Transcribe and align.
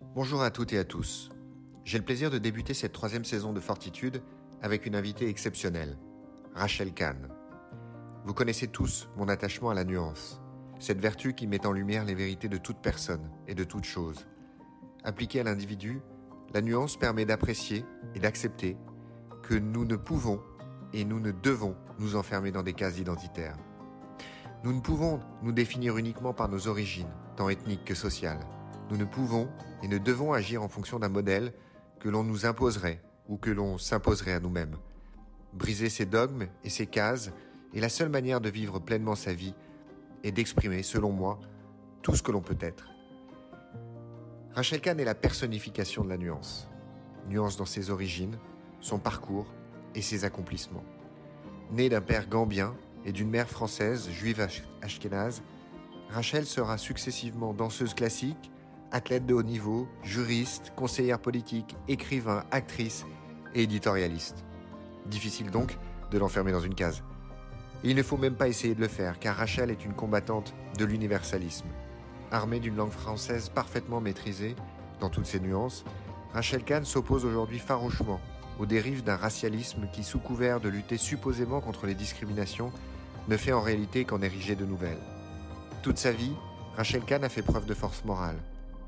Bonjour 0.00 0.42
à 0.42 0.52
toutes 0.52 0.72
et 0.72 0.78
à 0.78 0.84
tous. 0.84 1.28
J'ai 1.84 1.98
le 1.98 2.04
plaisir 2.04 2.30
de 2.30 2.38
débuter 2.38 2.72
cette 2.72 2.92
troisième 2.92 3.24
saison 3.24 3.52
de 3.52 3.58
Fortitude 3.58 4.22
avec 4.62 4.86
une 4.86 4.94
invitée 4.94 5.28
exceptionnelle, 5.28 5.98
Rachel 6.54 6.94
Kahn. 6.94 7.28
Vous 8.24 8.32
connaissez 8.32 8.68
tous 8.68 9.08
mon 9.16 9.28
attachement 9.28 9.70
à 9.70 9.74
la 9.74 9.82
nuance, 9.82 10.40
cette 10.78 11.00
vertu 11.00 11.34
qui 11.34 11.48
met 11.48 11.66
en 11.66 11.72
lumière 11.72 12.04
les 12.04 12.14
vérités 12.14 12.48
de 12.48 12.58
toute 12.58 12.78
personne 12.78 13.28
et 13.48 13.56
de 13.56 13.64
toute 13.64 13.82
chose. 13.82 14.28
Appliquée 15.02 15.40
à 15.40 15.44
l'individu, 15.44 16.00
la 16.54 16.60
nuance 16.60 16.96
permet 16.96 17.24
d'apprécier 17.24 17.84
et 18.14 18.20
d'accepter 18.20 18.76
que 19.42 19.54
nous 19.54 19.84
ne 19.84 19.96
pouvons 19.96 20.40
et 20.92 21.04
nous 21.04 21.18
ne 21.18 21.32
devons 21.32 21.74
nous 21.98 22.14
enfermer 22.14 22.52
dans 22.52 22.62
des 22.62 22.74
cases 22.74 23.00
identitaires. 23.00 23.56
Nous 24.62 24.72
ne 24.72 24.80
pouvons 24.80 25.18
nous 25.42 25.52
définir 25.52 25.96
uniquement 25.96 26.34
par 26.34 26.48
nos 26.48 26.68
origines, 26.68 27.10
tant 27.36 27.48
ethniques 27.48 27.84
que 27.84 27.96
sociales. 27.96 28.46
Nous 28.90 28.96
ne 28.96 29.04
pouvons 29.04 29.48
et 29.82 29.88
ne 29.88 29.98
devons 29.98 30.32
agir 30.32 30.62
en 30.62 30.68
fonction 30.68 30.98
d'un 30.98 31.08
modèle 31.08 31.52
que 32.00 32.08
l'on 32.08 32.24
nous 32.24 32.46
imposerait 32.46 33.02
ou 33.28 33.36
que 33.36 33.50
l'on 33.50 33.78
s'imposerait 33.78 34.32
à 34.32 34.40
nous-mêmes. 34.40 34.76
Briser 35.52 35.88
ces 35.88 36.06
dogmes 36.06 36.46
et 36.64 36.70
ces 36.70 36.86
cases 36.86 37.30
est 37.74 37.80
la 37.80 37.88
seule 37.88 38.08
manière 38.08 38.40
de 38.40 38.48
vivre 38.48 38.78
pleinement 38.78 39.14
sa 39.14 39.34
vie 39.34 39.54
et 40.24 40.32
d'exprimer, 40.32 40.82
selon 40.82 41.12
moi, 41.12 41.38
tout 42.02 42.14
ce 42.14 42.22
que 42.22 42.32
l'on 42.32 42.40
peut 42.40 42.56
être. 42.60 42.88
Rachel 44.52 44.80
Kahn 44.80 44.98
est 44.98 45.04
la 45.04 45.14
personnification 45.14 46.02
de 46.02 46.08
la 46.08 46.16
nuance. 46.16 46.68
Nuance 47.28 47.56
dans 47.56 47.66
ses 47.66 47.90
origines, 47.90 48.38
son 48.80 48.98
parcours 48.98 49.46
et 49.94 50.02
ses 50.02 50.24
accomplissements. 50.24 50.84
Née 51.70 51.88
d'un 51.88 52.00
père 52.00 52.28
gambien 52.28 52.74
et 53.04 53.12
d'une 53.12 53.28
mère 53.28 53.48
française, 53.48 54.08
juive 54.10 54.46
ashkénaze, 54.82 55.42
Rachel 56.08 56.46
sera 56.46 56.78
successivement 56.78 57.52
danseuse 57.52 57.94
classique, 57.94 58.50
athlète 58.92 59.26
de 59.26 59.34
haut 59.34 59.42
niveau, 59.42 59.88
juriste, 60.02 60.72
conseillère 60.76 61.18
politique, 61.18 61.76
écrivain, 61.88 62.44
actrice 62.50 63.04
et 63.54 63.62
éditorialiste. 63.62 64.44
Difficile 65.06 65.50
donc 65.50 65.76
de 66.10 66.18
l'enfermer 66.18 66.52
dans 66.52 66.60
une 66.60 66.74
case. 66.74 67.02
il 67.84 67.94
ne 67.94 68.02
faut 68.02 68.16
même 68.16 68.34
pas 68.34 68.48
essayer 68.48 68.74
de 68.74 68.80
le 68.80 68.88
faire, 68.88 69.18
car 69.18 69.36
Rachel 69.36 69.70
est 69.70 69.84
une 69.84 69.94
combattante 69.94 70.54
de 70.78 70.84
l'universalisme. 70.84 71.68
Armée 72.30 72.60
d'une 72.60 72.76
langue 72.76 72.90
française 72.90 73.48
parfaitement 73.48 74.00
maîtrisée, 74.00 74.56
dans 75.00 75.10
toutes 75.10 75.26
ses 75.26 75.40
nuances, 75.40 75.84
Rachel 76.32 76.64
Kahn 76.64 76.84
s'oppose 76.84 77.24
aujourd'hui 77.24 77.58
farouchement 77.58 78.20
aux 78.58 78.66
dérives 78.66 79.04
d'un 79.04 79.16
racialisme 79.16 79.88
qui, 79.92 80.02
sous 80.02 80.18
couvert 80.18 80.60
de 80.60 80.68
lutter 80.68 80.96
supposément 80.96 81.60
contre 81.60 81.86
les 81.86 81.94
discriminations, 81.94 82.72
ne 83.28 83.36
fait 83.36 83.52
en 83.52 83.60
réalité 83.60 84.04
qu'en 84.04 84.20
ériger 84.20 84.56
de 84.56 84.64
nouvelles. 84.64 84.98
Toute 85.82 85.98
sa 85.98 86.10
vie, 86.10 86.32
Rachel 86.76 87.02
Kahn 87.02 87.24
a 87.24 87.28
fait 87.28 87.42
preuve 87.42 87.66
de 87.66 87.74
force 87.74 88.04
morale. 88.04 88.38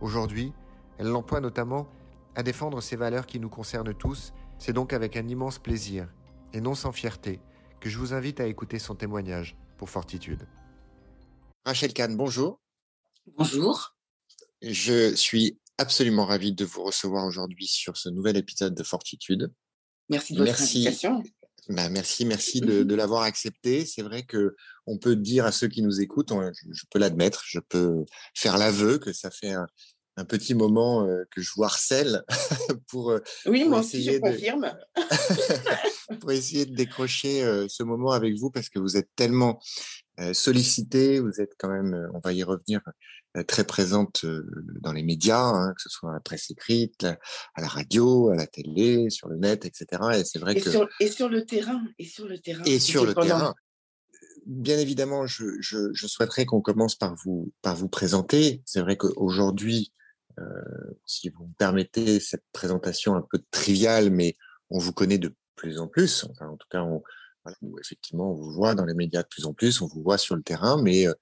Aujourd'hui, 0.01 0.53
elle 0.98 1.09
l'emploie 1.09 1.41
notamment 1.41 1.87
à 2.34 2.43
défendre 2.43 2.81
ces 2.81 2.97
valeurs 2.97 3.27
qui 3.27 3.41
nous 3.41 3.48
concernent 3.48 3.95
tous. 3.95 4.33
C'est 4.59 4.73
donc 4.73 4.92
avec 4.92 5.17
un 5.17 5.27
immense 5.29 5.59
plaisir, 5.59 6.09
et 6.53 6.61
non 6.61 6.75
sans 6.75 6.92
fierté, 6.92 7.41
que 7.81 7.89
je 7.89 7.98
vous 7.98 8.12
invite 8.12 8.41
à 8.41 8.47
écouter 8.47 8.79
son 8.79 8.95
témoignage 8.95 9.57
pour 9.79 9.91
Fortitude. 9.91 10.47
Rachel 11.65 11.92
Kahn, 11.92 12.17
bonjour. 12.17 12.61
Bonjour. 13.37 13.95
Je 14.62 15.15
suis 15.15 15.59
absolument 15.79 16.27
ravi 16.27 16.53
de 16.53 16.64
vous 16.64 16.83
recevoir 16.83 17.27
aujourd'hui 17.27 17.67
sur 17.67 17.97
ce 17.97 18.09
nouvel 18.09 18.37
épisode 18.37 18.75
de 18.75 18.83
Fortitude. 18.83 19.53
Merci 20.09 20.35
de 20.35 20.39
votre 20.39 20.51
merci. 20.51 20.79
invitation. 20.79 21.23
Bah, 21.69 21.89
merci, 21.89 22.25
merci 22.25 22.61
de, 22.61 22.83
de 22.83 22.94
l'avoir 22.94 23.22
accepté. 23.22 23.84
C'est 23.86 24.03
vrai 24.03 24.22
que 24.22 24.56
on 24.86 24.98
peut 24.98 25.16
dire 25.16 25.44
à 25.44 25.53
ceux 25.53 25.69
qui 25.69 25.83
nous 25.83 26.00
écoutent, 26.00 26.33
je, 26.72 26.84
peux 26.91 26.98
l'admettre, 26.98 27.42
je 27.47 27.61
peux 27.61 28.05
faire 28.34 28.58
l'aveu 28.58 28.98
que 28.98 29.12
ça 29.12 29.30
fait 29.30 29.52
un, 29.52 29.67
un 30.17 30.25
petit 30.25 30.55
moment 30.55 31.06
euh, 31.06 31.25
que 31.30 31.41
je 31.41 31.50
vous 31.55 31.64
harcèle 31.64 32.22
pour, 32.89 33.11
euh, 33.11 33.20
oui, 33.47 33.64
moi 33.64 33.80
aussi, 33.80 34.02
je 34.02 34.19
confirme. 34.19 34.72
pour 36.20 36.33
essayer 36.33 36.67
de 36.67 36.75
décrocher 36.75 37.42
euh, 37.42 37.67
ce 37.69 37.83
moment 37.83 38.11
avec 38.11 38.34
vous 38.34 38.50
parce 38.50 38.69
que 38.69 38.78
vous 38.78 38.96
êtes 38.96 39.08
tellement 39.17 39.61
sollicité, 40.35 41.18
vous 41.18 41.40
êtes 41.40 41.55
quand 41.58 41.70
même, 41.70 42.11
on 42.12 42.18
va 42.18 42.35
y 42.35 42.42
revenir, 42.42 42.83
très 43.46 43.64
présente 43.64 44.24
dans 44.80 44.92
les 44.92 45.02
médias, 45.02 45.41
hein, 45.41 45.73
que 45.74 45.83
ce 45.83 45.89
soit 45.89 46.11
à 46.11 46.14
la 46.14 46.20
presse 46.20 46.51
écrite, 46.51 47.05
à 47.05 47.61
la 47.61 47.68
radio, 47.68 48.30
à 48.30 48.36
la 48.36 48.46
télé, 48.46 49.08
sur 49.11 49.29
le 49.29 49.36
net, 49.36 49.64
etc. 49.64 50.02
Et 50.14 50.24
c'est 50.24 50.39
vrai 50.39 50.57
et 50.57 50.61
que 50.61 50.70
sur, 50.70 50.89
et 50.98 51.08
sur 51.08 51.29
le 51.29 51.45
terrain, 51.45 51.83
et 51.98 52.05
sur 52.05 52.27
le 52.27 52.39
terrain. 52.39 52.63
Et 52.64 52.79
sur 52.79 53.05
le 53.05 53.14
terrain. 53.14 53.55
Bien 54.46 54.79
évidemment, 54.79 55.27
je, 55.27 55.45
je, 55.61 55.92
je 55.92 56.07
souhaiterais 56.07 56.45
qu'on 56.45 56.61
commence 56.61 56.96
par 56.96 57.14
vous 57.24 57.52
par 57.63 57.77
vous 57.77 57.89
présenter. 57.89 58.63
C'est 58.64 58.80
vrai 58.80 58.96
qu'aujourd'hui, 58.96 59.92
euh, 60.39 60.45
si 61.07 61.29
vous 61.29 61.47
me 61.47 61.52
permettez 61.55 62.20
cette 62.20 62.45
présentation 62.52 63.14
un 63.14 63.23
peu 63.30 63.41
triviale, 63.51 64.11
mais 64.11 64.36
on 64.70 64.79
vous 64.79 64.92
connaît 64.92 65.18
de 65.18 65.35
plus 65.57 65.79
en 65.79 65.89
plus. 65.89 66.24
Enfin, 66.30 66.48
en 66.48 66.57
tout 66.57 66.67
cas, 66.70 66.83
on, 66.83 67.02
voilà, 67.45 67.58
effectivement, 67.80 68.33
on 68.33 68.35
vous 68.35 68.52
voit 68.52 68.74
dans 68.74 68.85
les 68.85 68.95
médias 68.95 69.23
de 69.23 69.29
plus 69.29 69.47
en 69.47 69.52
plus, 69.52 69.80
on 69.80 69.86
vous 69.86 70.02
voit 70.02 70.18
sur 70.18 70.36
le 70.36 70.42
terrain, 70.42 70.80
mais 70.83 71.07
euh, 71.07 71.12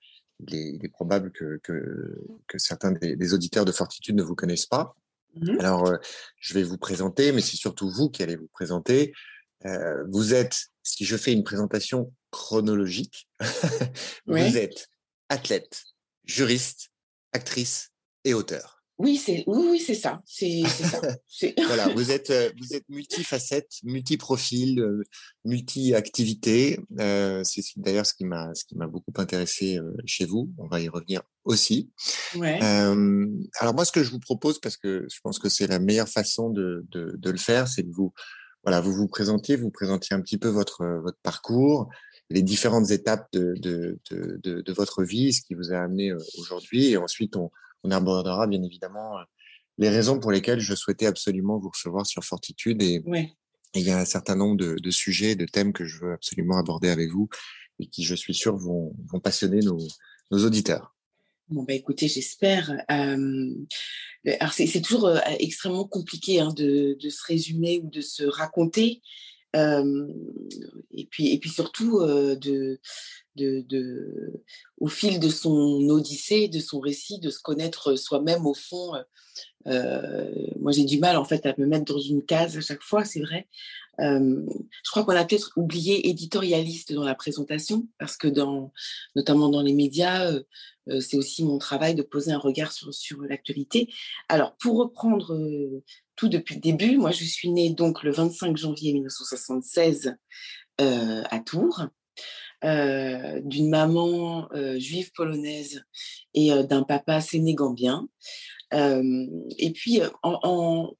il, 0.41 0.55
est, 0.55 0.71
il, 0.75 0.85
est, 0.85 0.89
probable 0.89 1.31
que, 1.33 1.59
que, 1.63 2.19
que 2.47 2.59
certains 2.59 2.93
des, 2.93 3.17
des, 3.17 3.35
auditeurs 3.35 3.65
de 3.65 3.73
Fortitude 3.73 4.17
ne 4.17 4.23
vous 4.23 4.35
connaissent 4.35 4.67
pas. 4.67 4.95
Mmh 5.35 5.59
Alors, 5.59 5.87
euh, 5.87 5.97
je 6.39 6.55
vais 6.55 6.63
vous 6.63 6.79
présenter, 6.79 7.33
mais 7.33 7.41
c'est 7.41 7.57
surtout 7.57 7.91
vous 7.91 8.09
qui 8.09 8.23
allez 8.23 8.37
vous 8.37 8.49
présenter. 8.49 9.13
Euh, 9.67 10.05
vous 10.09 10.35
êtes, 10.35 10.69
si 10.83 11.05
je 11.05 11.17
fais 11.17 11.33
une 11.33 11.45
présentation 11.45 12.13
chronologique, 12.31 13.29
vous 14.27 14.57
êtes 14.57 14.89
athlète, 15.29 15.83
juriste, 16.25 16.91
actrice 17.33 17.91
et 18.25 18.35
auteur. 18.35 18.78
Oui, 18.99 19.17
c'est 19.17 19.45
oui, 19.47 19.69
oui 19.71 19.79
c'est 19.79 19.95
ça. 19.95 20.21
C'est 20.27 20.65
ça. 20.67 21.01
voilà, 21.67 21.89
vous 21.95 22.11
êtes 22.11 22.31
euh, 22.31 22.51
vous 22.59 22.75
êtes 22.75 22.89
multifacette, 22.89 23.71
multiprofil, 23.85 24.81
euh, 24.81 25.05
multi-activité. 25.45 26.81
Euh, 26.99 27.45
c'est 27.45 27.63
d'ailleurs 27.77 28.07
ce 28.07 28.15
qui 28.15 28.25
m'a 28.25 28.53
ce 28.55 28.65
qui 28.65 28.77
m'a 28.77 28.89
beaucoup 28.89 29.13
intéressé 29.17 29.79
chez 30.05 30.25
vous. 30.25 30.51
On 30.59 30.67
va 30.67 30.81
y 30.81 30.89
revenir 30.89 31.23
aussi. 31.45 31.91
Ouais. 32.35 32.59
Euh, 32.61 33.27
alors 33.61 33.75
moi, 33.75 33.85
ce 33.85 33.93
que 33.93 34.03
je 34.03 34.11
vous 34.11 34.19
propose, 34.19 34.59
parce 34.59 34.77
que 34.77 35.07
je 35.09 35.21
pense 35.23 35.39
que 35.39 35.49
c'est 35.49 35.69
la 35.69 35.79
meilleure 35.79 36.09
façon 36.09 36.51
de, 36.51 36.85
de, 36.91 37.15
de 37.17 37.31
le 37.31 37.39
faire, 37.39 37.69
c'est 37.69 37.85
de 37.85 37.93
vous 37.93 38.13
voilà, 38.65 38.81
vous 38.81 38.93
vous 38.93 39.07
présentiez, 39.07 39.55
vous 39.55 39.71
présentiez 39.71 40.17
un 40.17 40.21
petit 40.21 40.39
peu 40.39 40.49
votre 40.49 40.85
votre 41.05 41.19
parcours, 41.23 41.89
les 42.31 42.43
différentes 42.43 42.91
étapes 42.91 43.29
de 43.33 43.55
de, 43.61 44.01
de, 44.11 44.61
de 44.61 44.73
votre 44.73 45.05
vie, 45.05 45.33
ce 45.33 45.43
qui 45.43 45.55
vous 45.55 45.73
a 45.73 45.79
amené 45.79 46.13
aujourd'hui, 46.37 46.89
et 46.89 46.97
ensuite 46.97 47.37
on 47.37 47.53
on 47.85 47.91
abordera 47.91 48.47
bien 48.47 48.63
évidemment 48.63 49.19
euh, 49.19 49.23
les 49.79 49.89
raisons 49.89 50.19
pour 50.19 50.33
lesquelles 50.33 50.61
je 50.61 50.75
souhaitais 50.75 51.07
absolument 51.07 51.59
vous 51.59 51.71
recevoir 51.71 52.07
sur 52.07 52.25
Fortitude. 52.25 52.83
Et, 52.83 53.03
il 53.75 53.83
y 53.83 53.91
a 53.91 53.99
un 53.99 54.07
certain 54.07 54.35
nombre 54.35 54.57
de, 54.57 54.91
sujets, 54.91 55.37
de 55.37 55.45
thèmes 55.45 55.75
que 55.75 55.85
je 55.85 55.99
veux 55.99 56.13
absolument 56.13 56.59
aborder 56.59 56.89
avec 56.89 57.11
vous 57.11 57.29
et 57.79 57.87
qui, 57.87 58.03
je 58.03 58.15
suis 58.15 58.35
sûr, 58.35 58.57
vont, 58.57 58.95
passionner 59.23 59.61
nos, 59.61 59.79
auditeurs. 60.31 60.97
Bon, 61.49 61.63
bah 61.65 61.75
écoutez, 61.75 62.09
j'espère. 62.09 62.71
Euh, 62.91 63.55
alors, 64.41 64.53
c'est 64.53 64.81
toujours 64.81 65.07
euh, 65.07 65.19
extrêmement 65.39 65.87
compliqué 65.87 66.41
hein, 66.41 66.53
de, 66.57 66.97
se 67.09 67.27
résumer 67.27 67.81
ou 67.85 67.91
de 67.91 68.01
se 68.01 68.25
raconter. 68.25 69.03
et, 69.55 71.07
puis, 71.11 71.33
et 71.33 71.39
puis 71.39 71.51
surtout, 71.51 72.01
de, 72.01 72.81
au 74.79 74.89
fil 74.89 75.21
de 75.21 75.29
son 75.29 75.89
odyssée, 75.89 76.49
de 76.49 76.61
son 76.61 76.81
récit, 76.81 77.19
de 77.19 77.31
se 77.31 77.41
connaître 77.41 77.97
soi-même 77.97 78.47
au 78.47 78.55
fond. 78.55 78.93
Euh, 79.67 80.31
moi, 80.59 80.73
j'ai 80.73 80.85
du 80.85 80.99
mal 80.99 81.17
en 81.17 81.25
fait 81.25 81.45
à 81.47 81.55
me 81.59 81.67
mettre 81.67 81.93
dans 81.93 82.01
une 82.01 82.25
case 82.25 82.57
à 82.57 82.61
chaque 82.61 82.83
fois, 82.83 83.05
c'est 83.05 83.21
vrai. 83.21 83.47
Euh, 84.01 84.47
je 84.85 84.91
crois 84.91 85.05
qu'on 85.05 85.17
a 85.17 85.25
peut-être 85.25 85.53
oublié 85.57 86.09
éditorialiste 86.09 86.93
dans 86.93 87.05
la 87.05 87.15
présentation, 87.15 87.89
parce 87.99 88.17
que 88.17 88.29
dans, 88.29 88.73
notamment 89.17 89.49
dans 89.49 89.63
les 89.63 89.73
médias, 89.73 90.31
euh, 90.31 91.01
c'est 91.01 91.17
aussi 91.17 91.45
mon 91.45 91.59
travail 91.59 91.95
de 91.95 92.03
poser 92.03 92.33
un 92.33 92.39
regard 92.39 92.73
sur, 92.73 92.95
sur 92.95 93.21
l'actualité. 93.23 93.93
Alors, 94.29 94.57
pour 94.57 94.79
reprendre 94.79 95.37
tout 96.17 96.29
depuis 96.29 96.55
le 96.55 96.61
début, 96.61 96.97
moi, 96.97 97.11
je 97.11 97.25
suis 97.25 97.51
née 97.51 97.71
donc 97.71 98.03
le 98.03 98.13
25 98.13 98.57
janvier 98.57 98.93
1976 98.93 100.15
à 100.79 101.41
Tours. 101.45 101.89
Euh, 102.65 103.41
d'une 103.45 103.69
maman 103.69 104.49
euh, 104.53 104.81
juive 104.81 105.13
polonaise 105.13 105.85
et 106.35 106.53
euh, 106.53 106.65
d'un 106.65 106.83
papa 106.83 107.21
sénégambien. 107.21 108.09
et 108.73 109.73
puis, 109.73 110.01
en, 110.25 110.97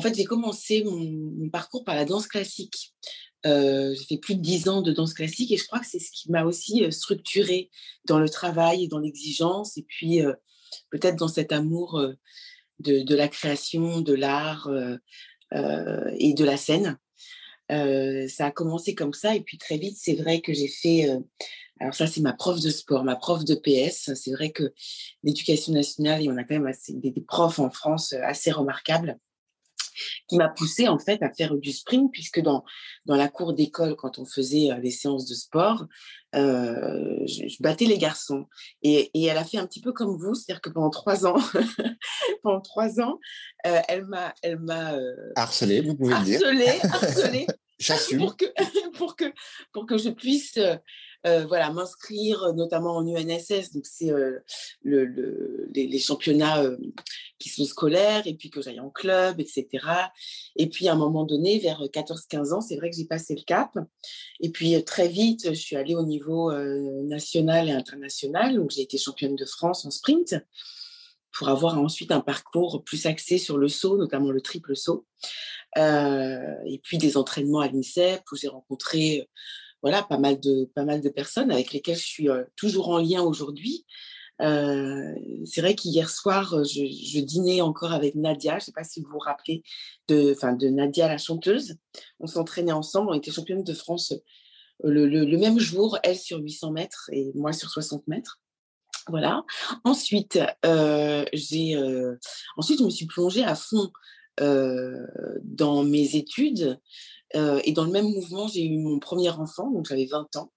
fait, 0.00 0.14
j'ai 0.14 0.24
commencé 0.24 0.82
mon, 0.82 1.50
parcours 1.50 1.84
par 1.84 1.94
la 1.94 2.06
danse 2.06 2.26
classique. 2.26 2.94
j'ai 3.44 4.04
fait 4.08 4.16
plus 4.16 4.36
de 4.36 4.40
dix 4.40 4.66
ans 4.70 4.80
de 4.80 4.92
danse 4.92 5.12
classique 5.12 5.52
et 5.52 5.58
je 5.58 5.66
crois 5.66 5.78
que 5.78 5.86
c'est 5.86 5.98
ce 5.98 6.10
qui 6.10 6.30
m'a 6.30 6.44
aussi 6.44 6.90
structuré 6.90 7.70
dans 8.06 8.18
le 8.18 8.30
travail 8.30 8.84
et 8.84 8.88
dans 8.88 8.98
l'exigence 8.98 9.76
et 9.76 9.82
puis 9.82 10.22
peut-être 10.90 11.16
dans 11.16 11.28
cet 11.28 11.52
amour 11.52 12.02
de, 12.78 13.14
la 13.14 13.28
création, 13.28 14.00
de 14.00 14.14
l'art 14.14 14.70
et 15.52 16.32
de 16.32 16.44
la 16.44 16.56
scène. 16.56 16.98
Ça 17.68 18.46
a 18.46 18.50
commencé 18.50 18.94
comme 18.94 19.14
ça 19.14 19.34
et 19.34 19.40
puis 19.40 19.58
très 19.58 19.78
vite, 19.78 19.96
c'est 19.98 20.14
vrai 20.14 20.40
que 20.40 20.52
j'ai 20.52 20.68
fait 20.68 21.08
euh, 21.08 21.20
Alors 21.80 21.94
ça, 21.94 22.06
c'est 22.06 22.20
ma 22.20 22.32
prof 22.32 22.60
de 22.60 22.70
sport, 22.70 23.04
ma 23.04 23.16
prof 23.16 23.44
de 23.44 23.54
PS. 23.54 24.14
C'est 24.14 24.32
vrai 24.32 24.50
que 24.50 24.72
l'éducation 25.22 25.72
nationale, 25.72 26.22
il 26.22 26.26
y 26.26 26.30
en 26.30 26.36
a 26.36 26.44
quand 26.44 26.58
même 26.58 26.72
des, 26.88 27.12
profs 27.26 27.58
en 27.58 27.70
France 27.70 28.12
assez 28.12 28.50
remarquables 28.50 29.18
qui 30.28 30.36
m'a 30.36 30.48
poussé 30.48 30.88
en 30.88 30.98
fait 30.98 31.22
à 31.22 31.32
faire 31.32 31.54
du 31.54 31.72
sprint 31.72 32.10
puisque 32.12 32.40
dans, 32.40 32.64
dans 33.06 33.16
la 33.16 33.28
cour 33.28 33.54
d'école 33.54 33.96
quand 33.96 34.18
on 34.18 34.24
faisait 34.24 34.70
les 34.82 34.90
séances 34.90 35.26
de 35.26 35.34
sport 35.34 35.86
je, 36.32 37.62
battais 37.62 37.84
les 37.84 37.98
garçons. 37.98 38.46
Et, 38.82 39.10
et, 39.14 39.26
elle 39.26 39.38
a 39.38 39.44
fait 39.44 39.58
un 39.58 39.66
petit 39.66 39.80
peu 39.80 39.92
comme 39.92 40.16
vous 40.16 40.34
c'est-à-dire 40.34 40.60
que 40.60 40.70
pendant 40.70 40.90
trois 40.90 41.26
ans 41.26 41.36
pendant 42.42 42.60
trois 42.60 43.00
ans 43.00 43.18
elle 43.62 44.04
m'a 44.06 44.34
elle 44.42 44.58
m'a 44.58 44.94
harcelé 45.36 45.80
vous 45.80 45.94
pouvez 45.94 46.14
le 46.14 46.24
dire. 46.24 46.40
harcelé 46.42 46.80
harcelé 46.82 47.46
J'assume. 47.78 48.18
Pour 48.18 48.36
que, 48.36 48.44
pour, 48.94 49.16
que, 49.16 49.24
pour 49.72 49.86
que 49.86 49.98
je 49.98 50.10
puisse 50.10 50.58
euh, 51.26 51.46
voilà, 51.46 51.70
m'inscrire 51.70 52.52
notamment 52.54 52.96
en 52.96 53.06
UNSS, 53.06 53.72
donc 53.72 53.86
c'est 53.86 54.10
euh, 54.10 54.38
le, 54.82 55.04
le, 55.04 55.70
les, 55.74 55.98
championnats 55.98 56.62
euh, 56.62 56.76
qui 57.38 57.48
sont 57.48 57.64
scolaires, 57.64 58.26
et 58.26 58.34
puis 58.34 58.50
que 58.50 58.60
j'aille 58.60 58.80
en 58.80 58.90
club, 58.90 59.40
etc. 59.40 59.66
Et 60.56 60.68
puis 60.68 60.88
à 60.88 60.92
un 60.92 60.96
moment 60.96 61.24
donné, 61.24 61.58
vers 61.58 61.80
14-15 61.80 62.52
ans, 62.52 62.60
c'est 62.60 62.76
vrai 62.76 62.90
que 62.90 62.96
j'ai 62.96 63.06
passé 63.06 63.34
le 63.34 63.42
cap. 63.42 63.78
Et 64.40 64.50
puis 64.50 64.82
très 64.84 65.08
vite, 65.08 65.48
je 65.48 65.58
suis 65.58 65.76
allée 65.76 65.94
au 65.94 66.04
niveau 66.04 66.52
national 67.04 67.68
et 67.68 67.72
international, 67.72 68.56
donc 68.56 68.70
j'ai 68.70 68.82
été 68.82 68.98
championne 68.98 69.36
de 69.36 69.46
France 69.46 69.84
en 69.84 69.90
sprint 69.90 70.34
pour 71.36 71.48
avoir 71.48 71.78
ensuite 71.78 72.12
un 72.12 72.20
parcours 72.20 72.84
plus 72.84 73.06
axé 73.06 73.38
sur 73.38 73.58
le 73.58 73.68
saut, 73.68 73.98
notamment 73.98 74.30
le 74.30 74.40
triple 74.40 74.76
saut. 74.76 75.06
Euh, 75.76 76.54
et 76.66 76.78
puis 76.78 76.98
des 76.98 77.16
entraînements 77.16 77.60
à 77.60 77.68
l'INSEP 77.68 78.22
où 78.30 78.36
j'ai 78.36 78.48
rencontré 78.48 79.28
voilà, 79.84 80.02
pas, 80.02 80.18
mal 80.18 80.40
de, 80.40 80.64
pas 80.74 80.84
mal 80.84 81.00
de 81.00 81.08
personnes 81.10 81.52
avec 81.52 81.72
lesquelles 81.72 81.96
je 81.96 82.06
suis 82.06 82.28
euh, 82.28 82.42
toujours 82.56 82.88
en 82.88 82.98
lien 82.98 83.22
aujourd'hui. 83.22 83.84
Euh, 84.42 85.14
c'est 85.44 85.60
vrai 85.60 85.76
qu'hier 85.76 86.10
soir, 86.10 86.64
je, 86.64 86.86
je, 86.86 87.20
dînais 87.20 87.60
encore 87.60 87.92
avec 87.92 88.16
Nadia. 88.16 88.52
Je 88.52 88.56
ne 88.56 88.60
sais 88.60 88.72
pas 88.72 88.82
si 88.82 89.00
vous 89.00 89.10
vous 89.12 89.18
rappelez 89.20 89.62
de, 90.08 90.34
de 90.58 90.68
Nadia, 90.68 91.06
la 91.06 91.18
chanteuse. 91.18 91.76
On 92.18 92.26
s'entraînait 92.26 92.72
ensemble. 92.72 93.10
On 93.10 93.14
était 93.14 93.30
championne 93.30 93.62
de 93.62 93.74
France 93.74 94.12
le, 94.82 95.06
le, 95.06 95.38
même 95.38 95.58
jour, 95.58 95.98
elle 96.02 96.18
sur 96.18 96.38
800 96.38 96.72
mètres 96.72 97.10
et 97.12 97.30
moi 97.34 97.52
sur 97.52 97.70
60 97.70 98.06
mètres. 98.08 98.40
Voilà. 99.08 99.44
Ensuite, 99.84 100.38
euh, 100.64 101.24
j'ai, 101.32 101.76
euh, 101.76 102.16
ensuite, 102.56 102.78
je 102.78 102.84
me 102.84 102.90
suis 102.90 103.06
plongée 103.06 103.44
à 103.44 103.54
fond 103.54 103.90
euh, 104.40 105.06
dans 105.42 105.84
mes 105.84 106.16
études. 106.16 106.80
Euh, 107.34 107.60
et 107.64 107.72
dans 107.72 107.84
le 107.84 107.90
même 107.90 108.08
mouvement, 108.08 108.48
j'ai 108.48 108.64
eu 108.64 108.78
mon 108.78 108.98
premier 108.98 109.30
enfant, 109.30 109.70
donc 109.70 109.86
j'avais 109.86 110.06
20 110.06 110.36
ans. 110.36 110.52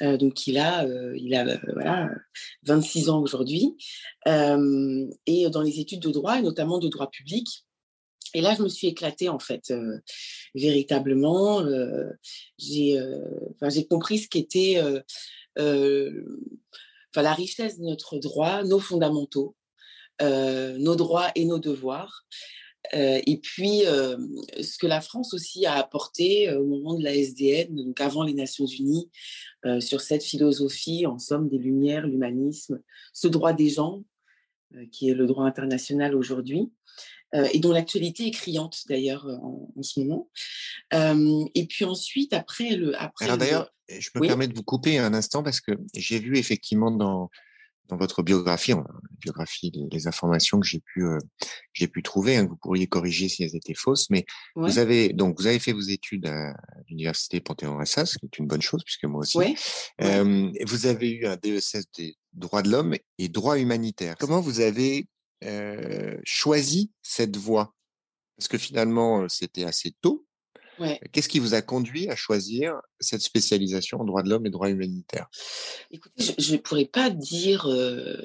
Euh, 0.00 0.16
donc 0.16 0.46
il 0.46 0.58
a, 0.58 0.86
il 1.16 1.34
a 1.34 1.58
voilà, 1.72 2.10
26 2.64 3.10
ans 3.10 3.20
aujourd'hui. 3.20 3.76
et 4.26 5.50
dans 5.50 5.62
les 5.62 5.80
études 5.80 6.00
de 6.00 6.10
droit, 6.10 6.38
et 6.38 6.42
notamment 6.42 6.78
de 6.78 6.88
droit 6.88 7.10
public. 7.10 7.64
Et 8.34 8.40
là, 8.40 8.54
je 8.56 8.62
me 8.62 8.68
suis 8.68 8.86
éclatée, 8.86 9.28
en 9.28 9.38
fait, 9.38 9.72
véritablement. 10.54 11.62
j'ai 12.58 12.98
j'ai 13.68 13.86
compris 13.86 14.18
ce 14.18 14.28
qu'était 14.28 14.80
la 15.56 17.34
richesse 17.34 17.78
de 17.78 17.84
notre 17.84 18.18
droit, 18.18 18.62
nos 18.64 18.80
fondamentaux, 18.80 19.54
nos 20.20 20.96
droits 20.96 21.30
et 21.34 21.44
nos 21.44 21.58
devoirs. 21.58 22.24
Euh, 22.94 23.20
et 23.26 23.38
puis, 23.38 23.86
euh, 23.86 24.16
ce 24.60 24.78
que 24.78 24.86
la 24.86 25.00
France 25.00 25.34
aussi 25.34 25.66
a 25.66 25.74
apporté 25.74 26.48
euh, 26.48 26.60
au 26.60 26.66
moment 26.66 26.94
de 26.94 27.04
la 27.04 27.14
SDN, 27.14 27.74
donc 27.74 28.00
avant 28.00 28.22
les 28.22 28.34
Nations 28.34 28.66
Unies, 28.66 29.10
sur 29.78 30.00
cette 30.00 30.24
philosophie, 30.24 31.06
en 31.06 31.20
somme, 31.20 31.48
des 31.48 31.58
Lumières, 31.58 32.04
l'humanisme, 32.04 32.80
ce 33.12 33.28
droit 33.28 33.52
des 33.52 33.68
gens, 33.68 34.02
qui 34.90 35.08
est 35.08 35.14
le 35.14 35.28
droit 35.28 35.44
international 35.44 36.16
aujourd'hui, 36.16 36.72
et 37.52 37.60
dont 37.60 37.70
l'actualité 37.70 38.26
est 38.26 38.32
criante 38.32 38.80
d'ailleurs 38.88 39.24
en, 39.24 39.82
ce 39.82 40.00
moment. 40.00 40.28
et 41.54 41.66
puis 41.68 41.84
ensuite, 41.84 42.32
après 42.32 42.74
le... 42.74 43.00
Après 43.00 43.26
Alors 43.26 43.38
d'ailleurs, 43.38 43.72
je 43.88 44.10
me 44.16 44.26
permets 44.26 44.48
de 44.48 44.54
vous 44.54 44.64
couper 44.64 44.98
un 44.98 45.14
instant 45.14 45.44
parce 45.44 45.60
que 45.60 45.70
j'ai 45.94 46.18
vu 46.18 46.36
effectivement 46.36 46.90
dans 46.90 47.30
dans 47.88 47.96
votre 47.96 48.22
biographie, 48.22 48.72
biographie, 49.20 49.72
les, 49.90 50.06
informations 50.06 50.60
que 50.60 50.66
j'ai 50.66 50.80
pu 50.80 51.04
euh, 51.04 51.18
j'ai 51.72 51.88
pu 51.88 52.02
trouver, 52.02 52.36
hein, 52.36 52.44
que 52.44 52.50
vous 52.50 52.56
pourriez 52.56 52.86
corriger 52.86 53.28
si 53.28 53.44
elles 53.44 53.56
étaient 53.56 53.74
fausses, 53.74 54.08
mais 54.10 54.24
vous 54.56 54.78
avez 54.78 55.12
donc 55.12 55.38
vous 55.38 55.46
avez 55.46 55.58
fait 55.58 55.72
vos 55.72 55.80
études 55.80 56.26
à 56.26 56.54
l'université 56.88 57.40
Panthéon-Assas, 57.40 58.06
ce 58.06 58.18
qui 58.18 58.26
est 58.26 58.38
une 58.38 58.46
bonne 58.46 58.62
chose 58.62 58.82
puisque 58.84 59.04
moi 59.04 59.20
aussi. 59.20 59.38
Euh, 60.00 60.50
vous 60.66 60.86
avez 60.86 61.10
eu 61.10 61.26
un 61.26 61.36
DESS 61.36 61.84
des 61.96 62.16
droits 62.32 62.62
de 62.62 62.70
l'homme 62.70 62.96
et 63.18 63.28
droits 63.28 63.58
humanitaires. 63.58 64.16
Comment 64.18 64.40
vous 64.40 64.60
avez 64.60 65.06
euh, 65.44 66.16
choisi 66.24 66.90
cette 67.02 67.36
voie? 67.36 67.74
Parce 68.36 68.48
que 68.48 68.58
finalement, 68.58 69.28
c'était 69.28 69.64
assez 69.64 69.92
tôt 70.00 70.26
Qu'est-ce 71.12 71.28
qui 71.28 71.38
vous 71.38 71.54
a 71.54 71.62
conduit 71.62 72.08
à 72.08 72.16
choisir 72.16 72.80
cette 73.00 73.22
spécialisation 73.22 74.00
en 74.00 74.04
droit 74.04 74.22
de 74.22 74.30
l'homme 74.30 74.46
et 74.46 74.50
droit 74.50 74.68
humanitaire 74.68 75.28
Écoutez, 75.90 76.34
je 76.38 76.52
ne 76.52 76.58
pourrais 76.58 76.86
pas 76.86 77.10
dire. 77.10 77.66
Euh, 77.66 78.16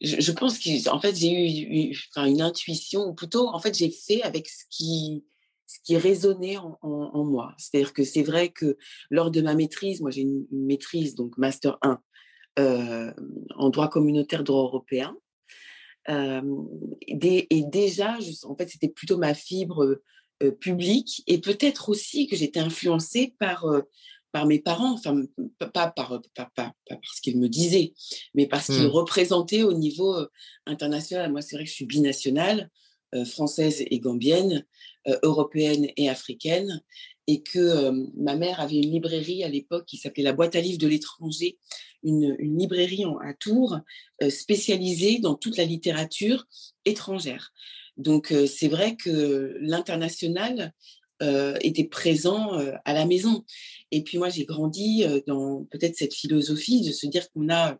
je, 0.00 0.32
pense 0.32 0.58
qu'en 0.58 1.00
fait, 1.00 1.14
j'ai 1.16 1.32
eu, 1.32 1.96
une 2.16 2.42
intuition, 2.42 3.06
ou 3.06 3.14
plutôt, 3.14 3.48
en 3.48 3.58
fait, 3.58 3.76
j'ai 3.76 3.90
fait 3.90 4.22
avec 4.22 4.48
ce 4.48 4.64
qui, 4.68 5.24
ce 5.66 5.78
qui 5.84 5.96
résonnait 5.96 6.56
en, 6.58 7.24
moi. 7.24 7.54
C'est-à-dire 7.58 7.92
que 7.92 8.04
c'est 8.04 8.22
vrai 8.22 8.50
que 8.50 8.76
lors 9.10 9.30
de 9.30 9.40
ma 9.40 9.54
maîtrise, 9.54 10.00
moi 10.00 10.10
j'ai 10.10 10.22
une, 10.22 10.46
maîtrise, 10.50 11.14
donc 11.14 11.38
Master 11.38 11.78
1, 11.82 12.00
euh, 12.58 13.12
en 13.56 13.70
droit 13.70 13.88
communautaire, 13.88 14.44
droit 14.44 14.62
européen. 14.62 15.16
Euh, 16.08 16.42
et, 17.00 17.64
déjà, 17.66 18.18
en 18.44 18.56
fait, 18.56 18.68
c'était 18.68 18.88
plutôt 18.88 19.16
ma 19.16 19.34
fibre 19.34 20.00
euh, 20.42 20.50
public 20.50 21.22
et 21.28 21.38
peut-être 21.38 21.88
aussi 21.88 22.26
que 22.26 22.34
j'étais 22.34 22.58
influencée 22.58 23.34
par, 23.38 23.66
euh, 23.66 23.82
par 24.32 24.46
mes 24.46 24.58
parents, 24.58 24.92
enfin 24.94 25.22
pas, 25.58 25.92
par, 25.92 26.20
pas, 26.34 26.50
pas, 26.56 26.74
parce 26.88 27.20
qu'ils 27.22 27.38
me 27.38 27.48
disaient, 27.48 27.94
mais 28.34 28.48
parce 28.48 28.66
qu'ils 28.66 28.88
mmh. 28.88 28.90
représentaient 28.90 29.62
au 29.62 29.74
niveau 29.74 30.12
euh, 30.16 30.26
international. 30.66 31.30
Moi, 31.30 31.40
c'est 31.40 31.54
vrai 31.54 31.64
que 31.64 31.70
je 31.70 31.74
suis 31.74 31.86
binationale, 31.86 32.70
française 33.26 33.84
et 33.88 34.00
gambienne, 34.00 34.66
européenne 35.22 35.86
et 35.96 36.08
africaine, 36.08 36.82
et 37.28 37.44
que 37.44 37.92
ma 38.16 38.34
mère 38.34 38.58
avait 38.58 38.78
une 38.78 38.90
librairie 38.90 39.44
à 39.44 39.48
l'époque 39.48 39.86
qui 39.86 39.98
s'appelait 39.98 40.24
la 40.24 40.32
boîte 40.32 40.56
à 40.56 40.60
livres 40.60 40.80
de 40.80 40.88
l'étranger, 40.88 41.60
une, 42.02 42.34
une, 42.40 42.58
librairie 42.58 43.04
à 43.22 43.32
Tours 43.34 43.78
spécialisée 44.30 45.20
dans 45.20 45.36
toute 45.36 45.56
la 45.56 45.64
littérature 45.64 46.48
étrangère. 46.84 47.52
Donc, 47.96 48.34
c'est 48.46 48.68
vrai 48.68 48.96
que 48.96 49.56
l'international 49.60 50.72
était 51.20 51.84
présent 51.84 52.52
à 52.84 52.92
la 52.92 53.06
maison. 53.06 53.44
Et 53.90 54.02
puis, 54.02 54.18
moi, 54.18 54.28
j'ai 54.28 54.44
grandi 54.44 55.04
dans 55.26 55.64
peut-être 55.70 55.96
cette 55.96 56.14
philosophie 56.14 56.82
de 56.82 56.92
se 56.92 57.06
dire 57.06 57.30
qu'on 57.30 57.48
a 57.48 57.78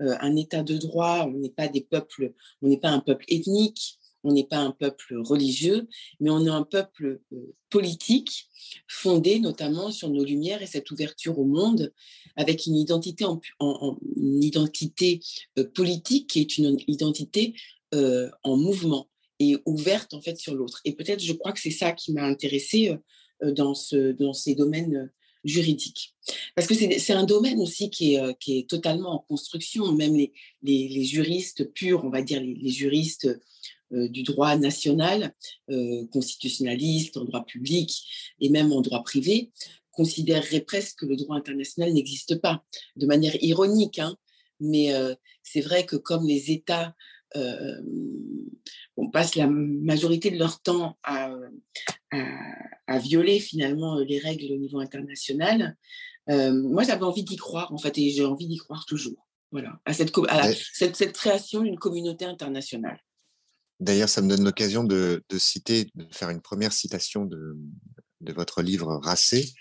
un 0.00 0.34
état 0.36 0.62
de 0.62 0.78
droit, 0.78 1.26
on 1.26 1.38
n'est 1.38 1.50
pas 1.50 1.68
des 1.68 1.82
peuples, 1.82 2.32
on 2.62 2.68
n'est 2.68 2.78
pas 2.78 2.88
un 2.88 3.00
peuple 3.00 3.26
ethnique, 3.28 3.98
on 4.24 4.32
n'est 4.32 4.46
pas 4.46 4.58
un 4.58 4.70
peuple 4.70 5.16
religieux, 5.18 5.88
mais 6.20 6.30
on 6.30 6.44
est 6.44 6.50
un 6.50 6.62
peuple 6.62 7.20
politique 7.68 8.48
fondé 8.88 9.40
notamment 9.40 9.90
sur 9.90 10.08
nos 10.08 10.24
lumières 10.24 10.62
et 10.62 10.66
cette 10.66 10.90
ouverture 10.90 11.38
au 11.38 11.44
monde 11.44 11.92
avec 12.36 12.64
une 12.64 12.76
identité, 12.76 13.26
une 13.60 14.42
identité 14.42 15.20
politique 15.74 16.30
qui 16.30 16.40
est 16.40 16.56
une 16.56 16.78
identité 16.86 17.54
en 17.92 18.56
mouvement 18.56 19.09
et 19.40 19.56
ouverte 19.64 20.14
en 20.14 20.20
fait 20.20 20.38
sur 20.38 20.54
l'autre. 20.54 20.80
Et 20.84 20.92
peut-être, 20.92 21.20
je 21.20 21.32
crois 21.32 21.52
que 21.52 21.60
c'est 21.60 21.70
ça 21.70 21.92
qui 21.92 22.12
m'a 22.12 22.24
intéressée 22.24 22.90
euh, 22.90 22.96
euh, 23.42 23.52
dans, 23.52 23.74
ce, 23.74 24.12
dans 24.12 24.34
ces 24.34 24.54
domaines 24.54 24.94
euh, 24.94 25.06
juridiques. 25.42 26.14
Parce 26.54 26.68
que 26.68 26.74
c'est 26.74 27.14
un 27.14 27.24
domaine 27.24 27.60
aussi 27.60 27.88
qui 27.88 28.14
est, 28.14 28.38
qui 28.38 28.58
est 28.58 28.68
totalement 28.68 29.14
en 29.14 29.18
construction. 29.20 29.90
Même 29.92 30.14
les, 30.14 30.32
les, 30.62 31.04
juristes 31.04 31.72
purs, 31.72 32.04
on 32.04 32.10
va 32.10 32.20
dire 32.20 32.42
les, 32.42 32.68
juristes 32.68 33.26
du 33.90 34.22
droit 34.22 34.54
national, 34.58 35.34
constitutionnalistes, 36.12 37.16
en 37.16 37.24
droit 37.24 37.46
public 37.46 37.90
et 38.38 38.50
même 38.50 38.70
en 38.70 38.82
droit 38.82 39.02
privé, 39.02 39.50
considéreraient 39.92 40.60
presque 40.60 40.98
que 40.98 41.06
le 41.06 41.16
droit 41.16 41.36
international 41.36 41.94
n'existe 41.94 42.38
pas, 42.38 42.62
de 42.96 43.06
manière 43.06 43.42
ironique. 43.42 43.98
Hein. 43.98 44.18
mais 44.60 44.92
c'est 45.42 45.62
vrai 45.62 45.86
que 45.86 45.96
comme 45.96 46.26
les 46.26 46.50
États 46.50 46.94
on 49.00 49.10
passe 49.10 49.34
la 49.34 49.46
majorité 49.46 50.30
de 50.30 50.38
leur 50.38 50.60
temps 50.60 50.98
à, 51.02 51.34
à, 52.86 52.98
violer 52.98 53.40
finalement 53.40 53.98
les 53.98 54.18
règles 54.18 54.52
au 54.52 54.58
niveau 54.58 54.78
international. 54.78 55.76
Euh, 56.28 56.52
moi, 56.52 56.82
j'avais 56.84 57.04
envie 57.04 57.24
d'y 57.24 57.36
croire, 57.36 57.72
en 57.72 57.78
fait, 57.78 57.96
et 57.98 58.10
j'ai 58.10 58.24
envie 58.24 58.46
d'y 58.46 58.58
croire 58.58 58.84
toujours. 58.84 59.26
Voilà, 59.52 59.80
à 59.84 59.92
cette, 59.92 60.12
à 60.28 60.52
cette, 60.52 60.96
cette, 60.96 61.12
création 61.12 61.62
d'une 61.62 61.78
communauté 61.78 62.24
internationale. 62.24 63.00
D'ailleurs, 63.80 64.08
ça 64.08 64.22
me 64.22 64.28
donne 64.28 64.44
l'occasion 64.44 64.84
de, 64.84 65.24
de, 65.28 65.38
citer, 65.38 65.88
de 65.94 66.06
faire 66.12 66.30
une 66.30 66.42
première 66.42 66.72
citation 66.72 67.24
de, 67.24 67.56
de 68.20 68.32
votre 68.32 68.62
livre 68.62 69.00
Racé, 69.02 69.52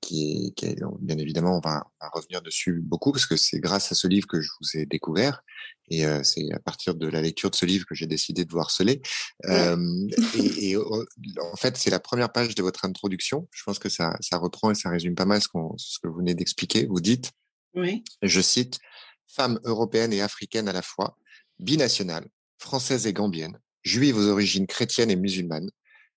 qui, 0.00 0.52
est, 0.62 0.84
bien 1.00 1.18
évidemment, 1.18 1.56
on 1.56 1.60
va, 1.60 1.84
revenir 2.12 2.42
dessus 2.42 2.80
beaucoup 2.82 3.12
parce 3.12 3.26
que 3.26 3.36
c'est 3.36 3.60
grâce 3.60 3.92
à 3.92 3.94
ce 3.94 4.06
livre 4.06 4.26
que 4.26 4.40
je 4.40 4.50
vous 4.60 4.80
ai 4.80 4.86
découvert 4.86 5.42
et 5.88 6.04
c'est 6.22 6.52
à 6.52 6.58
partir 6.58 6.94
de 6.94 7.06
la 7.06 7.20
lecture 7.20 7.50
de 7.50 7.56
ce 7.56 7.64
livre 7.66 7.86
que 7.86 7.94
j'ai 7.94 8.06
décidé 8.06 8.44
de 8.44 8.50
vous 8.50 8.60
harceler. 8.60 9.00
et, 9.48 10.76
en 10.76 11.56
fait, 11.56 11.76
c'est 11.76 11.90
la 11.90 12.00
première 12.00 12.32
page 12.32 12.54
de 12.54 12.62
votre 12.62 12.84
introduction. 12.84 13.48
Je 13.50 13.62
pense 13.64 13.78
que 13.78 13.88
ça, 13.88 14.16
ça 14.20 14.38
reprend 14.38 14.70
et 14.70 14.74
ça 14.74 14.90
résume 14.90 15.14
pas 15.14 15.26
mal 15.26 15.40
ce, 15.40 15.48
ce 15.76 15.98
que 15.98 16.08
vous 16.08 16.18
venez 16.18 16.34
d'expliquer. 16.34 16.86
Vous 16.86 17.00
dites, 17.00 17.30
oui. 17.74 18.04
je 18.22 18.40
cite, 18.40 18.78
femme 19.26 19.58
européenne 19.64 20.12
et 20.12 20.20
africaine 20.20 20.68
à 20.68 20.72
la 20.72 20.82
fois, 20.82 21.16
binationale, 21.58 22.26
française 22.58 23.06
et 23.06 23.12
gambienne, 23.12 23.58
juive 23.82 24.16
aux 24.16 24.26
origines 24.28 24.66
chrétiennes 24.66 25.10
et 25.10 25.16
musulmanes, 25.16 25.70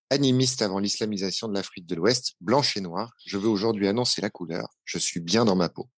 animiste 0.09 0.61
avant 0.61 0.79
l'islamisation 0.79 1.47
de 1.47 1.53
l'Afrique 1.53 1.85
de 1.85 1.95
l'Ouest, 1.95 2.35
blanche 2.41 2.77
et 2.77 2.81
noire, 2.81 3.11
je 3.25 3.37
veux 3.37 3.49
aujourd'hui 3.49 3.87
annoncer 3.87 4.21
la 4.21 4.29
couleur, 4.29 4.67
je 4.83 4.97
suis 4.97 5.19
bien 5.19 5.45
dans 5.45 5.55
ma 5.55 5.69
peau. 5.69 5.89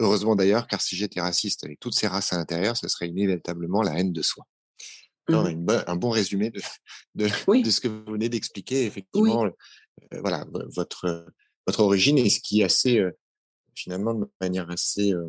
Heureusement 0.00 0.34
d'ailleurs, 0.34 0.66
car 0.66 0.80
si 0.80 0.96
j'étais 0.96 1.20
raciste 1.20 1.64
avec 1.64 1.78
toutes 1.78 1.94
ces 1.94 2.06
races 2.06 2.32
à 2.32 2.36
l'intérieur, 2.36 2.76
ce 2.76 2.88
serait 2.88 3.08
inévitablement 3.08 3.82
la 3.82 3.98
haine 3.98 4.12
de 4.12 4.22
soi. 4.22 4.46
Mmh. 5.28 5.66
un 5.86 5.96
bon 5.96 6.10
résumé 6.10 6.50
de, 6.50 6.60
de, 7.14 7.28
ce 7.28 7.80
que 7.80 7.88
vous 7.88 8.12
venez 8.12 8.28
d'expliquer, 8.28 8.86
effectivement, 8.86 9.44
euh, 9.44 9.50
voilà, 10.20 10.44
votre, 10.74 11.26
votre 11.66 11.80
origine 11.80 12.18
et 12.18 12.28
ce 12.28 12.40
qui 12.40 12.60
est 12.60 12.64
assez, 12.64 12.98
euh, 12.98 13.12
finalement, 13.74 14.14
de 14.14 14.28
manière 14.40 14.68
assez, 14.70 15.12
euh, 15.12 15.28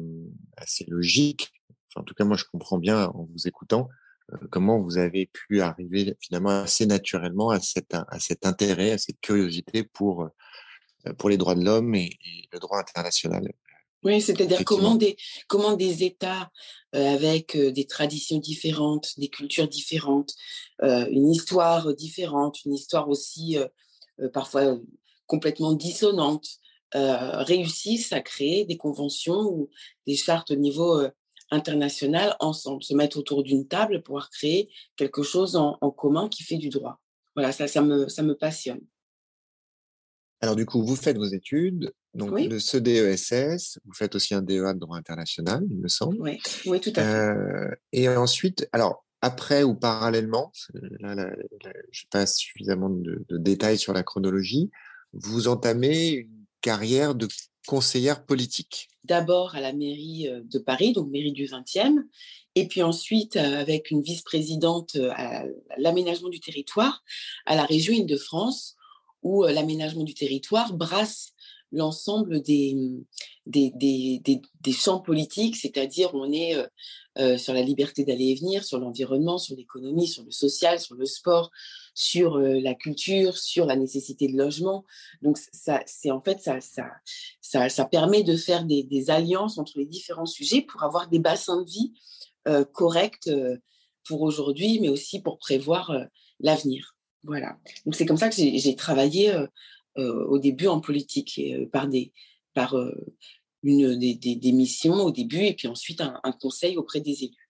assez 0.58 0.86
logique. 0.88 1.54
en 1.96 2.04
tout 2.04 2.16
cas, 2.16 2.24
moi, 2.24 2.38
je 2.38 2.46
comprends 2.52 2.80
bien 2.80 3.06
en 3.06 3.26
vous 3.26 3.48
écoutant 3.48 3.88
comment 4.50 4.80
vous 4.80 4.98
avez 4.98 5.28
pu 5.28 5.62
arriver 5.62 6.16
finalement 6.20 6.62
assez 6.62 6.86
naturellement 6.86 7.50
à, 7.50 7.60
cet, 7.60 7.94
à 7.94 8.20
cet 8.20 8.46
intérêt, 8.46 8.92
à 8.92 8.98
cette 8.98 9.20
curiosité 9.22 9.84
pour, 9.84 10.30
pour 11.18 11.30
les 11.30 11.38
droits 11.38 11.56
de 11.56 11.64
l'homme 11.64 11.96
et, 11.96 12.12
le 12.52 12.60
droit 12.60 12.80
international. 12.80 13.52
Oui, 14.04 14.22
c'est-à-dire 14.22 14.64
comment 14.66 14.96
des, 14.96 15.16
comment 15.48 15.74
des 15.74 16.04
États 16.04 16.52
avec 16.92 17.58
des 17.58 17.86
traditions 17.86 18.38
différentes, 18.38 19.18
des 19.18 19.30
cultures 19.30 19.68
différentes, 19.68 20.34
une 20.82 21.32
histoire 21.32 21.94
différente, 21.96 22.64
une 22.66 22.74
histoire 22.74 23.08
aussi 23.08 23.58
parfois 24.34 24.78
complètement 25.26 25.74
dissonante, 25.74 26.48
réussissent 26.94 28.12
à 28.12 28.22
créer 28.22 28.66
des 28.66 28.78
conventions 28.78 29.42
ou 29.42 29.70
des 30.06 30.16
chartes 30.16 30.52
au 30.52 30.56
niveau 30.56 31.08
internationales 31.54 32.36
ensemble, 32.40 32.84
se 32.84 32.94
mettre 32.94 33.18
autour 33.18 33.44
d'une 33.44 33.68
table, 33.68 34.02
pouvoir 34.02 34.30
créer 34.30 34.70
quelque 34.96 35.24
chose 35.24 35.56
en, 35.56 35.78
commun 35.92 36.28
qui 36.28 36.44
fait 36.44 36.58
du 36.58 36.70
droit. 36.70 37.00
Voilà, 37.36 37.52
ça, 37.52 37.68
ça, 37.68 37.82
me, 37.82 38.10
ça 38.10 38.24
me 38.24 38.36
passionne. 38.36 38.82
Alors 40.42 40.56
du 40.56 40.66
coup, 40.66 40.84
vous 40.84 40.98
faites 40.98 41.18
vos 41.18 41.24
études, 41.24 41.94
donc 42.14 42.38
le 42.38 42.60
CDESS, 42.60 43.80
vous 43.86 43.94
faites 43.94 44.14
aussi 44.16 44.34
un 44.34 44.42
DEA 44.42 44.74
de 44.74 44.80
droit 44.80 44.98
international, 44.98 45.64
il 45.70 45.78
me 45.78 45.88
semble. 45.88 46.18
Oui, 46.20 46.38
oui 46.66 46.82
tout 46.82 46.92
à 46.98 47.02
fait. 47.02 47.08
Euh, 47.08 47.72
et 47.94 48.10
ensuite, 48.10 48.68
alors 48.74 49.06
après 49.22 49.64
ou 49.64 49.74
parallèlement, 49.74 50.52
là, 51.00 51.30
je 51.92 52.04
n'ai 52.04 52.10
pas 52.12 52.26
suffisamment 52.26 52.90
de, 52.90 53.24
de, 53.30 53.38
détails 53.38 53.78
sur 53.78 53.94
la 53.94 54.04
chronologie, 54.04 54.70
vous 55.14 55.48
entamez 55.48 56.10
une 56.10 56.46
carrière 56.60 57.16
de 57.16 57.28
conseillère 57.68 58.26
politique. 58.26 58.90
D'abord 59.04 59.56
à 59.56 59.62
la 59.62 59.74
mairie 59.74 60.30
de 60.44 60.60
Paris, 60.60 60.94
donc 60.94 61.10
mairie 61.10 61.32
du 61.32 61.46
20e, 61.46 62.04
et 62.56 62.68
puis 62.68 62.84
ensuite 62.84 63.36
avec 63.36 63.92
une 63.92 64.02
vice-présidente 64.02 64.98
à 65.16 65.44
l'aménagement 65.78 66.30
du 66.30 66.40
territoire 66.40 67.04
à 67.46 67.56
la 67.56 67.66
région 67.66 67.94
Île-de-France, 67.94 68.76
où 69.24 69.44
l'aménagement 69.44 70.04
du 70.04 70.14
territoire 70.14 70.74
brasse 70.74 71.33
l'ensemble 71.74 72.42
des, 72.42 72.76
des, 73.46 73.72
des, 73.76 74.22
des, 74.62 74.72
champs 74.72 75.00
politiques, 75.00 75.58
c'est-à-dire 75.58 76.14
on 76.14 76.32
est 76.32 76.56
sur 77.38 77.54
la 77.54 77.62
liberté 77.62 78.06
d'aller 78.06 78.30
et 78.30 78.36
venir, 78.36 78.64
sur 78.64 78.80
l'environnement, 78.80 79.38
sur 79.38 79.56
l'économie, 79.56 80.08
sur 80.08 80.24
le 80.24 80.32
social, 80.32 80.80
sur 80.80 80.96
le 80.96 81.06
sport, 81.06 81.52
sur 81.94 82.38
la 82.38 82.74
culture, 82.76 83.38
sur 83.38 83.66
la 83.66 83.76
nécessité 83.76 84.28
de 84.28 84.38
logement. 84.38 84.86
Donc, 85.22 85.38
ça, 85.52 85.82
c'est 85.86 86.12
en 86.12 86.22
fait, 86.22 86.40
ça, 86.42 86.62
ça, 86.62 86.86
ça, 87.42 87.70
ça, 87.70 87.86
permet 87.86 88.24
de 88.24 88.38
faire 88.38 88.66
des, 88.66 89.10
alliances 89.10 89.58
entre 89.58 89.78
les 89.78 89.86
différents 89.86 90.26
sujets 90.26 90.62
pour 90.62 90.84
avoir 90.84 91.10
des 91.10 91.20
bassins 91.20 91.62
de 91.62 91.70
vie 91.70 91.94
corrects 92.72 93.30
pour 94.08 94.22
aujourd'hui, 94.22 94.80
mais 94.80 94.90
aussi 94.90 95.22
pour 95.22 95.38
prévoir 95.38 95.92
l'avenir. 96.40 96.96
Voilà. 97.24 97.58
Donc, 97.86 97.96
c'est 97.96 98.06
comme 98.06 98.18
ça 98.18 98.30
que 98.30 98.36
j'ai 98.36 98.76
travaillé 98.76 99.34
au 99.98 100.40
début 100.40 100.68
en 100.68 100.80
politique, 100.80 101.38
et, 101.38 101.68
par 101.68 101.88
des, 101.88 102.12
par 102.54 102.76
une, 103.64 103.98
des, 103.98 104.16
des, 104.16 104.52
missions 104.52 104.96
au 104.96 105.12
début 105.12 105.46
et 105.46 105.54
puis 105.54 105.68
ensuite 105.68 106.02
un, 106.02 106.20
un 106.24 106.32
conseil 106.32 106.78
auprès 106.78 107.00
des 107.00 107.24
élus. 107.24 107.50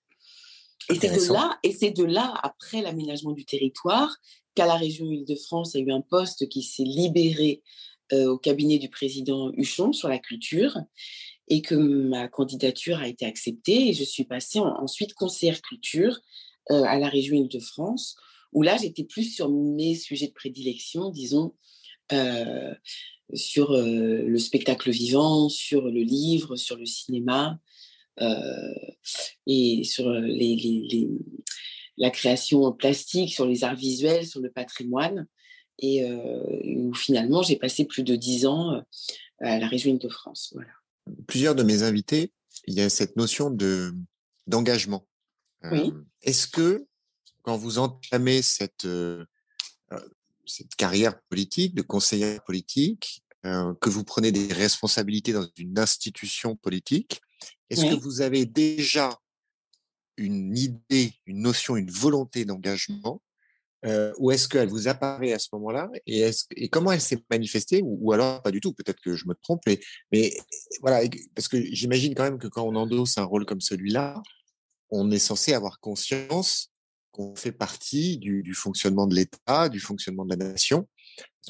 Et 0.89 0.95
c'est 0.95 1.15
de 1.15 1.33
là, 1.33 1.57
et 1.63 1.71
c'est 1.71 1.91
de 1.91 2.03
là, 2.03 2.33
après 2.43 2.81
l'aménagement 2.81 3.31
du 3.31 3.45
territoire, 3.45 4.17
qu'à 4.55 4.65
la 4.65 4.75
région 4.75 5.09
Île-de-France, 5.09 5.73
il 5.73 5.79
y 5.79 5.83
a 5.83 5.87
eu 5.87 5.91
un 5.91 6.01
poste 6.01 6.47
qui 6.49 6.61
s'est 6.61 6.83
libéré 6.83 7.63
euh, 8.11 8.27
au 8.27 8.37
cabinet 8.37 8.77
du 8.79 8.89
président 8.89 9.51
Huchon 9.55 9.93
sur 9.93 10.09
la 10.09 10.19
culture 10.19 10.77
et 11.47 11.61
que 11.61 11.75
ma 11.75 12.27
candidature 12.27 12.99
a 12.99 13.07
été 13.07 13.25
acceptée 13.25 13.89
et 13.89 13.93
je 13.93 14.03
suis 14.03 14.25
passée 14.25 14.59
ensuite 14.59 15.13
conseillère 15.13 15.61
culture 15.61 16.19
euh, 16.71 16.83
à 16.83 16.99
la 16.99 17.07
région 17.07 17.35
Île-de-France 17.35 18.15
où 18.51 18.61
là 18.61 18.77
j'étais 18.77 19.03
plus 19.03 19.33
sur 19.33 19.49
mes 19.49 19.95
sujets 19.95 20.27
de 20.27 20.33
prédilection, 20.33 21.09
disons, 21.09 21.55
euh, 22.13 22.73
sur 23.33 23.73
le 23.73 24.37
spectacle 24.37 24.91
vivant, 24.91 25.49
sur 25.49 25.89
le 25.89 26.01
livre, 26.01 26.55
sur 26.55 26.77
le 26.77 26.85
cinéma, 26.85 27.59
euh, 28.21 28.73
et 29.47 29.83
sur 29.83 30.09
les, 30.11 30.55
les, 30.55 31.09
la 31.97 32.11
création 32.11 32.71
plastique, 32.71 33.33
sur 33.33 33.45
les 33.45 33.63
arts 33.63 33.75
visuels, 33.75 34.25
sur 34.25 34.39
le 34.39 34.51
patrimoine. 34.51 35.27
Et 35.79 36.03
euh, 36.03 36.43
où 36.75 36.93
finalement, 36.93 37.41
j'ai 37.41 37.55
passé 37.55 37.85
plus 37.85 38.03
de 38.03 38.15
dix 38.15 38.45
ans 38.45 38.73
euh, 38.73 38.81
à 39.39 39.57
la 39.57 39.67
région 39.67 39.95
de 39.95 40.07
France. 40.07 40.51
Voilà. 40.53 40.69
Plusieurs 41.27 41.55
de 41.55 41.63
mes 41.63 41.83
invités, 41.83 42.31
il 42.67 42.75
y 42.75 42.81
a 42.81 42.89
cette 42.89 43.17
notion 43.17 43.49
de 43.49 43.93
d'engagement. 44.45 45.07
Oui. 45.71 45.93
Est-ce 46.21 46.47
que 46.47 46.85
quand 47.41 47.57
vous 47.57 47.79
entamez 47.79 48.41
cette, 48.41 48.85
cette 50.45 50.75
carrière 50.75 51.19
politique, 51.29 51.75
de 51.75 51.81
conseillère 51.81 52.43
politique, 52.43 53.23
que 53.43 53.89
vous 53.89 54.05
prenez 54.05 54.31
des 54.31 54.53
responsabilités 54.53 55.33
dans 55.33 55.45
une 55.57 55.77
institution 55.77 56.55
politique, 56.55 57.21
est-ce 57.69 57.85
que 57.85 57.95
vous 57.95 58.21
avez 58.21 58.45
déjà 58.45 59.19
une 60.17 60.57
idée, 60.57 61.13
une 61.25 61.41
notion, 61.41 61.75
une 61.75 61.91
volonté 61.91 62.45
d'engagement 62.45 63.21
euh, 63.85 64.13
ou 64.17 64.31
est-ce 64.31 64.47
qu'elle 64.47 64.69
vous 64.69 64.87
apparaît 64.87 65.33
à 65.33 65.39
ce 65.39 65.49
moment-là 65.53 65.89
et 66.05 66.69
comment 66.69 66.93
elle 66.93 67.01
s'est 67.01 67.21
manifestée 67.29 67.81
ou, 67.83 68.13
alors 68.13 68.41
pas 68.41 68.51
du 68.51 68.61
tout 68.61 68.71
peut-être 68.71 69.01
que 69.01 69.15
je 69.15 69.27
me 69.27 69.33
trompe 69.33 69.61
mais, 69.67 69.77
mais 70.13 70.33
voilà 70.79 71.01
parce 71.35 71.49
que 71.49 71.61
j'imagine 71.61 72.15
quand 72.15 72.23
même 72.23 72.37
que 72.37 72.47
quand 72.47 72.63
on 72.63 72.75
endosse 72.75 73.17
un 73.17 73.25
rôle 73.25 73.45
comme 73.45 73.59
celui-là 73.59 74.23
on 74.89 75.11
est 75.11 75.19
censé 75.19 75.53
avoir 75.53 75.81
conscience 75.81 76.71
qu'on 77.13 77.35
fait 77.35 77.51
partie 77.53 78.17
du, 78.17 78.53
fonctionnement 78.53 79.07
de 79.07 79.15
l'État 79.15 79.69
du 79.69 79.79
fonctionnement 79.79 80.25
de 80.25 80.31
la 80.31 80.51
nation. 80.51 80.89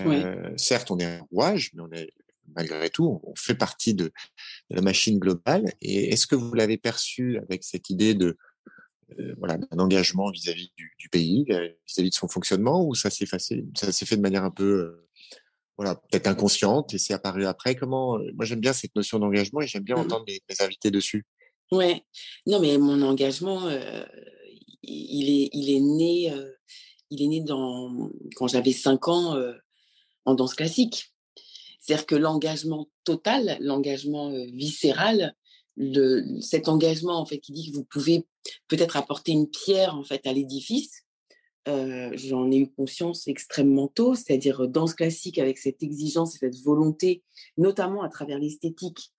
Euh, 0.02 0.52
certes 0.58 0.92
on 0.92 0.98
est 0.98 1.06
un 1.06 1.22
rouage 1.32 1.72
mais 1.74 1.84
on 1.84 1.92
est 1.92 2.10
malgré 2.56 2.90
tout, 2.90 3.22
on 3.24 3.34
fait 3.36 3.56
partie 3.56 3.94
de, 3.94 4.12
la 4.70 4.82
machine 4.82 5.18
globale. 5.18 5.74
Et 5.82 6.12
est-ce 6.12 6.28
que 6.28 6.36
vous 6.36 6.54
l'avez 6.54 6.78
perçu 6.78 7.38
avec 7.38 7.64
cette 7.64 7.90
idée 7.90 8.14
de 8.14 8.38
euh, 9.20 9.34
voilà 9.38 9.58
d'un 9.58 9.80
engagement 9.80 10.30
vis-à-vis 10.30 10.72
du, 10.76 11.10
pays, 11.10 11.46
vis-à-vis 11.88 12.10
de 12.10 12.16
son 12.16 12.28
fonctionnement, 12.28 12.86
ou 12.86 12.96
ça 12.96 13.10
s'est 13.10 13.26
fait, 13.26 13.40
ça 13.40 13.92
s'est 13.92 14.06
fait 14.06 14.18
de 14.18 14.22
manière 14.22 14.44
un 14.44 14.52
peu 14.52 14.64
euh, 14.64 15.08
voilà 15.78 15.96
peut-être 15.96 16.28
inconsciente 16.28 16.94
et 16.94 16.98
c'est 16.98 17.14
apparu 17.14 17.46
après? 17.46 17.76
Comment 17.76 18.20
Moi 18.36 18.46
j'aime 18.46 18.60
bien 18.60 18.74
cette 18.74 18.96
notion 18.96 19.20
d'engagement 19.20 19.62
et 19.62 19.68
j'aime 19.68 19.84
bien 19.84 19.96
mmh 19.96 20.02
entendre 20.02 20.26
mes, 20.28 20.42
invités 20.60 20.92
dessus. 20.92 21.26
Ouais, 21.72 22.04
non 22.46 22.60
mais 22.60 22.78
mon 22.78 23.02
engagement, 23.02 23.70
il 24.84 25.70
est 25.70 25.80
né 25.80 26.34
il 27.10 27.22
est 27.22 27.28
né 27.28 27.42
dans 27.42 28.10
quand 28.36 28.48
j'avais 28.48 28.72
5 28.72 29.08
ans 29.08 29.36
en 30.26 30.36
danse 30.36 30.56
classique. 30.56 31.14
C'est-à-dire 31.80 32.06
que 32.06 32.16
l'engagement 32.16 32.90
total, 33.04 33.58
l'engagement 33.60 34.32
viscéral, 34.54 35.36
cet 36.42 36.70
engagement 36.70 37.20
en 37.20 37.26
fait 37.26 37.40
qui 37.40 37.52
dit 37.52 37.70
que 37.70 37.76
vous 37.76 37.84
pouvez 37.84 38.26
peut-être 38.68 38.96
apporter 38.96 39.32
une 39.32 39.50
pierre 39.50 39.96
en 39.96 40.04
fait 40.04 40.26
à 40.26 40.34
l'édifice, 40.34 41.04
j'en 41.66 42.52
ai 42.52 42.58
eu 42.58 42.72
conscience 42.72 43.28
extrêmement 43.28 43.88
tôt, 43.88 44.16
c'est-à-dire 44.16 44.68
danse 44.68 44.94
classique 44.94 45.40
avec 45.40 45.58
cette 45.58 45.82
exigence 45.84 46.36
et 46.36 46.40
cette 46.40 46.62
volonté, 46.62 47.24
notamment 47.58 48.04
à 48.04 48.10
travers 48.10 48.40
l'esthétique, 48.40 49.12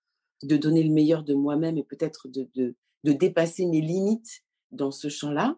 de 0.43 0.57
donner 0.57 0.83
le 0.83 0.93
meilleur 0.93 1.23
de 1.23 1.35
moi-même 1.35 1.79
et 1.79 1.85
peut-être 1.85 2.29
de, 2.29 2.49
de, 2.55 2.75
de, 3.05 3.13
dépasser 3.13 3.65
mes 3.67 3.81
limites 3.81 4.44
dans 4.75 4.91
ce 4.91 5.09
champ-là. 5.09 5.57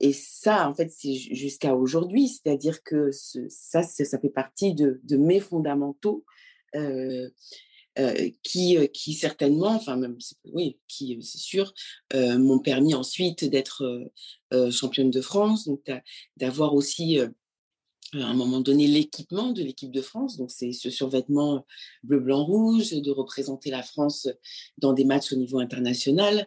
Et 0.00 0.12
ça, 0.12 0.68
en 0.68 0.74
fait, 0.74 0.90
c'est 0.90 1.14
jusqu'à 1.14 1.74
aujourd'hui, 1.74 2.28
c'est-à-dire 2.28 2.82
que 2.82 3.10
ça, 3.12 3.82
ça 3.82 4.18
fait 4.18 4.28
partie 4.28 4.74
de, 4.74 5.00
mes 5.16 5.40
fondamentaux 5.40 6.24
qui, 8.42 8.76
qui 8.92 9.12
certainement, 9.14 9.68
enfin 9.68 9.96
même, 9.96 10.18
oui, 10.52 10.78
qui, 10.88 11.18
c'est 11.22 11.38
sûr, 11.38 11.72
m'ont 12.12 12.58
permis 12.58 12.94
ensuite 12.94 13.44
d'être 13.44 14.10
championne 14.70 15.10
de 15.10 15.20
France, 15.20 15.66
donc 15.66 15.88
d'avoir 16.36 16.74
aussi 16.74 17.20
à 18.22 18.26
un 18.26 18.34
moment 18.34 18.60
donné 18.60 18.86
l'équipement 18.86 19.50
de 19.50 19.62
l'équipe 19.62 19.90
de 19.90 20.00
France, 20.00 20.36
donc 20.36 20.50
c'est 20.50 20.72
ce 20.72 20.90
survêtement 20.90 21.66
bleu, 22.02 22.20
blanc, 22.20 22.44
rouge, 22.44 22.90
de 22.92 23.10
représenter 23.10 23.70
la 23.70 23.82
France 23.82 24.28
dans 24.78 24.92
des 24.92 25.04
matchs 25.04 25.32
au 25.32 25.36
niveau 25.36 25.58
international. 25.58 26.46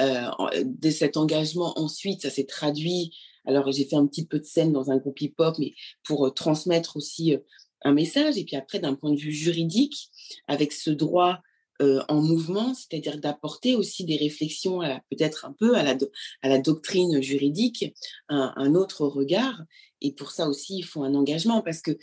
Euh, 0.00 0.30
de 0.64 0.90
cet 0.90 1.16
engagement, 1.16 1.78
ensuite, 1.78 2.22
ça 2.22 2.30
s'est 2.30 2.46
traduit. 2.46 3.16
Alors, 3.46 3.70
j'ai 3.72 3.84
fait 3.84 3.96
un 3.96 4.06
petit 4.06 4.26
peu 4.26 4.38
de 4.38 4.44
scène 4.44 4.72
dans 4.72 4.90
un 4.90 4.96
groupe 4.96 5.20
hip-hop, 5.20 5.56
mais 5.58 5.74
pour 6.04 6.32
transmettre 6.34 6.96
aussi 6.96 7.36
un 7.82 7.92
message. 7.92 8.36
Et 8.36 8.44
puis 8.44 8.56
après, 8.56 8.78
d'un 8.78 8.94
point 8.94 9.12
de 9.12 9.18
vue 9.18 9.32
juridique, 9.32 10.10
avec 10.48 10.72
ce 10.72 10.90
droit 10.90 11.40
en 11.80 12.22
mouvement, 12.22 12.72
c'est-à-dire 12.72 13.18
d'apporter 13.18 13.76
aussi 13.76 14.04
des 14.04 14.16
réflexions, 14.16 14.80
peut-être 15.10 15.44
un 15.44 15.52
peu 15.52 15.76
à 15.76 15.82
la, 15.82 15.94
à 16.40 16.48
la 16.48 16.58
doctrine 16.58 17.20
juridique, 17.20 17.94
un, 18.30 18.54
un, 18.56 18.74
autre 18.74 19.06
regard. 19.06 19.62
Et 20.00 20.12
pour 20.12 20.30
ça 20.30 20.48
aussi, 20.48 20.78
il 20.78 20.84
faut 20.84 21.04
un 21.04 21.14
engagement 21.14 21.62
parce 21.62 21.82
que 21.82 21.98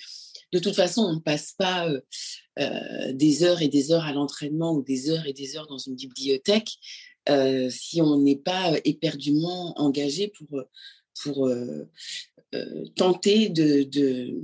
de 0.52 0.60
toute 0.60 0.76
façon, 0.76 1.02
on 1.02 1.14
ne 1.16 1.20
passe 1.20 1.54
pas 1.58 1.90
euh, 2.60 3.14
des 3.14 3.44
heures 3.44 3.62
et 3.62 3.68
des 3.68 3.92
heures 3.92 4.04
à 4.04 4.14
l'entraînement 4.14 4.74
ou 4.74 4.84
des 4.84 5.10
heures 5.10 5.26
et 5.26 5.34
des 5.34 5.58
heures 5.58 5.68
dans 5.68 5.80
une 5.80 5.96
bibliothèque 5.96 6.78
si 7.70 8.02
on 8.02 8.20
n'est 8.20 8.38
pas 8.38 8.74
éperdument 8.84 9.74
engagé 9.80 10.28
pour, 10.28 10.64
pour 11.24 11.50
tenter 12.96 13.50
de, 13.50 14.36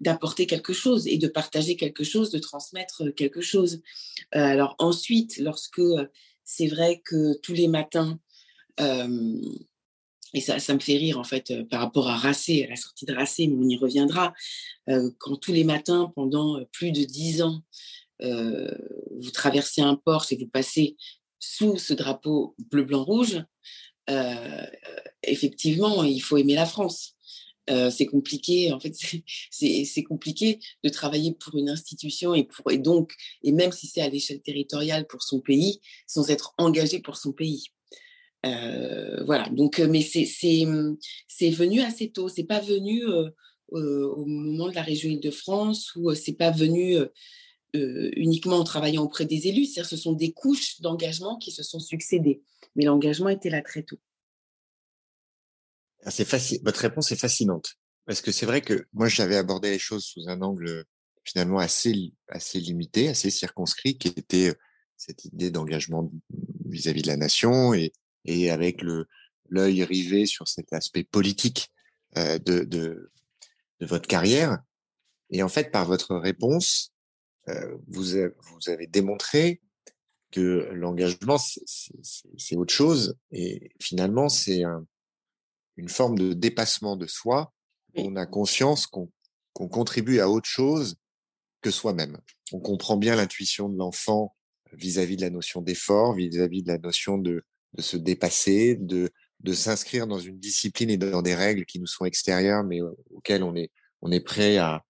d'apporter 0.00 0.46
quelque 0.46 0.72
chose 0.72 1.06
et 1.06 1.18
de 1.18 1.28
partager 1.28 1.76
quelque 1.76 2.04
chose, 2.04 2.30
de 2.30 2.38
transmettre 2.38 3.14
quelque 3.14 3.40
chose. 3.40 3.82
alors 4.32 4.74
ensuite, 4.78 5.38
lorsque 5.38 5.82
c'est 6.44 6.68
vrai 6.68 7.02
que 7.04 7.38
tous 7.40 7.54
les 7.54 7.68
matins, 7.68 8.18
et 10.34 10.40
ça, 10.40 10.58
ça 10.58 10.74
me 10.74 10.80
fait 10.80 10.96
rire 10.96 11.18
en 11.18 11.24
fait 11.24 11.52
par 11.68 11.80
rapport 11.80 12.08
à 12.08 12.16
Racé, 12.16 12.64
à 12.64 12.68
la 12.68 12.76
sortie 12.76 13.06
de 13.06 13.14
Racé, 13.14 13.46
mais 13.48 13.56
on 13.56 13.68
y 13.68 13.76
reviendra. 13.76 14.34
Quand 15.18 15.36
tous 15.36 15.52
les 15.52 15.64
matins, 15.64 16.12
pendant 16.14 16.62
plus 16.72 16.92
de 16.92 17.04
dix 17.04 17.42
ans, 17.42 17.62
vous 18.20 19.30
traversez 19.32 19.80
un 19.80 19.96
port 19.96 20.26
et 20.30 20.36
vous 20.36 20.48
passez 20.48 20.96
sous 21.38 21.76
ce 21.76 21.94
drapeau 21.94 22.54
bleu, 22.70 22.84
blanc, 22.84 23.04
rouge, 23.04 23.42
effectivement, 25.22 26.02
il 26.02 26.20
faut 26.20 26.36
aimer 26.36 26.54
la 26.54 26.66
France. 26.66 27.14
c'est 27.66 28.06
compliqué, 28.06 28.72
en 28.72 28.80
fait, 28.80 28.94
c'est 29.50 30.02
compliqué 30.04 30.58
de 30.82 30.88
travailler 30.88 31.32
pour 31.32 31.56
une 31.56 31.68
institution 31.68 32.34
et, 32.34 32.48
donc, 32.78 33.14
et 33.42 33.52
même 33.52 33.72
si 33.72 33.86
c'est 33.86 34.00
à 34.00 34.08
l'échelle 34.08 34.40
territoriale 34.40 35.06
pour 35.06 35.22
son 35.22 35.40
pays, 35.40 35.80
sans 36.06 36.30
être 36.30 36.54
engagé 36.58 37.00
pour 37.00 37.16
son 37.16 37.32
pays. 37.32 37.68
Euh, 38.46 39.24
voilà, 39.24 39.48
donc, 39.50 39.78
mais 39.78 40.02
c'est 40.02 40.24
venu 41.50 41.80
assez 41.80 42.10
tôt. 42.10 42.28
C'est 42.28 42.44
pas 42.44 42.60
venu 42.60 43.04
au 43.70 44.24
moment 44.24 44.68
de 44.68 44.74
la 44.74 44.82
région 44.82 45.10
Île-de-France 45.10 45.94
ou 45.96 46.14
c'est 46.14 46.32
pas 46.32 46.50
venu 46.50 46.96
uniquement 47.74 48.56
en 48.56 48.64
travaillant 48.64 49.02
auprès 49.02 49.24
des 49.24 49.48
élus. 49.48 49.66
C'est-à-dire, 49.66 49.90
ce 49.90 49.96
sont 49.96 50.12
des 50.12 50.32
couches 50.32 50.80
d'engagement 50.80 51.36
qui 51.36 51.50
se 51.50 51.62
sont 51.62 51.80
succédées. 51.80 52.42
Mais 52.76 52.84
l'engagement 52.84 53.28
était 53.28 53.50
là 53.50 53.62
très 53.62 53.82
tôt. 53.82 53.98
Ah, 56.04 56.10
c'est 56.10 56.24
facile. 56.24 56.60
Votre 56.64 56.80
réponse 56.80 57.12
est 57.12 57.16
fascinante 57.16 57.76
parce 58.06 58.22
que 58.22 58.32
c'est 58.32 58.46
vrai 58.46 58.62
que 58.62 58.86
moi 58.94 59.08
j'avais 59.08 59.36
abordé 59.36 59.70
les 59.70 59.78
choses 59.78 60.04
sous 60.04 60.28
un 60.28 60.40
angle 60.40 60.84
finalement 61.24 61.58
assez 61.58 62.14
assez 62.28 62.58
limité, 62.58 63.08
assez 63.08 63.30
circonscrit, 63.30 63.98
qui 63.98 64.08
était 64.08 64.54
cette 64.96 65.26
idée 65.26 65.50
d'engagement 65.50 66.10
vis-à-vis 66.64 67.02
de 67.02 67.08
la 67.08 67.16
nation 67.16 67.74
et, 67.74 67.92
et 68.24 68.50
avec 68.50 68.82
l'œil 69.50 69.84
rivé 69.84 70.24
sur 70.24 70.48
cet 70.48 70.72
aspect 70.72 71.04
politique 71.04 71.70
euh, 72.16 72.38
de, 72.38 72.64
de, 72.64 73.10
votre 73.80 74.08
carrière. 74.08 74.58
Et 75.30 75.42
en 75.42 75.48
fait, 75.48 75.70
par 75.70 75.84
votre 75.84 76.16
réponse, 76.16 76.92
euh, 76.94 76.97
vous, 77.86 78.16
avez, 78.16 78.32
vous 78.52 78.70
avez 78.70 78.86
démontré 78.86 79.60
que 80.30 80.68
l'engagement, 80.72 81.38
c'est 81.38 82.56
autre 82.56 82.72
chose. 82.72 83.16
Et 83.32 83.70
finalement, 83.80 84.28
c'est 84.28 84.64
un, 84.64 84.86
une 85.76 85.88
forme 85.88 86.18
de 86.18 86.32
dépassement 86.32 86.96
de 86.96 87.06
soi. 87.06 87.52
On 87.96 88.16
a 88.16 88.26
conscience 88.26 88.86
qu'on 88.86 89.10
contribue 89.54 90.20
à 90.20 90.28
autre 90.28 90.48
chose 90.48 90.96
que 91.62 91.70
soi-même. 91.70 92.18
On 92.52 92.60
comprend 92.60 92.96
bien 92.96 93.16
l'intuition 93.16 93.68
de 93.68 93.76
l'enfant 93.76 94.34
vis-à-vis 94.72 95.16
de 95.16 95.22
la 95.22 95.30
notion 95.30 95.62
d'effort, 95.62 96.14
vis-à-vis 96.14 96.62
de 96.62 96.68
la 96.68 96.78
notion 96.78 97.16
de, 97.18 97.42
de 97.74 97.82
se 97.82 97.96
dépasser, 97.96 98.76
de, 98.76 99.10
de 99.40 99.52
s'inscrire 99.54 100.06
dans 100.06 100.18
une 100.18 100.38
discipline 100.38 100.90
et 100.90 100.98
dans 100.98 101.22
des 101.22 101.34
règles 101.34 101.64
qui 101.64 101.80
nous 101.80 101.86
sont 101.86 102.04
extérieures, 102.04 102.64
mais 102.64 102.80
auxquelles 103.10 103.42
on 103.42 103.56
est, 103.56 103.70
on 104.02 104.12
est 104.12 104.20
prêt 104.20 104.58
à, 104.58 104.84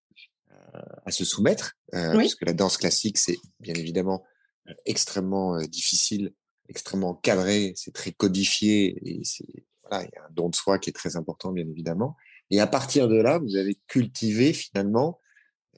à 1.04 1.11
se 1.11 1.24
soumettre, 1.24 1.74
euh, 1.94 2.14
parce 2.14 2.35
que 2.35 2.44
la 2.44 2.52
danse 2.52 2.76
classique, 2.76 3.18
c'est 3.18 3.38
bien 3.61 3.74
évidemment 3.74 4.24
euh, 4.68 4.74
extrêmement 4.85 5.57
euh, 5.57 5.64
difficile, 5.64 6.33
extrêmement 6.68 7.14
cadré, 7.14 7.72
c'est 7.76 7.94
très 7.94 8.12
codifié, 8.12 8.98
et 9.02 9.24
c'est 9.24 9.64
voilà, 9.88 10.04
il 10.04 10.11
y 10.14 10.18
a 10.18 10.24
un 10.24 10.31
don 10.31 10.48
de 10.50 10.54
soi 10.54 10.78
qui 10.78 10.90
est 10.90 10.92
très 10.92 11.16
important, 11.16 11.52
bien 11.52 11.66
évidemment. 11.66 12.16
Et 12.50 12.61
à 12.61 12.66
partir 12.66 13.09
de 13.09 13.16
là, 13.16 13.38
vous 13.38 13.57
avez 13.57 13.78
cultivé 13.87 14.52
finalement 14.52 15.20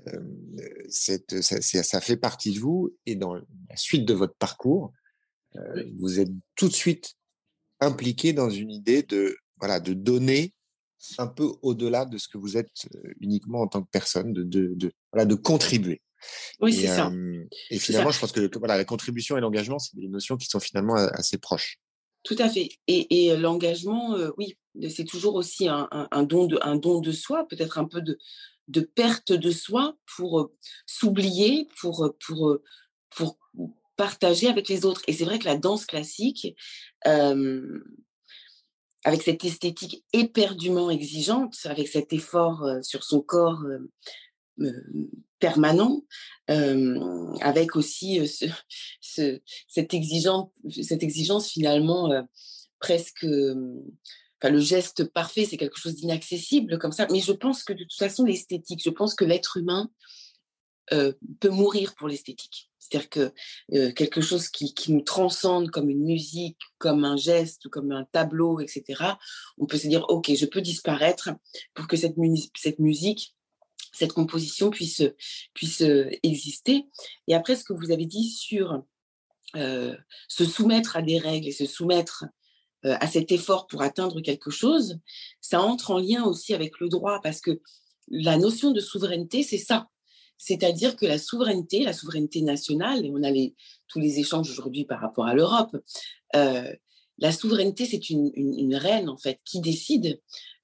euh, 0.09 0.21
cette, 0.89 1.43
ça, 1.43 1.61
ça, 1.61 2.01
fait 2.01 2.17
partie 2.17 2.53
de 2.53 2.61
vous, 2.61 2.95
et 3.07 3.17
dans 3.17 3.35
la 3.35 3.77
suite 3.77 4.05
de 4.05 4.15
votre 4.15 4.35
parcours, 4.35 4.93
euh, 5.57 5.85
vous 5.99 6.21
êtes 6.21 6.31
tout 6.57 6.69
de 6.69 6.75
suite 6.75 7.15
impliqué 7.81 8.33
dans 8.33 8.51
une 8.51 8.71
idée 8.71 9.03
de 9.03 9.37
voilà 9.59 9.81
de 9.81 9.95
donner 9.95 10.55
un 11.19 11.27
peu 11.27 11.51
au-delà 11.63 12.05
de 12.05 12.19
ce 12.19 12.29
que 12.29 12.39
vous 12.39 12.57
êtes 12.57 12.89
uniquement 13.21 13.63
en 13.63 13.67
tant 13.67 13.83
que 13.83 13.89
personne, 13.91 14.33
de, 14.33 14.43
de, 14.43 14.75
de 14.75 14.93
voilà, 15.13 15.25
de 15.25 15.35
contribuer. 15.35 16.03
Oui, 16.61 16.73
c'est 16.75 16.89
ça. 16.89 17.11
Et 17.71 17.79
finalement, 17.79 18.11
je 18.11 18.21
pense 18.21 18.33
que 18.33 18.59
voilà, 18.59 18.77
la 18.77 18.85
contribution 18.85 19.39
et 19.39 19.41
l'engagement, 19.41 19.79
c'est 19.79 19.97
des 19.97 20.09
notions 20.09 20.37
qui 20.37 20.47
sont 20.47 20.61
finalement 20.61 20.97
assez 20.97 21.39
proches. 21.39 21.79
Tout 22.23 22.37
à 22.39 22.51
fait. 22.51 22.69
Et, 22.87 23.29
et 23.29 23.37
l'engagement, 23.37 24.15
oui, 24.37 24.59
c'est 24.91 25.07
toujours 25.07 25.37
aussi 25.37 25.69
un, 25.69 25.89
un, 25.91 26.09
un, 26.11 26.23
don 26.23 26.47
de, 26.47 26.59
un 26.61 26.77
don 26.77 27.01
de 27.01 27.13
soi, 27.13 27.49
peut-être 27.49 27.79
un 27.79 27.87
peu 27.87 28.03
de, 28.03 28.19
de 28.69 28.83
perte 28.83 29.33
de 29.33 29.51
soi 29.51 29.97
pour 30.17 30.51
s'oublier, 30.85 31.67
pour, 31.81 32.15
pour, 32.27 32.59
pour 33.17 33.39
partager 33.97 34.49
avec 34.49 34.69
les 34.69 34.85
autres. 34.85 35.03
Et 35.07 35.15
c'est 35.15 35.25
vrai 35.25 35.39
que 35.39 35.47
la 35.47 35.57
danse 35.57 35.87
classique, 35.87 36.55
euh, 37.07 37.83
avec 39.05 39.23
cette 39.23 39.45
esthétique 39.45 40.05
éperdument 40.13 40.91
exigeante, 40.91 41.57
avec 41.65 41.89
cet 41.89 42.13
effort 42.13 42.67
sur 42.83 43.03
son 43.03 43.21
corps 43.21 43.65
permanent, 45.39 46.05
avec 46.49 47.77
aussi 47.77 48.27
ce, 48.29 49.41
cette, 49.69 49.95
exigence, 49.95 50.51
cette 50.83 51.03
exigence 51.03 51.51
finalement 51.51 52.11
presque... 52.79 53.27
Enfin, 54.43 54.53
le 54.53 54.61
geste 54.61 55.05
parfait, 55.05 55.45
c'est 55.45 55.59
quelque 55.59 55.79
chose 55.79 55.97
d'inaccessible 55.97 56.79
comme 56.79 56.93
ça. 56.93 57.07
Mais 57.11 57.21
je 57.21 57.33
pense 57.33 57.63
que 57.63 57.75
de 57.75 57.85
toute 57.85 57.99
façon, 57.99 58.25
l'esthétique, 58.25 58.81
je 58.83 58.89
pense 58.89 59.15
que 59.15 59.27
l'être 59.27 59.59
humain 59.59 59.91
peut 60.89 61.51
mourir 61.51 61.95
pour 61.95 62.09
l'esthétique. 62.09 62.71
C'est-à-dire 62.91 63.11
que 63.11 63.33
euh, 63.75 63.93
quelque 63.93 64.21
chose 64.21 64.49
qui, 64.49 64.75
nous 64.89 65.03
transcende 65.03 65.71
comme 65.71 65.91
une 65.91 66.03
musique, 66.03 66.59
comme 66.79 67.05
un 67.05 67.17
geste, 67.17 67.69
comme 67.69 67.93
un 67.93 68.05
tableau, 68.05 68.59
etc., 68.59 69.05
on 69.59 69.67
peut 69.67 69.77
se 69.77 69.87
dire, 69.87 70.05
OK, 70.09 70.33
je 70.35 70.47
peux 70.47 70.61
disparaître 70.61 71.31
pour 71.75 71.87
que 71.87 71.97
cette, 71.97 72.17
musique, 72.17 73.37
cette 73.93 74.13
composition 74.13 74.71
puisse, 74.71 75.03
puisse 75.55 75.83
euh, 75.83 76.11
exister. 76.23 76.87
Et 77.29 77.35
après, 77.35 77.55
ce 77.55 77.65
que 77.65 77.75
vous 77.75 77.93
avez 77.93 78.07
dit 78.07 78.29
sur 78.29 78.83
euh, 79.57 79.97
se 80.29 80.45
soumettre 80.45 80.97
à 80.97 81.03
des 81.03 81.19
règles 81.19 81.49
et 81.49 81.53
se 81.53 81.67
soumettre 81.67 82.25
à 82.83 83.07
cet 83.07 83.31
effort 83.31 83.67
pour 83.67 83.83
atteindre 83.83 84.23
quelque 84.23 84.49
chose, 84.49 85.01
ça 85.43 85.61
entre 85.61 85.91
en 85.91 85.99
lien 85.99 86.25
aussi 86.25 86.55
avec 86.55 86.81
le 86.81 86.89
droit, 86.89 87.21
parce 87.23 87.43
que 87.43 87.61
la 88.09 88.39
notion 88.39 88.71
de 88.71 88.81
souveraineté, 88.81 89.43
c'est 89.43 89.59
ça 89.59 89.91
c'est-à-dire 90.43 90.97
que 90.97 91.05
la 91.05 91.19
souveraineté, 91.19 91.85
la 91.85 91.93
souveraineté 91.93 92.41
nationale, 92.41 93.05
et 93.05 93.11
on 93.13 93.23
a 93.23 93.31
tous 93.89 94.01
les 94.01 94.21
échanges 94.21 94.51
aujourd'hui 94.51 94.87
par 94.87 94.99
rapport 94.99 95.27
à 95.27 95.35
l'Europe, 95.35 95.77
euh, 96.35 96.73
la 97.19 97.31
souveraineté, 97.31 97.85
c'est 97.85 98.09
une, 98.09 98.75
reine, 98.75 99.11
en 99.11 99.19
fait, 99.19 99.39
qui 99.45 99.61
décide 99.61 100.19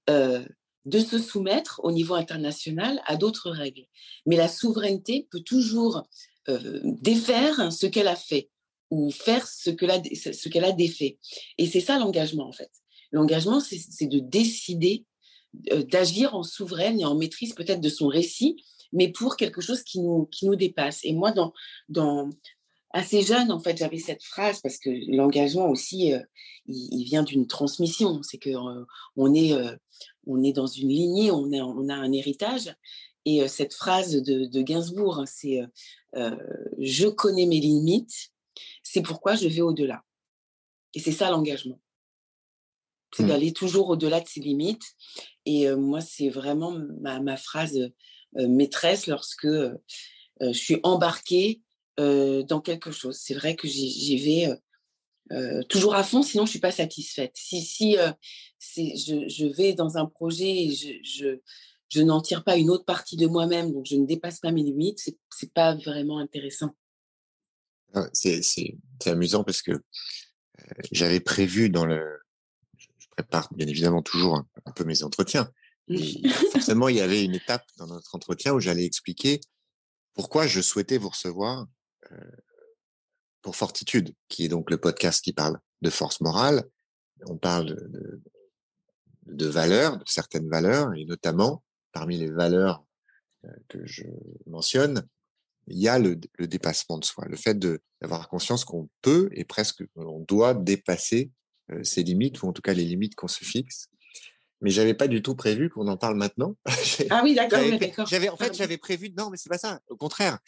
euh, 0.09 0.43
de 0.87 0.99
se 0.99 1.19
soumettre 1.19 1.83
au 1.85 1.93
niveau 1.93 2.15
international 2.15 3.03
à 3.05 3.17
d'autres 3.17 3.51
règles. 3.51 3.85
Mais 4.25 4.37
la 4.37 4.49
souveraineté 4.49 5.29
peut 5.31 5.43
toujours 5.43 6.05
euh, 6.49 6.81
défaire 6.83 7.71
ce 7.71 7.85
qu'elle 7.85 8.09
a 8.09 8.17
fait 8.17 8.49
ou 8.91 9.11
faire 9.11 9.47
ce 9.47 9.69
qu'elle 9.69 9.91
a, 9.91 10.03
ce 10.03 10.59
a 10.59 10.73
défait. 10.73 11.19
Et 11.59 11.67
c'est 11.67 11.81
ça 11.81 11.99
l'engagement, 11.99 12.49
en 12.49 12.53
fait. 12.53 12.71
L'engagement, 13.13 13.61
c'est 13.61 14.07
de 14.07 14.21
décider 14.21 15.05
d'agir 15.53 16.35
en 16.35 16.45
souveraine 16.45 16.99
et 16.99 17.05
en 17.05 17.15
maîtrise 17.15 17.53
peut-être 17.53 17.83
de 17.83 17.89
son 17.91 18.09
récit, 18.09 18.57
mais 18.93 19.11
pour 19.11 19.37
quelque 19.37 19.61
chose 19.61 19.83
qui 19.83 20.01
nous, 20.01 20.27
qui 20.27 20.47
nous 20.47 20.57
dépasse. 20.57 21.01
Et 21.05 21.13
moi, 21.13 21.33
dans, 21.33 21.53
dans, 21.89 22.31
assez 22.97 23.23
jeune, 23.23 23.53
en 23.53 23.61
fait, 23.61 23.77
j'avais 23.77 23.99
cette 23.99 24.23
phrase 24.23 24.61
parce 24.61 24.79
que 24.79 24.91
l'engagement 25.15 25.69
aussi, 25.69 26.13
euh, 26.13 26.21
il, 26.67 27.05
vient 27.05 27.23
d'une 27.23 27.47
transmission. 27.47 28.23
C'est 28.23 28.39
que 28.39 28.51
euh, 28.51 28.85
on 29.17 29.35
est, 29.35 29.53
euh, 29.53 29.77
on 30.27 30.43
est 30.43 30.53
dans 30.53 30.67
une 30.67 30.89
lignée, 30.89 31.31
on, 31.31 31.53
est, 31.53 31.61
on 31.61 31.89
a 31.89 31.95
un 31.95 32.13
héritage. 32.13 32.75
Et 33.25 33.47
cette 33.49 33.75
phrase 33.75 34.13
de, 34.13 34.45
de 34.45 34.63
Gainsbourg, 34.63 35.19
hein, 35.19 35.27
c'est 35.27 35.61
je 36.15 37.09
connais 37.09 37.47
mes 37.47 37.59
limites, 37.59 38.31
c'est 38.85 39.03
pourquoi 39.03 39.35
je 39.35 39.49
vais 39.49 39.63
au-delà. 39.63 40.05
Et 40.95 41.01
c'est 41.01 41.11
ça 41.11 41.29
l'engagement. 41.31 41.81
C'est 43.13 43.25
mmh. 43.25 43.29
d'aller 43.29 43.53
toujours 43.53 43.89
au-delà 43.89 44.21
de 44.21 44.29
ses 44.29 44.39
limites. 44.39 44.85
Et 45.45 45.69
moi, 45.75 46.01
c'est 46.01 46.29
vraiment 46.29 46.79
ma, 47.01 47.19
ma 47.19 47.37
phrase 47.37 47.91
maîtresse 48.35 49.07
lorsque 49.07 49.47
je 49.47 50.53
suis 50.53 50.81
embarquée 50.83 51.63
dans 51.99 52.61
quelque 52.61 52.91
chose. 52.91 53.19
C'est 53.19 53.35
vrai 53.35 53.57
que 53.57 53.67
j'y 53.69 54.17
vais 54.19 54.49
toujours 55.69 55.95
à 55.95 56.05
fond, 56.05 56.23
sinon 56.23 56.45
je 56.45 56.51
suis 56.51 56.61
pas 56.61 56.73
satisfaite. 56.73 57.33
Si, 57.35 57.63
si 57.63 57.97
je, 58.61 59.57
vais 59.57 59.73
dans 59.73 59.97
un 59.97 60.07
projet 60.07 60.67
et 60.67 60.75
je, 60.75 62.03
n'en 62.03 62.21
tire 62.21 62.45
pas 62.45 62.57
une 62.57 62.71
autre 62.71 62.85
partie 62.85 63.17
de 63.17 63.27
moi-même, 63.27 63.73
donc 63.73 63.87
je 63.87 63.97
ne 63.97 64.07
dépasse 64.07 64.41
pas 64.41 64.53
mes 64.53 64.63
limites, 64.63 64.99
c'est, 64.99 65.17
c'est 65.31 65.53
pas 65.53 65.75
vraiment 65.75 66.19
intéressant. 66.19 66.75
Ah, 67.95 68.09
c'est 68.13 68.43
amusant 69.07 69.45
parce 69.45 69.63
que 69.63 69.73
j'avais 70.93 71.21
prévu 71.21 71.71
dans 71.71 71.87
le, 71.87 72.19
je 72.77 73.07
prépare 73.11 73.53
bien 73.55 73.67
évidemment 73.67 74.03
toujours 74.03 74.37
un, 74.37 74.73
peu 74.73 74.85
mes 74.85 75.03
entretiens. 75.03 75.51
forcément, 76.53 76.89
il 76.89 76.97
y 76.97 77.01
avait 77.01 77.25
une 77.25 77.35
étape 77.35 77.65
dans 77.79 77.87
notre 77.87 78.15
entretien 78.15 78.53
où 78.53 78.61
j'allais 78.61 78.85
expliquer 78.85 79.41
pourquoi 80.15 80.47
je 80.47 80.61
souhaitais 80.61 80.99
vous 80.99 81.11
recevoir 81.11 81.67
pour 83.43 83.55
Fortitude, 83.55 84.15
qui 84.29 84.45
est 84.45 84.49
donc 84.49 84.71
le 84.71 84.79
podcast 84.79 85.23
qui 85.23 85.33
parle 85.33 85.59
de 85.83 85.91
force 85.91 86.21
morale. 86.21 86.65
On 87.27 87.37
parle 87.37 87.67
de, 87.67 88.23
de, 89.27 89.47
valeurs, 89.47 89.99
de 89.99 90.05
certaines 90.07 90.49
valeurs, 90.49 90.93
et 90.95 91.05
notamment 91.05 91.63
parmi 91.93 92.17
les 92.17 92.31
valeurs 92.31 92.85
que 93.69 93.87
je 93.87 94.05
mentionne, 94.47 95.07
il 95.69 95.79
y 95.79 95.89
a 95.89 95.99
le, 95.99 96.19
le 96.39 96.47
dépassement 96.47 96.99
de 96.99 97.05
soi, 97.05 97.25
le 97.29 97.37
fait 97.37 97.59
d'avoir 98.01 98.29
conscience 98.29 98.65
qu'on 98.65 98.89
peut 99.03 99.29
et 99.33 99.45
presque 99.45 99.85
on 99.95 100.21
doit 100.21 100.55
dépasser 100.55 101.31
ses 101.83 102.03
limites, 102.03 102.43
ou 102.43 102.49
en 102.49 102.53
tout 102.53 102.63
cas 102.63 102.75
les 102.75 102.85
limites 102.85 103.15
qu'on 103.15 103.29
se 103.29 103.45
fixe 103.45 103.89
mais 104.61 104.71
j'avais 104.71 104.95
pas 104.95 105.09
du 105.09 105.23
tout 105.23 105.35
prévu 105.35 105.69
qu'on 105.69 105.87
en 105.89 105.97
parle 105.97 106.17
maintenant. 106.17 106.57
ah 107.11 107.21
oui, 107.23 107.35
d'accord. 107.35 108.07
J'avais, 108.07 108.29
en 108.29 108.37
fait, 108.37 108.57
j'avais 108.57 108.79
prévu. 108.79 109.11
Non, 109.17 109.31
mais 109.31 109.37
c'est 109.37 109.51
pas 109.51 109.59
ça. 109.59 109.81
Au 109.89 109.97
contraire, 109.97 110.39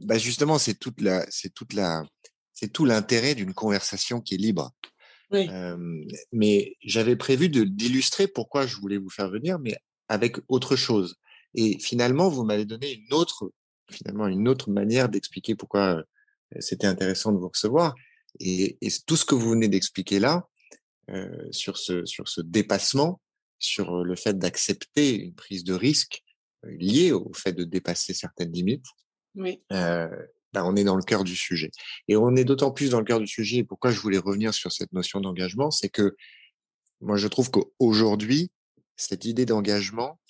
bah 0.00 0.18
justement, 0.18 0.58
c'est 0.58 0.74
toute 0.74 1.00
la, 1.00 1.24
c'est 1.30 1.54
toute 1.54 1.72
la, 1.72 2.04
c'est 2.52 2.72
tout 2.72 2.84
l'intérêt 2.84 3.34
d'une 3.34 3.54
conversation 3.54 4.20
qui 4.20 4.34
est 4.34 4.38
libre. 4.38 4.70
Oui. 5.30 5.48
mais 6.30 6.76
j'avais 6.82 7.16
prévu 7.16 7.48
de 7.48 7.64
d'illustrer 7.64 8.28
pourquoi 8.28 8.66
je 8.66 8.76
voulais 8.76 8.98
vous 8.98 9.08
faire 9.08 9.30
venir, 9.30 9.58
mais 9.58 9.74
avec 10.08 10.36
autre 10.48 10.76
chose. 10.76 11.16
Et 11.54 11.78
finalement, 11.78 12.28
vous 12.28 12.44
m'avez 12.44 12.66
donné 12.66 12.92
une 12.92 13.14
autre, 13.14 13.50
finalement, 13.90 14.26
une 14.26 14.46
autre 14.46 14.68
manière 14.70 15.08
d'expliquer 15.08 15.54
pourquoi 15.54 16.02
c'était 16.60 16.86
intéressant 16.86 17.32
de 17.32 17.38
vous 17.38 17.48
recevoir. 17.48 17.94
Et, 18.40 18.76
et 18.82 18.88
tout 19.06 19.16
ce 19.16 19.24
que 19.24 19.34
vous 19.34 19.50
venez 19.50 19.68
d'expliquer 19.68 20.18
là, 20.18 20.46
euh, 21.10 21.48
sur 21.50 21.78
ce 21.78 22.04
sur 22.06 22.28
ce 22.28 22.40
dépassement, 22.40 23.20
sur 23.64 24.04
le 24.04 24.16
fait 24.16 24.38
d'accepter 24.38 25.14
une 25.14 25.34
prise 25.34 25.64
de 25.64 25.74
risque 25.74 26.22
liée 26.64 27.12
au 27.12 27.32
fait 27.34 27.52
de 27.52 27.64
dépasser 27.64 28.14
certaines 28.14 28.52
limites. 28.52 28.86
Oui. 29.34 29.62
Euh, 29.72 30.08
ben 30.52 30.64
on 30.64 30.76
est 30.76 30.84
dans 30.84 30.96
le 30.96 31.02
cœur 31.02 31.24
du 31.24 31.34
sujet. 31.34 31.70
Et 32.08 32.16
on 32.16 32.36
est 32.36 32.44
d'autant 32.44 32.70
plus 32.70 32.90
dans 32.90 32.98
le 32.98 33.04
cœur 33.04 33.20
du 33.20 33.26
sujet. 33.26 33.58
Et 33.58 33.64
pourquoi 33.64 33.90
je 33.90 34.00
voulais 34.00 34.18
revenir 34.18 34.52
sur 34.52 34.70
cette 34.72 34.92
notion 34.92 35.20
d'engagement, 35.20 35.70
c'est 35.70 35.88
que 35.88 36.14
moi 37.00 37.16
je 37.16 37.28
trouve 37.28 37.50
qu'aujourd'hui 37.50 38.50
cette 38.96 39.24
idée 39.24 39.46
d'engagement 39.46 40.20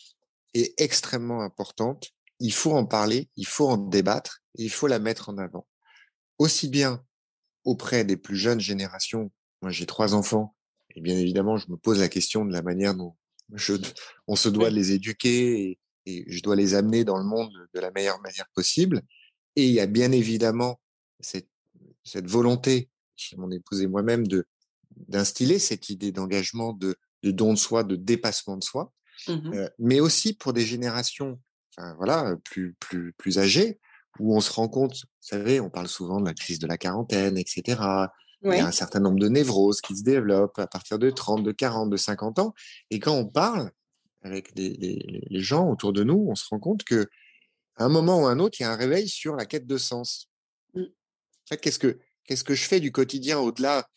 est 0.54 0.80
extrêmement 0.80 1.42
importante. 1.42 2.10
Il 2.38 2.52
faut 2.52 2.72
en 2.72 2.86
parler, 2.86 3.28
il 3.36 3.46
faut 3.46 3.68
en 3.68 3.76
débattre, 3.76 4.42
il 4.54 4.70
faut 4.70 4.86
la 4.86 4.98
mettre 4.98 5.28
en 5.28 5.38
avant. 5.38 5.66
Aussi 6.38 6.68
bien 6.68 7.04
auprès 7.64 8.04
des 8.04 8.16
plus 8.16 8.36
jeunes 8.36 8.60
générations. 8.60 9.30
Moi, 9.60 9.70
j'ai 9.70 9.86
trois 9.86 10.14
enfants 10.14 10.54
et 10.94 11.00
bien 11.00 11.16
évidemment, 11.16 11.56
je 11.56 11.70
me 11.70 11.76
pose 11.76 12.00
la 12.00 12.08
question 12.08 12.44
de 12.44 12.52
la 12.52 12.62
manière 12.62 12.94
dont 12.94 13.16
je, 13.54 13.74
on 14.26 14.36
se 14.36 14.48
doit 14.48 14.70
de 14.70 14.74
les 14.74 14.92
éduquer 14.92 15.62
et, 15.62 15.78
et, 16.06 16.24
je 16.26 16.42
dois 16.42 16.56
les 16.56 16.74
amener 16.74 17.04
dans 17.04 17.18
le 17.18 17.24
monde 17.24 17.52
de 17.74 17.80
la 17.80 17.90
meilleure 17.90 18.20
manière 18.20 18.48
possible. 18.54 19.02
Et 19.56 19.66
il 19.66 19.72
y 19.72 19.80
a 19.80 19.86
bien 19.86 20.12
évidemment 20.12 20.80
cette, 21.20 21.48
cette 22.04 22.28
volonté 22.28 22.88
chez 23.16 23.36
mon 23.36 23.50
épouse 23.50 23.80
et 23.80 23.86
moi-même 23.86 24.26
de 24.26 24.46
d'instiller 25.08 25.58
cette 25.58 25.88
idée 25.88 26.12
d'engagement, 26.12 26.74
de, 26.74 26.96
de 27.22 27.30
don 27.30 27.54
de 27.54 27.58
soi, 27.58 27.82
de 27.82 27.96
dépassement 27.96 28.58
de 28.58 28.64
soi, 28.64 28.92
mmh 29.26 29.54
euh, 29.54 29.68
mais 29.78 30.00
aussi 30.00 30.34
pour 30.34 30.52
des 30.52 30.66
générations, 30.66 31.40
enfin, 31.76 31.94
voilà, 31.96 32.36
plus 32.44 32.74
plus 32.74 33.12
plus 33.14 33.38
âgées, 33.38 33.80
où 34.18 34.36
on 34.36 34.40
se 34.40 34.52
rend 34.52 34.68
compte, 34.68 34.94
vous 34.94 35.28
savez, 35.28 35.60
on 35.60 35.70
parle 35.70 35.88
souvent 35.88 36.20
de 36.20 36.26
la 36.26 36.34
crise 36.34 36.58
de 36.58 36.66
la 36.66 36.76
quarantaine, 36.76 37.38
etc. 37.38 37.80
Il 38.44 38.50
y 38.50 38.58
a 38.58 38.66
un 38.66 38.72
certain 38.72 39.00
nombre 39.00 39.20
de 39.20 39.28
névroses 39.28 39.80
qui 39.80 39.96
se 39.96 40.02
développent 40.02 40.58
à 40.58 40.66
partir 40.66 40.98
de 40.98 41.10
30, 41.10 41.44
de 41.44 41.52
40, 41.52 41.90
de 41.90 41.96
50 41.96 42.40
ans. 42.40 42.54
Et 42.90 42.98
quand 42.98 43.14
on 43.14 43.26
parle 43.26 43.70
avec 44.22 44.52
les, 44.56 45.20
gens 45.30 45.68
autour 45.70 45.92
de 45.92 46.02
nous, 46.02 46.26
on 46.28 46.34
se 46.34 46.46
rend 46.48 46.58
compte 46.58 46.84
que 46.84 47.08
à 47.76 47.84
un 47.84 47.88
moment 47.88 48.22
ou 48.22 48.26
à 48.26 48.32
un 48.32 48.38
autre, 48.38 48.58
il 48.60 48.64
y 48.64 48.66
a 48.66 48.72
un 48.72 48.76
réveil 48.76 49.08
sur 49.08 49.36
la 49.36 49.46
quête 49.46 49.66
de 49.66 49.78
sens. 49.78 50.28
Mmh. 50.74 50.82
En 50.82 51.46
fait, 51.48 51.58
qu'est-ce 51.58 51.78
que 51.78 51.98
qu'est-ce 52.24 52.44
que 52.44 52.54
je 52.54 52.64
fais 52.64 52.80
du 52.80 52.92
quotidien 52.92 53.38
au-delà 53.38 53.88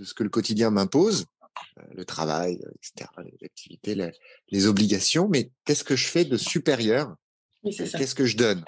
de 0.00 0.04
ce 0.04 0.14
que 0.14 0.22
le 0.22 0.30
quotidien 0.30 0.70
m'impose, 0.70 1.26
euh, 1.78 1.82
le 1.94 2.04
travail, 2.04 2.60
etc., 2.74 3.10
les 3.24 3.44
activités, 3.44 4.12
les, 4.50 4.66
obligations, 4.66 5.28
mais 5.28 5.50
qu'est-ce 5.64 5.84
que 5.84 5.96
je 5.96 6.06
fais 6.06 6.24
de 6.24 6.36
supérieur? 6.36 7.14
Qu'est-ce 7.64 8.14
que 8.14 8.24
je 8.24 8.36
donne? 8.36 8.64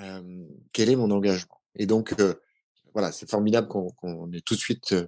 Euh, 0.00 0.44
Quel 0.72 0.90
est 0.90 0.96
mon 0.96 1.10
engagement? 1.10 1.60
Et 1.76 1.86
donc, 1.86 2.14
euh, 2.20 2.34
voilà, 2.92 3.12
c'est 3.12 3.28
formidable 3.28 3.68
qu'on 3.68 4.32
ait 4.32 4.40
tout 4.40 4.54
de 4.54 4.60
suite 4.60 4.92
euh, 4.92 5.06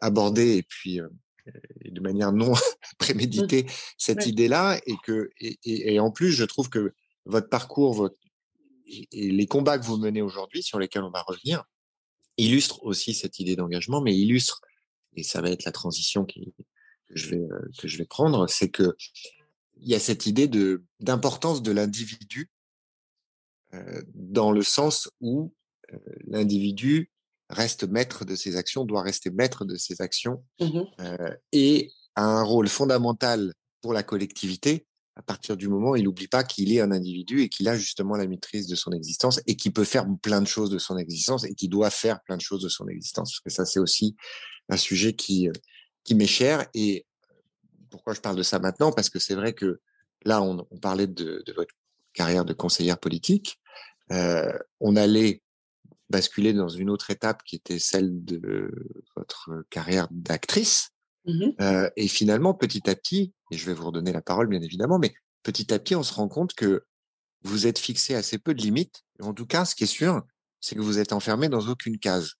abordé 0.00 0.56
et 0.56 0.62
puis 0.62 1.00
euh, 1.00 1.08
de 1.84 2.00
manière 2.00 2.32
non 2.32 2.52
préméditée 2.98 3.66
cette 3.98 4.26
idée-là 4.26 4.80
et 4.86 4.94
que 5.04 5.30
et, 5.38 5.58
et, 5.64 6.00
en 6.00 6.10
plus 6.10 6.32
je 6.32 6.44
trouve 6.44 6.68
que 6.68 6.94
votre 7.26 7.48
parcours, 7.48 7.94
votre 7.94 8.16
et 8.86 9.30
les 9.30 9.46
combats 9.46 9.78
que 9.78 9.84
vous 9.84 9.98
menez 9.98 10.20
aujourd'hui 10.20 10.62
sur 10.62 10.78
lesquels 10.78 11.04
on 11.04 11.10
va 11.10 11.22
revenir 11.22 11.64
illustrent 12.36 12.82
aussi 12.82 13.14
cette 13.14 13.38
idée 13.38 13.54
d'engagement, 13.54 14.00
mais 14.00 14.16
illustrent 14.16 14.60
et 15.14 15.22
ça 15.22 15.40
va 15.40 15.50
être 15.50 15.64
la 15.64 15.72
transition 15.72 16.24
qui, 16.24 16.54
que 17.08 17.16
je 17.16 17.28
vais 17.28 17.40
euh, 17.40 17.70
que 17.78 17.88
je 17.88 17.98
vais 17.98 18.06
prendre, 18.06 18.48
c'est 18.48 18.70
que 18.70 18.96
il 19.76 19.88
y 19.88 19.94
a 19.94 20.00
cette 20.00 20.26
idée 20.26 20.48
de 20.48 20.84
d'importance 20.98 21.62
de 21.62 21.72
l'individu 21.72 22.50
dans 24.14 24.50
le 24.50 24.64
sens 24.64 25.08
où 25.20 25.54
l'individu 26.26 27.10
reste 27.48 27.84
maître 27.84 28.24
de 28.24 28.34
ses 28.34 28.56
actions, 28.56 28.84
doit 28.84 29.02
rester 29.02 29.30
maître 29.30 29.64
de 29.64 29.76
ses 29.76 30.00
actions 30.00 30.44
mmh 30.60 30.80
euh, 31.00 31.34
et 31.52 31.90
a 32.14 32.24
un 32.24 32.42
rôle 32.42 32.68
fondamental 32.68 33.52
pour 33.82 33.92
la 33.92 34.02
collectivité 34.02 34.86
à 35.16 35.22
partir 35.22 35.56
du 35.56 35.68
moment 35.68 35.90
où 35.90 35.96
il 35.96 36.04
n'oublie 36.04 36.28
pas 36.28 36.44
qu'il 36.44 36.72
est 36.72 36.80
un 36.80 36.92
individu 36.92 37.42
et 37.42 37.48
qu'il 37.48 37.68
a 37.68 37.76
justement 37.76 38.16
la 38.16 38.26
maîtrise 38.26 38.66
de 38.66 38.74
son 38.74 38.92
existence 38.92 39.40
et 39.46 39.54
qu'il 39.54 39.72
peut 39.72 39.84
faire 39.84 40.06
plein 40.22 40.40
de 40.40 40.46
choses 40.46 40.70
de 40.70 40.78
son 40.78 40.96
existence 40.96 41.44
et 41.44 41.54
qu'il 41.54 41.68
doit 41.68 41.90
faire 41.90 42.22
plein 42.22 42.36
de 42.36 42.42
choses 42.42 42.62
de 42.62 42.68
son 42.68 42.88
existence. 42.88 43.32
Parce 43.32 43.40
que 43.40 43.50
ça, 43.50 43.66
c'est 43.66 43.80
aussi 43.80 44.16
un 44.68 44.76
sujet 44.76 45.12
qui, 45.12 45.48
euh, 45.48 45.52
qui 46.04 46.14
m'est 46.14 46.26
cher. 46.26 46.66
Et 46.72 47.04
pourquoi 47.90 48.14
je 48.14 48.20
parle 48.20 48.36
de 48.36 48.42
ça 48.42 48.58
maintenant? 48.60 48.92
Parce 48.92 49.10
que 49.10 49.18
c'est 49.18 49.34
vrai 49.34 49.52
que 49.52 49.80
là, 50.24 50.40
on, 50.40 50.66
on 50.70 50.78
parlait 50.78 51.06
de, 51.06 51.42
de, 51.44 51.52
votre 51.52 51.74
carrière 52.14 52.44
de 52.44 52.54
conseillère 52.54 52.98
politique. 52.98 53.58
Euh, 54.12 54.58
on 54.80 54.96
allait 54.96 55.42
basculer 56.10 56.52
dans 56.52 56.68
une 56.68 56.90
autre 56.90 57.10
étape 57.10 57.42
qui 57.44 57.56
était 57.56 57.78
celle 57.78 58.24
de 58.24 58.70
votre 59.16 59.64
carrière 59.70 60.08
d'actrice. 60.10 60.90
Mmh 61.24 61.50
euh, 61.60 61.90
et 61.96 62.08
finalement, 62.08 62.54
petit 62.54 62.88
à 62.88 62.96
petit, 62.96 63.32
et 63.50 63.56
je 63.56 63.66
vais 63.66 63.74
vous 63.74 63.86
redonner 63.86 64.12
la 64.12 64.22
parole 64.22 64.48
bien 64.48 64.62
évidemment, 64.62 64.98
mais 64.98 65.14
petit 65.42 65.72
à 65.72 65.78
petit, 65.78 65.94
on 65.94 66.02
se 66.02 66.14
rend 66.14 66.28
compte 66.28 66.54
que 66.54 66.84
vous 67.42 67.66
êtes 67.66 67.78
fixé 67.78 68.14
assez 68.14 68.38
peu 68.38 68.54
de 68.54 68.62
limites. 68.62 69.02
En 69.20 69.32
tout 69.34 69.46
cas, 69.46 69.64
ce 69.64 69.74
qui 69.74 69.84
est 69.84 69.86
sûr, 69.86 70.22
c'est 70.60 70.74
que 70.74 70.80
vous 70.80 70.98
êtes 70.98 71.12
enfermé 71.12 71.48
dans 71.48 71.68
aucune 71.68 71.98
case. 71.98 72.34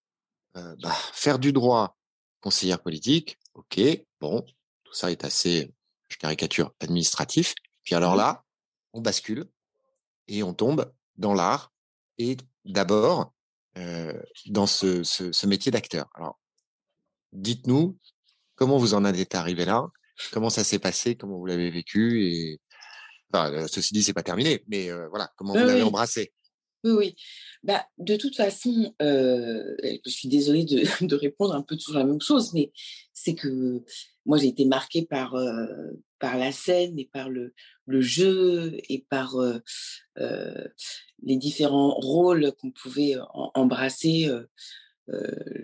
Euh, 0.57 0.75
bah, 0.83 0.97
faire 1.13 1.39
du 1.39 1.53
droit, 1.53 1.97
conseillère 2.41 2.83
politique, 2.83 3.39
ok, 3.55 3.81
bon, 4.21 4.43
tout 4.85 4.95
ça 4.95 5.11
est 5.11 5.25
assez, 5.25 5.73
je 6.09 6.17
caricature, 6.17 6.73
administratif. 6.81 7.55
Puis 7.85 7.95
alors 7.95 8.17
là, 8.17 8.45
on 8.93 9.01
bascule 9.01 9.47
et 10.27 10.43
on 10.43 10.55
tombe 10.55 10.91
dans 11.17 11.35
l'art. 11.35 11.73
Et 12.19 12.37
d'abord, 12.65 13.33
dans 14.47 14.67
ce, 14.67 15.03
ce, 15.03 15.33
ce 15.33 15.47
métier 15.47 15.73
d'acteur. 15.73 16.09
Alors, 16.15 16.39
dites-nous 17.33 17.99
comment 18.57 18.79
vous 18.79 18.95
en 18.95 19.05
êtes 19.05 19.35
arrivé 19.35 19.65
là, 19.65 19.87
comment 20.33 20.51
ça 20.51 20.65
s'est 20.65 20.79
passé, 20.79 21.17
comment 21.17 21.39
vous 21.39 21.47
l'avez 21.47 21.71
vécu? 21.71 22.25
Et 22.25 22.61
Enfin, 23.33 23.67
ceci 23.69 23.95
dit, 23.95 24.03
c'est 24.03 24.13
pas 24.13 24.23
terminé, 24.23 24.65
mais 24.67 24.91
voilà, 25.09 25.31
comment 25.37 25.53
vous 25.53 25.65
l'avez 25.65 25.83
embrassé? 25.83 26.33
Oui, 26.83 26.91
oui. 26.91 27.17
Bah, 27.63 27.87
de 27.99 28.17
toute 28.17 28.35
façon, 28.35 28.93
je 28.99 29.99
suis 30.07 30.29
désolée 30.29 30.65
de, 30.65 30.83
de, 31.07 31.15
répondre 31.15 31.55
un 31.55 31.63
peu 31.63 31.77
toujours 31.77 31.99
la 31.99 32.05
même 32.05 32.21
chose, 32.21 32.53
mais 32.55 32.73
c'est 33.13 33.35
que 33.35 33.83
moi, 34.27 34.39
j'ai 34.39 34.49
été 34.49 34.65
marquée 34.65 35.07
par, 35.07 35.37
par 36.19 36.39
la 36.39 36.53
scène 36.53 36.99
et 36.99 37.09
par 37.13 37.29
le, 37.29 37.55
le 37.91 38.01
jeu 38.01 38.79
et 38.89 39.05
par 39.09 39.37
les 40.17 41.37
différents 41.37 41.95
rôles 41.95 42.53
qu'on 42.61 42.71
pouvait 42.71 43.17
embrasser 43.55 44.31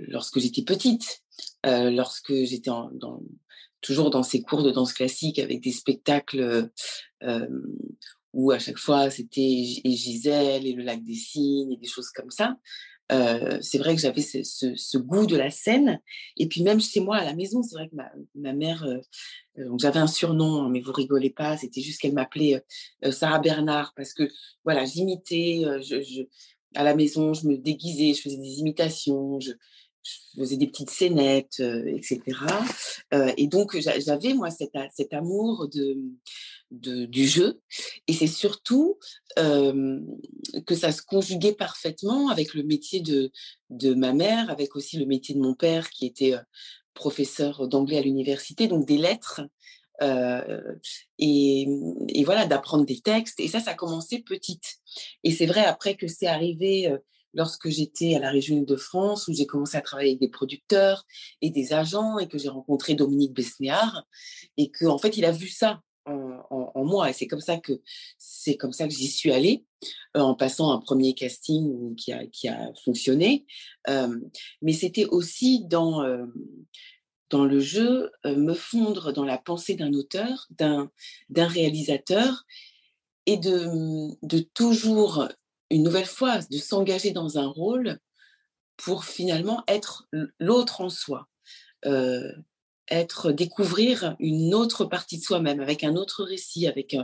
lorsque 0.09 0.39
j'étais 0.41 0.63
petite, 0.63 1.23
lorsque 1.65 2.35
j'étais 2.35 2.71
toujours 3.81 4.11
dans 4.11 4.23
ces 4.23 4.43
cours 4.43 4.63
de 4.63 4.71
danse 4.71 4.93
classique 4.93 5.39
avec 5.39 5.61
des 5.63 5.73
spectacles 5.73 6.71
où 8.33 8.51
à 8.51 8.59
chaque 8.59 8.79
fois 8.79 9.09
c'était 9.11 9.65
Gisèle 9.85 10.67
et 10.67 10.73
le 10.73 10.83
lac 10.83 11.03
des 11.03 11.15
cygnes 11.15 11.73
et 11.73 11.79
des 11.79 11.89
choses 11.89 12.11
comme 12.11 12.31
ça. 12.31 12.57
C'est 13.09 13.79
vrai 13.79 13.95
que 13.95 14.01
j'avais 14.01 14.23
ce, 14.23 14.99
goût 14.99 15.27
de 15.27 15.37
la 15.37 15.51
scène. 15.51 16.01
Et 16.37 16.49
puis 16.49 16.63
même 16.63 16.81
chez 16.81 17.01
moi 17.01 17.17
à 17.17 17.25
la 17.25 17.35
maison, 17.35 17.63
c'est 17.63 17.77
vrai 17.77 17.89
que 17.89 17.97
ma, 18.35 18.53
mère, 18.53 18.87
j'avais 19.79 19.99
un 19.99 20.07
surnom, 20.07 20.63
hein, 20.63 20.69
mais 20.71 20.81
vous 20.81 20.93
rigolez 20.93 21.31
pas, 21.31 21.57
c'était 21.57 21.81
juste 21.81 22.01
qu'elle 22.01 22.15
m'appelait 22.15 22.63
Sarah 23.11 23.39
Bernard 23.39 23.93
parce 23.97 24.13
que 24.13 24.29
voilà, 24.65 24.85
j'imitais, 24.85 25.63
je, 25.83 26.27
à 26.75 26.85
la 26.85 26.95
maison, 26.95 27.33
je 27.33 27.47
me 27.47 27.57
déguisais, 27.57 28.15
je 28.15 28.23
faisais 28.23 28.37
des 28.37 28.59
imitations, 28.59 29.41
je, 29.41 29.53
faisais 30.37 30.57
des 30.57 30.67
petites 30.67 30.91
scénettes, 30.91 31.61
etc. 31.61 32.21
et 33.37 33.47
donc 33.47 33.77
j'avais 33.79 34.35
moi 34.35 34.51
cet, 34.51 35.13
amour 35.13 35.69
de 35.69 35.97
du 36.71 37.27
jeu. 37.27 37.61
Et 38.07 38.13
c'est 38.13 38.27
surtout 38.27 38.99
que 39.37 40.75
ça 40.75 40.93
se 40.93 41.03
conjuguait 41.03 41.55
parfaitement 41.55 42.29
avec 42.29 42.55
le 42.55 42.63
métier 42.63 43.01
de, 43.01 43.95
ma 43.95 44.13
mère, 44.13 44.51
avec 44.51 44.77
aussi 44.77 44.99
le 44.99 45.07
métier 45.07 45.35
de 45.35 45.41
mon 45.41 45.55
père 45.55 45.91
qui 45.91 46.07
était 46.07 46.35
professeur 46.95 47.69
d'anglais 47.69 47.99
à 47.99 48.03
l'université, 48.03 48.69
donc 48.69 48.87
des 48.87 48.99
lettres. 48.99 49.43
et, 51.19 51.69
et, 52.09 52.25
voilà, 52.25 52.47
d'apprendre 52.47 52.85
des 52.85 53.01
textes. 53.01 53.41
Et 53.41 53.49
ça, 53.49 53.61
ça 53.61 53.73
a 53.73 53.75
commencé 53.75 54.21
petite. 54.21 54.77
Et 55.25 55.31
c'est 55.31 55.47
vrai 55.47 55.65
après 55.65 55.95
que 55.97 56.09
c'est 56.09 56.27
arrivé 56.27 56.93
lorsque 57.37 57.69
j'étais 57.69 58.15
à 58.15 58.19
la 58.19 58.31
région 58.31 58.63
de 58.63 58.77
France, 58.77 59.29
où 59.29 59.35
j'ai 59.35 59.47
commencé 59.47 59.77
à 59.77 59.83
travailler 59.83 60.11
avec 60.11 60.21
des 60.21 60.31
producteurs 60.31 61.07
et 61.43 61.51
des 61.51 61.73
agents, 61.73 62.19
et 62.19 62.27
que 62.27 62.39
j'ai 62.39 62.49
rencontré 62.49 62.95
Dominique 62.95 63.35
Besnéard, 63.35 64.05
et 64.57 64.73
qu'en 64.73 64.95
en 64.95 64.99
fait, 64.99 65.17
il 65.17 65.25
a 65.25 65.33
vu 65.33 65.49
ça 65.49 65.83
en, 66.07 66.85
moi. 66.85 67.11
Et 67.11 67.13
c'est 67.13 67.27
comme 67.27 67.41
ça 67.41 67.59
que 67.59 67.81
c'est 68.19 68.57
comme 68.57 68.73
ça 68.73 68.87
que 68.87 68.95
j'y 68.95 69.09
suis 69.09 69.33
allée 69.33 69.65
euh, 70.17 70.21
en 70.21 70.35
passant 70.35 70.71
un 70.73 70.79
premier 70.79 71.15
casting 71.15 71.95
qui 71.97 72.13
a, 72.13 72.27
qui 72.27 72.49
a 72.49 72.73
fonctionné. 72.85 73.45
Euh, 73.89 74.17
mais 74.63 74.73
c'était 74.73 75.07
aussi 75.07 75.65
dans 75.67 76.03
euh, 76.05 76.27
dans 77.29 77.45
le 77.45 77.59
jeu 77.59 78.13
me 78.25 78.55
fondre 78.55 79.13
dans 79.13 79.25
la 79.25 79.37
pensée 79.37 79.75
d'un 79.75 79.93
auteur, 79.95 80.47
d'un 80.51 80.89
réalisateur 81.29 82.45
et 83.27 83.37
de 83.37 83.67
de 84.23 84.39
toujours 84.39 85.27
une 85.71 85.83
nouvelle 85.83 86.07
fois 86.07 86.39
de 86.51 86.59
s'engager 86.59 87.11
dans 87.11 87.39
un 87.39 87.47
rôle 87.47 87.99
pour 88.77 89.05
finalement 89.05 89.65
être 89.69 90.09
l'autre 90.39 90.81
en 90.81 90.91
soi 90.91 91.29
être 92.89 93.33
découvrir 93.33 94.17
une 94.21 94.55
autre 94.55 94.85
partie 94.85 95.19
de 95.19 95.23
soi-même 95.23 95.61
avec 95.61 95.85
un 95.85 95.97
autre 95.97 96.25
récit, 96.25 96.67
avec 96.67 96.97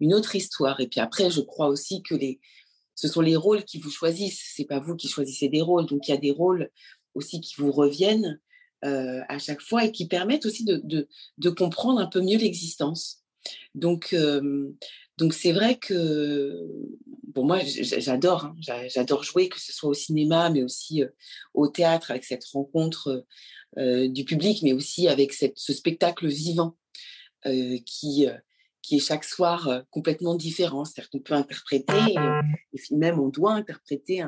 une 0.00 0.14
autre 0.14 0.36
histoire. 0.36 0.80
Et 0.80 0.86
puis 0.86 1.00
après, 1.00 1.30
je 1.30 1.40
crois 1.40 1.68
aussi 1.68 2.02
que 2.02 2.14
les, 2.14 2.40
ce 2.94 3.08
sont 3.08 3.20
les 3.20 3.36
rôles 3.36 3.64
qui 3.64 3.78
vous 3.78 3.90
choisissent. 3.90 4.52
C'est 4.54 4.64
pas 4.64 4.78
vous 4.78 4.96
qui 4.96 5.08
choisissez 5.08 5.48
des 5.48 5.62
rôles. 5.62 5.86
Donc 5.86 6.06
il 6.06 6.12
y 6.12 6.14
a 6.14 6.18
des 6.18 6.30
rôles 6.30 6.70
aussi 7.14 7.40
qui 7.40 7.54
vous 7.58 7.72
reviennent 7.72 8.40
euh, 8.84 9.20
à 9.28 9.38
chaque 9.38 9.60
fois 9.60 9.84
et 9.84 9.92
qui 9.92 10.06
permettent 10.06 10.46
aussi 10.46 10.64
de, 10.64 10.80
de, 10.84 11.08
de 11.38 11.50
comprendre 11.50 12.00
un 12.00 12.06
peu 12.06 12.20
mieux 12.20 12.38
l'existence. 12.38 13.23
Donc 13.74 14.12
euh, 14.12 14.74
donc 15.18 15.34
c'est 15.34 15.52
vrai 15.52 15.76
que 15.76 16.66
moi 17.36 17.60
j'adore 17.64 18.46
hein, 18.46 18.56
j'adore 18.88 19.22
jouer 19.22 19.48
que 19.48 19.60
ce 19.60 19.72
soit 19.72 19.90
au 19.90 19.94
cinéma 19.94 20.50
mais 20.50 20.62
aussi 20.62 21.02
au 21.52 21.68
théâtre 21.68 22.10
avec 22.10 22.24
cette 22.24 22.44
rencontre 22.46 23.24
euh, 23.76 24.08
du 24.08 24.24
public, 24.24 24.62
mais 24.62 24.72
aussi 24.72 25.08
avec 25.08 25.32
ce 25.32 25.72
spectacle 25.72 26.28
vivant 26.28 26.76
euh, 27.46 27.76
qui, 27.84 28.28
euh, 28.28 28.34
qui 28.82 28.96
est 28.96 29.00
chaque 29.00 29.24
soir 29.24 29.82
complètement 29.90 30.36
différent. 30.36 30.84
C'est-à-dire 30.84 31.10
qu'on 31.10 31.18
peut 31.18 31.34
interpréter, 31.34 32.14
et, 32.72 32.94
même 32.94 33.18
on 33.18 33.28
doit 33.28 33.52
interpréter 33.52 34.24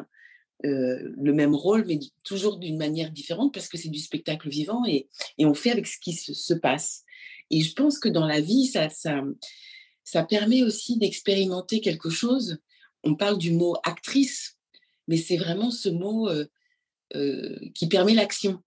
le 0.62 1.32
même 1.32 1.54
rôle, 1.54 1.84
mais 1.86 2.00
toujours 2.24 2.56
d'une 2.56 2.78
manière 2.78 3.12
différente 3.12 3.54
parce 3.54 3.68
que 3.68 3.78
c'est 3.78 3.90
du 3.90 4.00
spectacle 4.00 4.48
vivant 4.48 4.82
et, 4.84 5.08
on 5.38 5.54
fait 5.54 5.70
avec 5.70 5.86
ce 5.86 5.98
qui 6.00 6.12
se, 6.12 6.54
passe. 6.54 7.04
Et 7.50 7.60
je 7.60 7.72
pense 7.74 7.98
que 7.98 8.08
dans 8.08 8.26
la 8.26 8.40
vie, 8.40 8.66
ça, 8.66 8.88
ça, 8.90 10.22
permet 10.24 10.62
aussi 10.62 10.98
d'expérimenter 10.98 11.80
quelque 11.80 12.10
chose. 12.10 12.58
On 13.04 13.14
parle 13.14 13.38
du 13.38 13.52
mot 13.52 13.76
actrice, 13.84 14.58
mais 15.08 15.16
c'est 15.16 15.36
vraiment 15.36 15.70
ce 15.70 15.88
mot 15.88 16.28
qui 17.74 17.88
permet 17.88 18.14
l'action. 18.14 18.62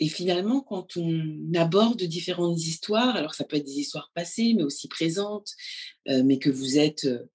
Et 0.00 0.08
finalement, 0.08 0.62
quand 0.62 0.96
on 0.96 1.52
aborde 1.54 2.02
différentes 2.02 2.58
histoires, 2.58 3.14
alors 3.16 3.34
ça 3.34 3.44
peut 3.44 3.56
être 3.56 3.66
des 3.66 3.80
histoires 3.80 4.10
passées, 4.14 4.54
mais 4.56 4.62
aussi 4.62 4.88
présentes, 4.88 5.50
euh, 6.08 6.22
mais 6.24 6.38
que 6.38 6.48
vous 6.48 6.78
êtes 6.78 7.04
euh, 7.04 7.26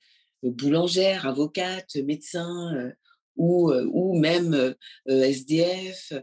boulangère, 0.41 1.27
avocate, 1.27 1.95
médecin 1.97 2.75
euh, 2.75 2.91
ou, 3.37 3.71
ou 3.71 4.17
même 4.17 4.73
SDF, 5.07 6.13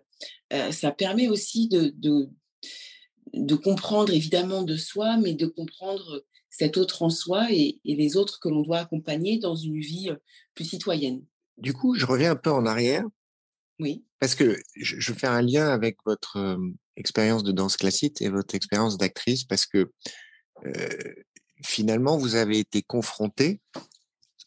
ça 0.70 0.90
permet 0.92 1.28
aussi 1.28 1.68
de, 1.68 2.30
de, 3.32 3.54
comprendre 3.54 4.12
évidemment 4.12 4.62
de 4.62 4.76
soi, 4.76 5.16
mais 5.16 5.34
de 5.34 5.46
comprendre 5.46 6.24
cet 6.50 6.76
autre 6.76 7.02
en 7.02 7.10
soi 7.10 7.50
et, 7.50 7.80
et 7.84 7.96
les 7.96 8.16
autres 8.16 8.38
que 8.40 8.48
l'on 8.48 8.62
doit 8.62 8.78
accompagner 8.78 9.38
dans 9.38 9.56
une 9.56 9.80
vie 9.80 10.10
plus 10.54 10.64
citoyenne. 10.64 11.24
Du 11.56 11.72
coup, 11.72 11.94
je 11.94 12.06
reviens 12.06 12.32
un 12.32 12.36
peu 12.36 12.50
en 12.50 12.66
arrière 12.66 13.04
oui. 13.80 14.04
Parce 14.20 14.36
que 14.36 14.60
je, 14.76 15.12
fais 15.12 15.26
un 15.26 15.42
lien 15.42 15.68
avec 15.68 15.96
votre 16.06 16.56
expérience 16.96 17.42
de 17.42 17.50
danse 17.50 17.76
classique 17.76 18.22
et 18.22 18.28
votre 18.28 18.54
expérience 18.54 18.96
d'actrice, 18.96 19.42
parce 19.42 19.66
que 19.66 19.90
finalement, 21.64 22.16
vous 22.16 22.36
avez 22.36 22.58
été 22.58 22.82
confronté. 22.82 23.60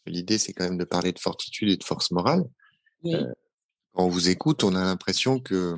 L'idée, 0.06 0.38
c'est 0.38 0.52
quand 0.52 0.64
même 0.64 0.78
de 0.78 0.84
parler 0.84 1.12
de 1.12 1.18
fortitude 1.18 1.68
et 1.70 1.76
de 1.76 1.84
force 1.84 2.10
morale. 2.10 2.44
quand 3.02 3.34
on 3.94 4.08
vous 4.08 4.28
écoute, 4.28 4.64
on 4.64 4.74
a 4.74 4.84
l'impression 4.84 5.40
que 5.40 5.76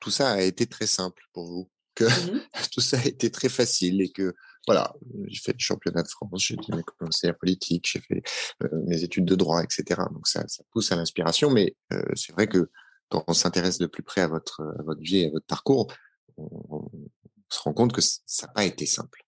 tout, 0.00 0.10
ça 0.10 0.32
a 0.32 0.40
été 0.40 0.66
très 0.66 0.86
simple 0.86 1.22
pour 1.32 1.46
vous, 1.46 1.70
que 1.94 2.04
mmh 2.04 2.40
tout 2.72 2.80
ça 2.80 2.98
a 2.98 3.04
été 3.04 3.30
très 3.30 3.48
facile 3.48 4.00
et 4.00 4.10
que 4.10 4.34
voilà, 4.66 4.94
j'ai 5.26 5.40
fait 5.40 5.52
le 5.52 5.58
championnat 5.58 6.02
de 6.02 6.08
France, 6.08 6.40
j'ai 6.42 6.56
commencé 6.98 7.26
la 7.26 7.32
politique, 7.32 7.88
j'ai 7.92 8.00
fait 8.00 8.22
euh, 8.62 8.68
mes 8.86 9.02
études 9.02 9.24
de 9.24 9.34
droit, 9.34 9.62
etc. 9.62 10.00
Donc 10.12 10.28
ça, 10.28 10.46
ça 10.46 10.62
pousse 10.70 10.92
à 10.92 10.96
l'inspiration, 10.96 11.50
mais 11.50 11.76
euh, 11.92 12.02
c'est 12.14 12.32
vrai 12.32 12.46
que 12.46 12.70
quand 13.08 13.24
on 13.26 13.34
s'intéresse 13.34 13.78
de 13.78 13.86
plus 13.86 14.02
près 14.02 14.20
à 14.20 14.28
votre, 14.28 14.62
votre 14.84 15.00
vie 15.00 15.18
et 15.18 15.26
à 15.26 15.30
votre 15.30 15.46
parcours, 15.46 15.92
on, 16.36 16.88
se 17.50 17.60
rend 17.60 17.74
compte 17.74 17.92
que 17.92 18.00
ça 18.00 18.46
n'a 18.46 18.52
pas 18.54 18.64
été 18.64 18.86
simple. 18.86 19.20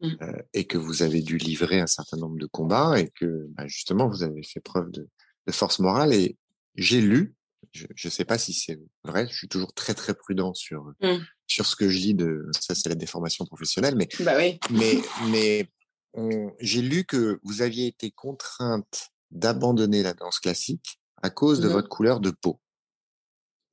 Mmh. 0.00 0.10
Euh, 0.22 0.42
et 0.54 0.64
que 0.66 0.78
vous 0.78 1.02
avez 1.02 1.20
dû 1.20 1.38
livrer 1.38 1.80
un 1.80 1.88
certain 1.88 2.16
nombre 2.16 2.38
de 2.38 2.46
combats 2.46 2.98
et 3.00 3.10
que 3.10 3.46
bah, 3.50 3.66
justement 3.66 4.08
vous 4.08 4.22
avez 4.22 4.44
fait 4.44 4.60
preuve 4.60 4.92
de, 4.92 5.08
de 5.46 5.52
force 5.52 5.80
morale 5.80 6.14
et 6.14 6.38
j'ai 6.76 7.00
lu 7.00 7.35
je 7.76 8.08
ne 8.08 8.10
sais 8.10 8.24
pas 8.24 8.38
si 8.38 8.52
c'est 8.52 8.78
vrai, 9.04 9.26
je 9.30 9.36
suis 9.36 9.48
toujours 9.48 9.72
très 9.72 9.94
très 9.94 10.14
prudent 10.14 10.54
sur 10.54 10.92
mmh. 11.00 11.18
sur 11.46 11.66
ce 11.66 11.76
que 11.76 11.88
je 11.88 12.12
de 12.12 12.48
ça 12.58 12.74
c'est 12.74 12.88
la 12.88 12.94
déformation 12.94 13.44
professionnelle, 13.44 13.96
mais 13.96 14.08
bah 14.20 14.36
oui. 14.36 14.58
mais 14.70 14.98
mais 15.30 15.68
j'ai 16.60 16.82
lu 16.82 17.04
que 17.04 17.40
vous 17.42 17.62
aviez 17.62 17.86
été 17.86 18.10
contrainte 18.10 19.10
d'abandonner 19.30 20.02
la 20.02 20.14
danse 20.14 20.38
classique 20.40 21.00
à 21.22 21.30
cause 21.30 21.60
de 21.60 21.68
mmh 21.68 21.72
votre 21.72 21.88
couleur 21.88 22.20
de 22.20 22.30
peau. 22.30 22.60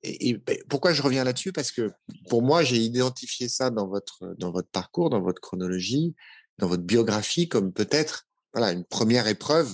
Et, 0.06 0.36
ben, 0.36 0.58
pourquoi 0.68 0.92
je 0.92 1.02
reviens 1.02 1.24
là-dessus? 1.24 1.54
Parce 1.54 1.72
que 1.72 1.90
pour 2.30 2.42
moi, 2.42 2.62
j'ai 2.62 2.78
identifié 2.78 3.48
ça 3.48 3.70
dans 3.70 3.88
votre 3.88 4.36
dans 4.38 4.52
votre 4.52 4.70
parcours, 4.70 5.10
dans 5.10 5.22
votre 5.22 5.40
chronologie, 5.40 6.14
dans 6.58 6.68
votre 6.68 6.84
biographie 6.84 7.48
comme 7.48 7.72
peut-être 7.72 8.28
voilà 8.54 8.72
une 8.72 8.84
première 8.84 9.28
épreuve 9.28 9.74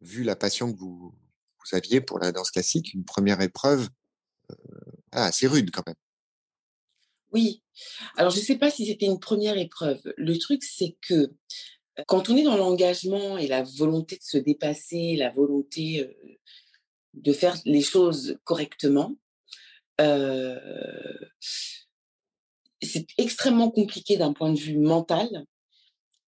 vu 0.00 0.22
la 0.22 0.36
passion 0.36 0.72
que 0.72 0.78
vous 0.78 1.14
vous 1.64 1.76
aviez 1.76 2.00
pour 2.00 2.18
la 2.18 2.32
danse 2.32 2.50
classique 2.50 2.94
une 2.94 3.04
première 3.04 3.40
épreuve 3.40 3.88
euh, 4.50 4.54
assez 5.12 5.46
rude 5.46 5.70
quand 5.70 5.86
même. 5.86 5.96
Oui. 7.32 7.62
Alors, 8.16 8.32
je 8.32 8.40
ne 8.40 8.44
sais 8.44 8.58
pas 8.58 8.70
si 8.70 8.86
c'était 8.86 9.06
une 9.06 9.20
première 9.20 9.56
épreuve. 9.56 10.00
Le 10.16 10.38
truc, 10.38 10.64
c'est 10.64 10.96
que 11.00 11.14
euh, 11.14 11.32
quand 12.06 12.28
on 12.28 12.36
est 12.36 12.42
dans 12.42 12.56
l'engagement 12.56 13.38
et 13.38 13.46
la 13.46 13.62
volonté 13.62 14.16
de 14.16 14.22
se 14.22 14.38
dépasser, 14.38 15.16
la 15.16 15.30
volonté 15.30 16.00
euh, 16.00 16.12
de 17.14 17.32
faire 17.32 17.56
les 17.64 17.82
choses 17.82 18.38
correctement, 18.44 19.16
c'est 22.80 23.06
extrêmement 23.18 23.70
compliqué 23.70 24.16
d'un 24.16 24.32
point 24.32 24.50
de 24.50 24.58
vue 24.58 24.78
mental 24.78 25.44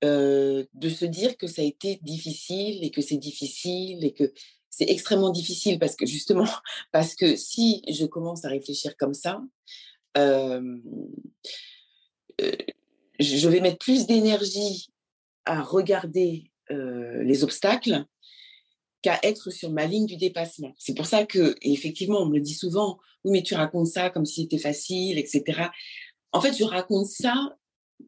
de 0.02 0.66
se 0.90 1.06
dire 1.06 1.38
que 1.38 1.46
ça 1.46 1.62
a 1.62 1.64
été 1.64 1.98
difficile 2.02 2.84
et 2.84 2.90
que 2.90 3.00
c'est 3.00 3.16
difficile 3.16 4.04
et 4.04 4.12
que 4.12 4.34
c'est 4.72 4.90
extrêmement 4.90 5.30
difficile 5.30 5.78
parce 5.78 5.94
que 5.94 6.06
justement, 6.06 6.48
parce 6.92 7.14
que 7.14 7.36
si 7.36 7.82
je 7.88 8.04
commence 8.06 8.44
à 8.44 8.48
réfléchir 8.48 8.96
comme 8.96 9.14
ça, 9.14 9.40
je 10.16 10.78
vais 13.48 13.60
mettre 13.60 13.78
plus 13.78 14.06
d'énergie 14.06 14.90
à 15.44 15.62
regarder 15.62 16.50
les 16.70 17.44
obstacles 17.44 18.06
qu'à 19.02 19.18
être 19.24 19.50
sur 19.50 19.70
ma 19.70 19.86
ligne 19.86 20.06
du 20.06 20.16
dépassement. 20.16 20.74
C'est 20.78 20.94
pour 20.94 21.06
ça 21.06 21.26
que, 21.26 21.56
effectivement, 21.60 22.20
on 22.20 22.26
me 22.26 22.36
le 22.36 22.40
dit 22.40 22.54
souvent, 22.54 22.98
oui, 23.24 23.32
mais 23.32 23.42
tu 23.42 23.54
racontes 23.54 23.88
ça 23.88 24.10
comme 24.10 24.24
si 24.24 24.42
c'était 24.42 24.58
facile, 24.58 25.18
etc. 25.18 25.68
En 26.30 26.40
fait, 26.40 26.56
je 26.56 26.64
raconte 26.64 27.06
ça 27.06 27.34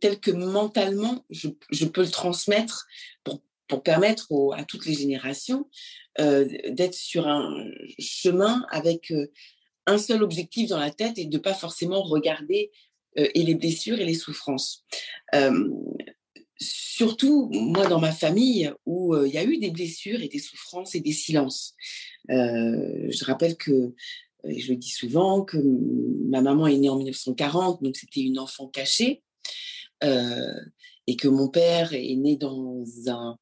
tel 0.00 0.18
que 0.18 0.30
mentalement, 0.30 1.24
je, 1.30 1.48
peux 1.86 2.02
le 2.02 2.10
transmettre 2.10 2.86
pour, 3.22 3.42
pour 3.68 3.82
permettre 3.82 4.28
à 4.56 4.64
toutes 4.64 4.86
les 4.86 4.94
générations 4.94 5.68
euh, 6.20 6.46
d'être 6.68 6.94
sur 6.94 7.26
un 7.26 7.66
chemin 7.98 8.64
avec 8.70 9.10
euh, 9.10 9.30
un 9.86 9.98
seul 9.98 10.22
objectif 10.22 10.68
dans 10.68 10.78
la 10.78 10.90
tête 10.90 11.18
et 11.18 11.26
de 11.26 11.38
pas 11.38 11.54
forcément 11.54 12.02
regarder 12.02 12.70
euh, 13.18 13.28
et 13.34 13.42
les 13.42 13.54
blessures 13.54 14.00
et 14.00 14.04
les 14.04 14.14
souffrances 14.14 14.84
surtout 16.60 17.50
moi 17.52 17.88
dans 17.88 17.98
ma 17.98 18.12
famille 18.12 18.72
où 18.86 19.16
il 19.16 19.32
y 19.32 19.38
a 19.38 19.42
eu 19.42 19.58
des 19.58 19.72
blessures 19.72 20.22
et 20.22 20.28
des 20.28 20.38
souffrances 20.38 20.94
et 20.94 21.00
des 21.00 21.12
silences. 21.12 21.74
je 22.28 23.24
rappelle 23.24 23.56
que, 23.56 23.92
et 24.48 24.60
je 24.60 24.70
le 24.70 24.76
dis 24.76 24.90
souvent, 24.90 25.42
que 25.42 25.58
ma 26.28 26.40
maman 26.40 26.68
est 26.68 26.76
née 26.76 26.88
en 26.88 26.96
1940, 26.96 27.82
donc 27.82 27.96
c'était 27.96 28.20
une 28.20 28.38
enfant 28.38 28.68
cachée. 28.68 29.24
Et 31.06 31.16
que 31.16 31.28
mon 31.28 31.48
père 31.48 31.92
est 31.92 32.16
né 32.16 32.36
dans 32.36 32.84
un 33.08 33.38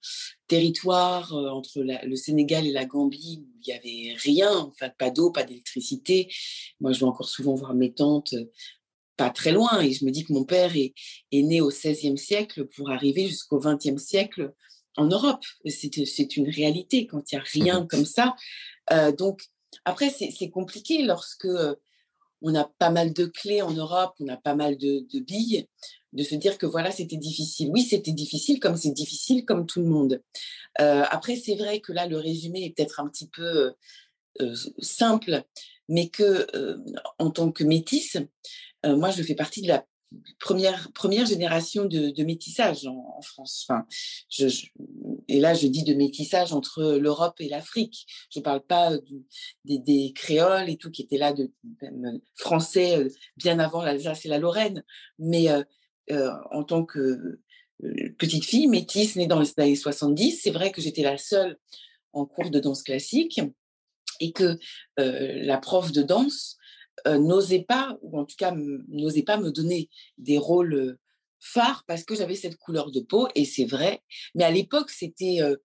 territoire 0.48 1.32
entre 1.32 1.80
le 1.82 2.16
Sénégal 2.16 2.66
et 2.66 2.72
la 2.72 2.84
Gambie 2.84 3.42
où 3.42 3.58
il 3.60 3.66
n'y 3.66 3.72
avait 3.72 4.16
rien, 4.18 4.50
enfin 4.52 4.90
pas 4.98 5.10
d'eau, 5.10 5.30
pas 5.30 5.44
d'électricité. 5.44 6.28
Moi, 6.80 6.92
je 6.92 7.00
vais 7.00 7.06
encore 7.06 7.28
souvent 7.28 7.54
voir 7.54 7.74
mes 7.74 7.92
tantes 7.92 8.34
pas 9.16 9.30
très 9.30 9.52
loin. 9.52 9.80
Et 9.80 9.92
je 9.92 10.04
me 10.04 10.10
dis 10.10 10.24
que 10.24 10.32
mon 10.32 10.44
père 10.44 10.76
est, 10.76 10.94
est 11.30 11.42
né 11.42 11.60
au 11.60 11.68
XVIe 11.68 12.18
siècle 12.18 12.66
pour 12.66 12.90
arriver 12.90 13.26
jusqu'au 13.28 13.58
XXe 13.58 14.02
siècle 14.02 14.52
en 14.96 15.06
Europe. 15.06 15.44
C'est 15.66 16.36
une 16.36 16.48
réalité 16.48 17.06
quand 17.06 17.30
il 17.30 17.36
n'y 17.36 17.40
a 17.40 17.44
rien 17.44 17.80
mmh 17.80 17.88
comme 17.88 18.06
ça. 18.06 18.34
Euh, 18.92 19.12
donc, 19.12 19.42
après, 19.84 20.10
c'est 20.10 20.50
compliqué 20.50 21.02
lorsque 21.02 21.46
euh, 21.46 21.74
on 22.42 22.54
a 22.54 22.64
pas 22.78 22.90
mal 22.90 23.12
de 23.12 23.26
clés 23.26 23.62
en 23.62 23.72
Europe, 23.72 24.14
on 24.20 24.28
a 24.28 24.36
pas 24.36 24.54
mal 24.54 24.76
de, 24.76 25.06
billes, 25.20 25.66
de 26.12 26.22
se 26.22 26.34
dire 26.34 26.58
que 26.58 26.66
voilà, 26.66 26.90
c'était 26.90 27.16
difficile. 27.16 27.70
Oui, 27.72 27.82
c'était 27.82 28.12
difficile, 28.12 28.60
comme 28.60 28.76
c'est 28.76 28.92
difficile, 28.92 29.44
comme 29.44 29.66
tout 29.66 29.80
le 29.80 29.88
monde. 29.88 30.22
Euh, 30.80 31.04
après, 31.10 31.36
c'est 31.36 31.54
vrai 31.54 31.80
que 31.80 31.92
là, 31.92 32.06
le 32.06 32.18
résumé 32.18 32.64
est 32.64 32.70
peut-être 32.76 33.00
un 33.00 33.08
petit 33.08 33.28
peu 33.28 33.72
simple, 34.78 35.44
mais 35.88 36.08
que 36.08 36.46
en 37.18 37.30
tant 37.30 37.52
que 37.52 37.64
métisse, 37.64 38.16
euh, 38.86 38.96
moi, 38.96 39.10
je 39.10 39.22
fais 39.22 39.34
partie 39.34 39.62
de 39.62 39.68
la 39.68 39.86
première, 40.40 40.92
première 40.92 41.26
génération 41.26 41.84
de, 41.84 42.22
métissage 42.24 42.86
en, 42.86 43.20
France. 43.22 43.64
Enfin, 43.66 43.86
je, 44.28 44.46
et 45.28 45.40
là, 45.40 45.54
je 45.54 45.66
dis 45.66 45.84
de 45.84 45.94
métissage 45.94 46.52
entre 46.52 46.98
l'Europe 46.98 47.40
et 47.40 47.48
l'Afrique. 47.48 48.06
Je 48.30 48.40
ne 48.40 48.44
parle 48.44 48.62
pas 48.62 48.92
des, 49.64 50.12
créoles 50.14 50.68
et 50.68 50.76
tout 50.76 50.90
qui 50.90 51.02
étaient 51.02 51.18
là, 51.18 51.32
de, 51.32 51.50
français 52.34 52.98
euh, 52.98 53.08
bien 53.36 53.58
avant 53.58 53.82
l'Alsace 53.82 54.26
et 54.26 54.28
la 54.28 54.38
Lorraine. 54.38 54.84
Mais 55.18 55.50
euh, 55.50 55.62
en 56.10 56.64
tant 56.64 56.84
que 56.84 57.40
petite 58.18 58.44
fille 58.44 58.68
métisse 58.68 59.16
née 59.16 59.26
dans 59.26 59.40
les 59.40 59.52
années 59.56 59.76
70, 59.76 60.40
c'est 60.42 60.50
vrai 60.50 60.72
que 60.72 60.80
j'étais 60.80 61.02
la 61.02 61.18
seule 61.18 61.58
en 62.12 62.26
cours 62.26 62.50
de 62.50 62.60
danse 62.60 62.82
classique 62.82 63.40
et 64.20 64.32
que 64.32 64.58
la 64.96 65.58
prof 65.58 65.92
de 65.92 66.02
danse 66.02 66.58
euh, 67.06 67.18
n'osait 67.18 67.64
pas, 67.64 67.98
ou 68.02 68.18
en 68.18 68.24
tout 68.24 68.36
cas 68.36 68.54
n'osait 68.88 69.22
pas 69.22 69.36
me 69.36 69.50
donner 69.50 69.88
des 70.18 70.38
rôles 70.38 70.74
euh, 70.74 70.98
phares 71.40 71.84
parce 71.88 72.04
que 72.04 72.14
j'avais 72.14 72.36
cette 72.36 72.56
couleur 72.56 72.92
de 72.92 73.00
peau, 73.00 73.28
et 73.34 73.44
c'est 73.44 73.64
vrai. 73.64 74.02
Mais 74.34 74.44
à 74.44 74.50
l'époque, 74.50 74.90
c'était... 74.90 75.40
Euh, 75.42 75.56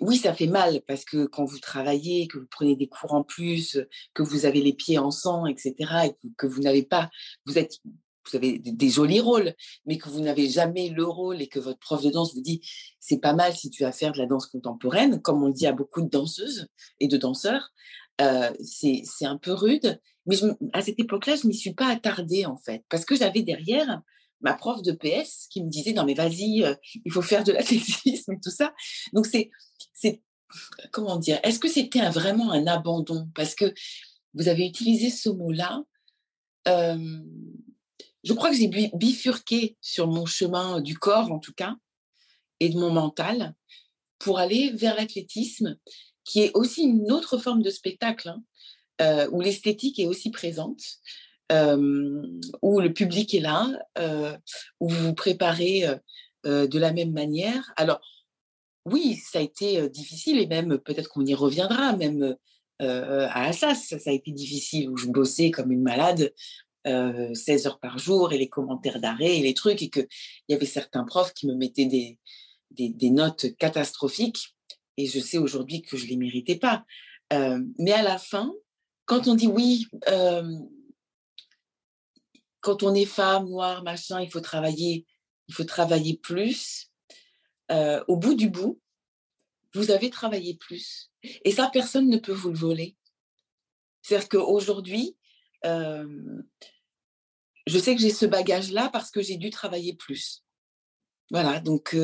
oui, 0.00 0.16
ça 0.16 0.32
fait 0.32 0.46
mal 0.46 0.80
parce 0.86 1.04
que 1.04 1.26
quand 1.26 1.44
vous 1.44 1.58
travaillez, 1.58 2.26
que 2.26 2.38
vous 2.38 2.46
prenez 2.50 2.76
des 2.76 2.88
cours 2.88 3.12
en 3.12 3.22
plus, 3.22 3.78
que 4.14 4.22
vous 4.22 4.46
avez 4.46 4.62
les 4.62 4.72
pieds 4.72 4.98
en 4.98 5.10
sang, 5.10 5.44
etc., 5.46 5.74
et 6.06 6.30
que, 6.38 6.46
vous 6.46 6.62
n'avez 6.62 6.82
pas, 6.82 7.10
vous 7.44 7.58
êtes, 7.58 7.78
vous 8.30 8.36
avez 8.36 8.58
des 8.58 8.88
jolis 8.88 9.20
rôles, 9.20 9.54
mais 9.86 9.98
que 9.98 10.08
vous 10.08 10.20
n'avez 10.20 10.48
jamais 10.48 10.88
le 10.88 11.04
rôle 11.04 11.40
et 11.40 11.48
que 11.48 11.58
votre 11.58 11.78
prof 11.78 12.02
de 12.02 12.10
danse 12.10 12.34
vous 12.34 12.40
dit 12.40 12.60
c'est 13.00 13.18
pas 13.18 13.34
mal 13.34 13.54
si 13.54 13.70
tu 13.70 13.82
vas 13.82 13.92
faire 13.92 14.12
de 14.12 14.18
la 14.18 14.26
danse 14.26 14.46
contemporaine, 14.46 15.20
comme 15.20 15.42
on 15.42 15.48
le 15.48 15.52
dit 15.52 15.66
à 15.66 15.72
beaucoup 15.72 16.02
de 16.02 16.08
danseuses 16.08 16.68
et 17.00 17.08
de 17.08 17.16
danseurs, 17.16 17.72
euh, 18.20 18.50
c'est 18.62 19.04
un 19.22 19.38
peu 19.38 19.52
rude. 19.52 20.00
Mais 20.26 20.36
à 20.72 20.82
cette 20.82 21.00
époque-là, 21.00 21.36
je 21.36 21.44
ne 21.44 21.48
m'y 21.48 21.54
suis 21.54 21.74
pas 21.74 21.88
attardée, 21.88 22.46
en 22.46 22.56
fait, 22.56 22.84
parce 22.88 23.04
que 23.04 23.16
j'avais 23.16 23.42
derrière 23.42 24.00
ma 24.40 24.54
prof 24.54 24.82
de 24.82 24.92
PS 24.92 25.46
qui 25.50 25.62
me 25.62 25.70
disait 25.70 25.92
non 25.92 26.04
mais 26.04 26.14
vas-y 26.14 26.64
euh, 26.64 26.74
il 27.04 27.12
faut 27.12 27.22
faire 27.22 27.44
de 27.44 27.52
l'athlétisme 27.52 28.32
et 28.32 28.40
tout 28.42 28.50
ça 28.50 28.74
donc 29.12 29.24
c'est 29.24 29.52
c'est 29.92 30.20
comment 30.90 31.16
dire 31.16 31.38
est-ce 31.42 31.58
que 31.58 31.68
c'était 31.68 32.08
vraiment 32.10 32.52
un 32.52 32.66
abandon? 32.66 33.28
Parce 33.34 33.54
que 33.54 33.72
vous 34.34 34.48
avez 34.48 34.66
utilisé 34.66 35.10
ce 35.10 35.28
mot-là 35.28 35.82
euh, 36.68 37.20
je 38.24 38.32
crois 38.32 38.50
que 38.50 38.56
j'ai 38.56 38.70
bifurqué 38.94 39.76
sur 39.80 40.06
mon 40.06 40.26
chemin 40.26 40.80
du 40.80 40.96
corps 40.98 41.32
en 41.32 41.38
tout 41.38 41.52
cas 41.52 41.76
et 42.60 42.68
de 42.68 42.78
mon 42.78 42.90
mental 42.90 43.54
pour 44.18 44.38
aller 44.38 44.70
vers 44.70 44.94
l'athlétisme 44.94 45.76
qui 46.24 46.40
est 46.40 46.52
aussi 46.54 46.82
une 46.82 47.10
autre 47.10 47.38
forme 47.38 47.62
de 47.62 47.70
spectacle, 47.70 48.28
hein, 48.28 48.42
euh, 49.00 49.28
où 49.32 49.40
l'esthétique 49.40 49.98
est 49.98 50.06
aussi 50.06 50.30
présente, 50.30 50.80
euh, 51.50 52.22
où 52.62 52.80
le 52.80 52.92
public 52.92 53.34
est 53.34 53.40
là, 53.40 53.68
euh, 53.98 54.36
où 54.80 54.88
vous 54.88 55.06
vous 55.06 55.14
préparez 55.14 55.86
de 56.44 56.78
la 56.78 56.92
même 56.92 57.12
manière. 57.12 57.72
Alors, 57.76 58.00
oui, 58.84 59.16
ça 59.16 59.38
a 59.38 59.42
été 59.42 59.88
difficile, 59.90 60.38
et 60.38 60.46
même 60.46 60.78
peut-être 60.78 61.08
qu'on 61.08 61.24
y 61.24 61.34
reviendra, 61.34 61.96
même 61.96 62.36
à 62.80 63.46
Assas, 63.46 63.96
ça, 63.96 64.10
a 64.10 64.12
été 64.12 64.32
difficile, 64.32 64.90
où 64.90 64.96
je 64.96 65.06
bossais 65.06 65.52
comme 65.52 65.70
une 65.70 65.82
malade. 65.82 66.32
16 66.84 67.66
heures 67.66 67.78
par 67.78 67.98
jour 67.98 68.32
et 68.32 68.38
les 68.38 68.48
commentaires 68.48 69.00
d'arrêt 69.00 69.38
et 69.38 69.42
les 69.42 69.54
trucs 69.54 69.82
et 69.82 69.90
qu'il 69.90 70.08
y 70.48 70.54
avait 70.54 70.66
certains 70.66 71.04
profs 71.04 71.32
qui 71.32 71.46
me 71.46 71.54
mettaient 71.54 71.86
des, 71.86 72.18
des, 72.72 73.10
notes 73.10 73.54
catastrophiques 73.56 74.54
et 74.96 75.06
je 75.06 75.20
sais 75.20 75.38
aujourd'hui 75.38 75.82
que 75.82 75.96
je 75.96 76.04
ne 76.04 76.10
les 76.10 76.16
méritais 76.16 76.56
pas. 76.56 76.84
Euh, 77.32 77.60
mais 77.78 77.92
à 77.92 78.02
la 78.02 78.18
fin, 78.18 78.52
quand 79.04 79.28
on 79.28 79.34
dit 79.34 79.46
oui, 79.46 79.86
euh, 80.08 80.58
quand 82.60 82.82
on 82.82 82.94
est 82.94 83.06
femme, 83.06 83.48
noire, 83.48 83.82
machin, 83.82 84.20
il 84.20 84.30
faut 84.30 84.40
travailler, 84.40 85.06
il 85.48 85.54
faut 85.54 85.64
travailler 85.64 86.18
plus. 86.18 86.90
Euh, 87.70 88.04
au 88.06 88.16
bout 88.16 88.34
du 88.34 88.50
bout, 88.50 88.80
vous 89.74 89.90
avez 89.90 90.10
travaillé 90.10 90.56
plus. 90.56 91.10
Et 91.22 91.52
ça, 91.52 91.70
personne 91.72 92.08
ne 92.08 92.18
peut 92.18 92.32
vous 92.32 92.50
le 92.50 92.58
voler. 92.58 92.96
C'est-à-dire 94.02 94.28
qu'aujourd'hui, 94.28 95.16
je 97.66 97.78
sais 97.78 97.94
que 97.94 98.00
j'ai 98.00 98.10
ce 98.10 98.26
bagage-là 98.26 98.90
parce 98.92 99.10
que 99.10 99.22
j'ai 99.22 99.36
dû 99.36 99.50
travailler 99.50 99.94
plus. 99.94 100.44
Voilà, 101.30 101.60
donc 101.60 101.94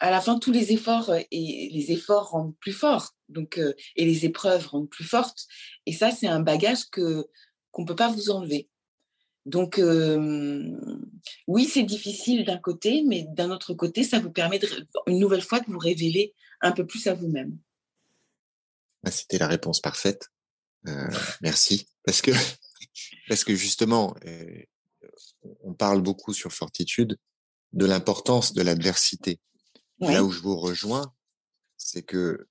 à 0.00 0.10
la 0.10 0.20
fin, 0.20 0.38
tous 0.38 0.52
les 0.52 0.72
efforts 0.72 1.10
euh, 1.10 1.20
et 1.30 1.70
les 1.72 1.92
efforts 1.92 2.30
rendent 2.30 2.56
plus 2.58 2.72
forts, 2.72 3.14
donc 3.28 3.58
euh, 3.58 3.74
et 3.96 4.04
les 4.04 4.24
épreuves 4.24 4.66
rendent 4.68 4.88
plus 4.88 5.04
fortes. 5.04 5.46
Et 5.86 5.92
ça, 5.92 6.10
c'est 6.10 6.26
un 6.26 6.40
bagage 6.40 6.88
que 6.90 7.26
qu'on 7.70 7.84
peut 7.84 7.96
pas 7.96 8.08
vous 8.08 8.30
enlever. 8.30 8.68
Donc 9.44 9.80
oui, 11.46 11.64
c'est 11.64 11.82
difficile 11.82 12.44
d'un 12.44 12.58
côté, 12.58 13.02
mais 13.06 13.24
d'un 13.30 13.50
autre 13.50 13.72
côté, 13.72 14.04
ça 14.04 14.18
vous 14.18 14.30
permet 14.30 14.60
une 15.06 15.18
nouvelle 15.18 15.42
fois 15.42 15.60
de 15.60 15.66
vous 15.70 15.78
révéler 15.78 16.34
un 16.60 16.72
peu 16.72 16.86
plus 16.86 17.06
à 17.06 17.14
vous-même. 17.14 17.56
Bah, 19.02 19.10
c'était 19.10 19.38
la 19.38 19.48
réponse 19.48 19.80
parfaite. 19.80 20.28
Euh, 20.86 21.08
merci, 21.40 21.88
parce 22.04 22.20
que 22.20 22.30
parce 23.28 23.44
que 23.44 23.54
justement, 23.54 24.14
on 25.62 25.74
parle 25.74 26.02
beaucoup 26.02 26.32
sur 26.32 26.52
Fortitude 26.52 27.18
de 27.72 27.86
l'importance 27.86 28.52
de 28.52 28.62
l'adversité. 28.62 29.40
Là 30.00 30.22
où 30.24 30.30
je 30.30 30.40
vous 30.40 30.56
rejoins, 30.56 31.14
c'est 31.76 32.02
que, 32.02 32.48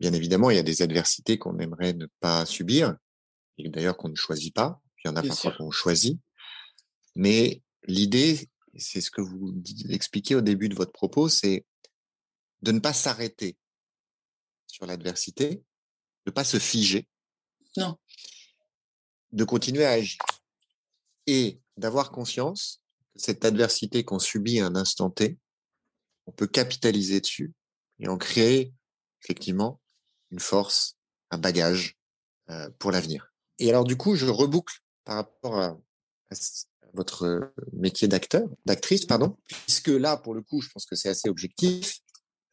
bien 0.00 0.12
évidemment, 0.12 0.50
il 0.50 0.56
y 0.56 0.60
a 0.60 0.64
des 0.64 0.82
adversités 0.82 1.38
qu'on 1.38 1.58
aimerait 1.58 1.92
ne 1.92 2.06
pas 2.20 2.44
subir, 2.46 2.96
et 3.58 3.68
d'ailleurs 3.68 3.96
qu'on 3.96 4.08
ne 4.08 4.16
choisit 4.16 4.54
pas. 4.54 4.80
Il 5.04 5.08
y 5.08 5.10
en 5.10 5.16
a 5.16 5.22
parfois 5.22 5.52
qu'on 5.52 5.70
choisit. 5.70 6.20
Mais 7.14 7.62
l'idée, 7.84 8.48
c'est 8.76 9.00
ce 9.00 9.10
que 9.10 9.20
vous 9.20 9.54
expliquez 9.88 10.34
au 10.34 10.40
début 10.40 10.68
de 10.68 10.74
votre 10.74 10.92
propos, 10.92 11.28
c'est 11.28 11.64
de 12.62 12.72
ne 12.72 12.78
pas 12.78 12.92
s'arrêter 12.92 13.56
sur 14.66 14.86
l'adversité, 14.86 15.56
de 15.56 15.62
ne 16.28 16.32
pas 16.32 16.44
se 16.44 16.58
figer. 16.58 17.06
Non. 17.76 17.96
De 19.32 19.44
continuer 19.44 19.84
à 19.84 19.92
agir. 19.92 20.18
Et 21.26 21.60
d'avoir 21.76 22.10
conscience 22.10 22.82
cette 23.16 23.44
adversité 23.44 24.04
qu'on 24.04 24.18
subit 24.18 24.60
à 24.60 24.66
un 24.66 24.76
instant 24.76 25.10
T, 25.10 25.38
on 26.26 26.32
peut 26.32 26.46
capitaliser 26.46 27.20
dessus 27.20 27.52
et 27.98 28.08
en 28.08 28.18
créer 28.18 28.72
effectivement 29.22 29.80
une 30.30 30.40
force, 30.40 30.96
un 31.30 31.38
bagage 31.38 31.96
euh, 32.50 32.70
pour 32.78 32.90
l'avenir. 32.90 33.32
Et 33.58 33.68
alors 33.68 33.84
du 33.84 33.96
coup, 33.96 34.16
je 34.16 34.26
reboucle 34.26 34.80
par 35.04 35.16
rapport 35.16 35.58
à, 35.58 35.78
votre 36.94 37.52
métier 37.72 38.08
d'acteur, 38.08 38.48
d'actrice, 38.66 39.06
pardon, 39.06 39.36
puisque 39.46 39.88
là, 39.88 40.16
pour 40.16 40.34
le 40.34 40.42
coup, 40.42 40.60
je 40.60 40.68
pense 40.68 40.84
que 40.84 40.94
c'est 40.94 41.08
assez 41.08 41.28
objectif. 41.28 42.00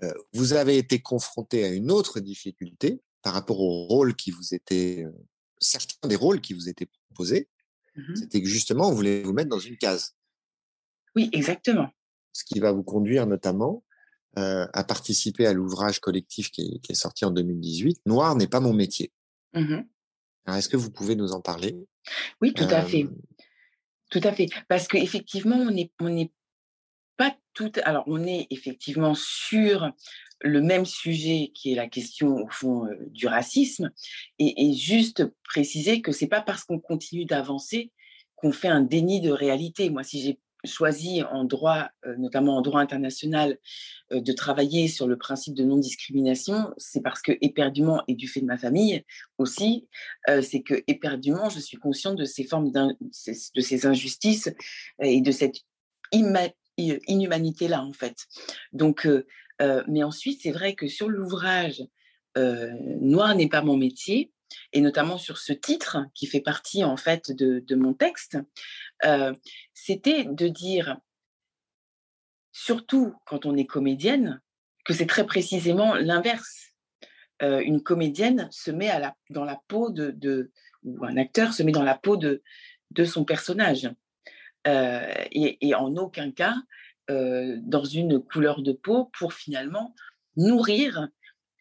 Euh, 0.04 0.14
vous 0.34 0.54
avez 0.54 0.78
été 0.78 1.02
confronté 1.02 1.66
à 1.66 1.70
une 1.70 1.92
autre 1.92 2.20
difficulté 2.20 3.02
par 3.22 3.34
rapport 3.34 3.60
au 3.60 3.86
rôle 3.88 4.16
qui 4.16 4.32
vous 4.32 4.54
était, 4.54 5.04
euh, 5.04 5.12
certains 5.60 6.08
des 6.08 6.16
rôles 6.16 6.42
qui 6.42 6.54
vous 6.54 6.70
étaient 6.70 6.88
proposés, 7.08 7.50
mmh 7.96 8.16
c'était 8.16 8.42
que 8.42 8.48
justement, 8.48 8.90
on 8.90 8.94
voulait 8.94 9.24
vous 9.24 9.34
mettre 9.34 9.50
dans 9.50 9.60
une 9.60 9.78
case. 9.78 10.16
Oui, 11.16 11.30
exactement. 11.34 11.90
Ce 12.34 12.44
qui 12.44 12.60
va 12.60 12.72
vous 12.72 12.84
conduire 12.84 13.26
notamment 13.26 13.84
euh, 14.38 14.68
à 14.74 14.84
participer 14.84 15.48
à 15.48 15.54
l'ouvrage 15.54 16.00
collectif 16.00 16.52
qui 16.52 16.80
est, 16.88 16.94
sorti 16.94 17.26
en 17.26 17.32
2018, 17.32 18.02
Noir 18.06 18.36
n'est 18.36 18.48
pas 18.48 18.60
mon 18.60 18.74
métier. 18.74 19.12
Mmh 19.54 19.82
Alors, 20.46 20.58
est-ce 20.58 20.70
que 20.70 20.78
vous 20.78 20.92
pouvez 20.92 21.16
nous 21.16 21.32
en 21.32 21.42
parler? 21.42 21.76
Oui, 22.42 22.54
tout 22.54 22.68
à 22.70 22.84
fait. 22.84 23.08
Tout 24.12 24.22
à 24.24 24.32
fait. 24.32 24.48
Parce 24.68 24.88
qu'effectivement, 24.88 25.58
on 25.58 25.72
n'est 25.72 25.92
on 26.00 26.16
est 26.16 26.32
tout. 27.54 27.72
Alors, 27.84 28.04
on 28.08 28.26
est 28.26 28.48
effectivement 28.50 29.14
sur 29.16 29.92
le 30.42 30.62
même 30.62 30.86
sujet 30.86 31.52
qui 31.54 31.72
est 31.72 31.76
la 31.76 31.88
question, 31.88 32.38
au 32.38 32.50
fond, 32.50 32.86
euh, 32.86 32.96
du 33.08 33.28
racisme. 33.28 33.92
Et, 34.38 34.74
juste 34.74 35.26
préciser 35.44 36.02
que 36.02 36.12
c'est 36.12 36.28
pas 36.28 36.42
parce 36.42 36.64
qu'on 36.64 36.80
continue 36.80 37.26
d'avancer 37.26 37.92
qu'on 38.36 38.54
fait 38.54 38.70
un 38.70 38.82
déni 38.82 39.20
de 39.20 39.32
réalité. 39.32 39.90
Moi, 39.90 40.04
si 40.04 40.22
j'ai 40.22 40.40
choisi 40.66 41.24
en 41.24 41.44
droit, 41.44 41.90
euh, 42.06 42.16
notamment 42.18 42.58
en 42.58 42.62
droit 42.62 42.80
international, 42.80 43.58
euh, 44.14 44.22
de 44.22 44.32
travailler 44.32 44.88
sur 44.88 45.08
le 45.08 45.18
principe 45.18 45.56
de 45.56 45.66
non-discrimination, 45.66 46.74
c'est 46.78 47.02
parce 47.02 47.22
que 47.22 47.34
éperdument, 47.42 48.02
et 48.08 48.16
du 48.16 48.30
fait 48.30 48.40
de 48.40 48.46
ma 48.46 48.58
famille 48.58 49.04
aussi, 49.38 49.88
c'est 50.42 50.62
que 50.62 50.84
éperdument, 50.88 51.50
je 51.50 51.60
suis 51.60 51.78
consciente 51.78 52.18
de 52.18 52.26
ces 52.26 52.46
formes, 52.46 52.72
de 52.72 53.62
ces 53.62 53.86
injustices 53.86 54.50
et 55.02 55.22
de 55.22 55.32
cette 55.32 55.58
inhumanité-là, 57.08 57.84
en 57.84 57.94
fait. 57.94 58.26
Donc, 58.74 59.08
mais 59.88 60.04
ensuite, 60.04 60.42
c'est 60.42 60.52
vrai 60.52 60.74
que 60.74 60.88
sur 60.88 61.10
l'ouvrage 61.10 61.84
Noir 62.36 63.36
n'est 63.36 63.50
pas 63.50 63.62
mon 63.62 63.76
métier, 63.78 64.32
et 64.74 64.82
notamment 64.82 65.18
sur 65.18 65.38
ce 65.38 65.54
titre 65.54 66.06
qui 66.14 66.28
fait 66.28 66.42
partie 66.42 66.84
en 66.84 66.98
fait 66.98 67.32
de, 67.32 67.76
mon 67.76 67.94
texte, 67.94 68.38
euh, 69.06 69.34
c'était 69.74 70.26
de 70.26 70.48
dire, 70.48 70.98
surtout 72.52 73.16
quand 73.26 73.46
on 73.46 73.56
est 73.56 73.66
comédienne, 73.66 74.42
que 74.86 74.94
c'est 74.94 75.06
très 75.06 75.26
précisément 75.26 75.96
l'inverse. 75.96 76.74
Euh, 77.42 77.60
une 77.60 77.82
comédienne 77.82 78.50
se 78.52 78.72
met 78.72 78.92
dans 79.30 79.46
la 79.46 79.62
peau 79.68 79.90
de, 79.92 80.12
de, 80.12 80.52
ou 80.84 81.06
un 81.06 81.18
acteur 81.18 81.54
se 81.54 81.64
met 81.64 81.72
dans 81.72 81.84
la 81.84 81.98
peau 81.98 82.18
de, 82.18 82.42
de 82.92 83.06
son 83.06 83.24
personnage. 83.24 83.90
Euh, 84.68 85.12
et, 85.32 85.74
en 85.76 85.96
aucun 85.96 86.32
cas 86.32 86.56
dans 87.08 87.86
une 87.86 88.20
couleur 88.20 88.62
de 88.62 88.72
peau 88.72 89.10
pour 89.18 89.34
finalement 89.34 89.96
nourrir 90.36 91.08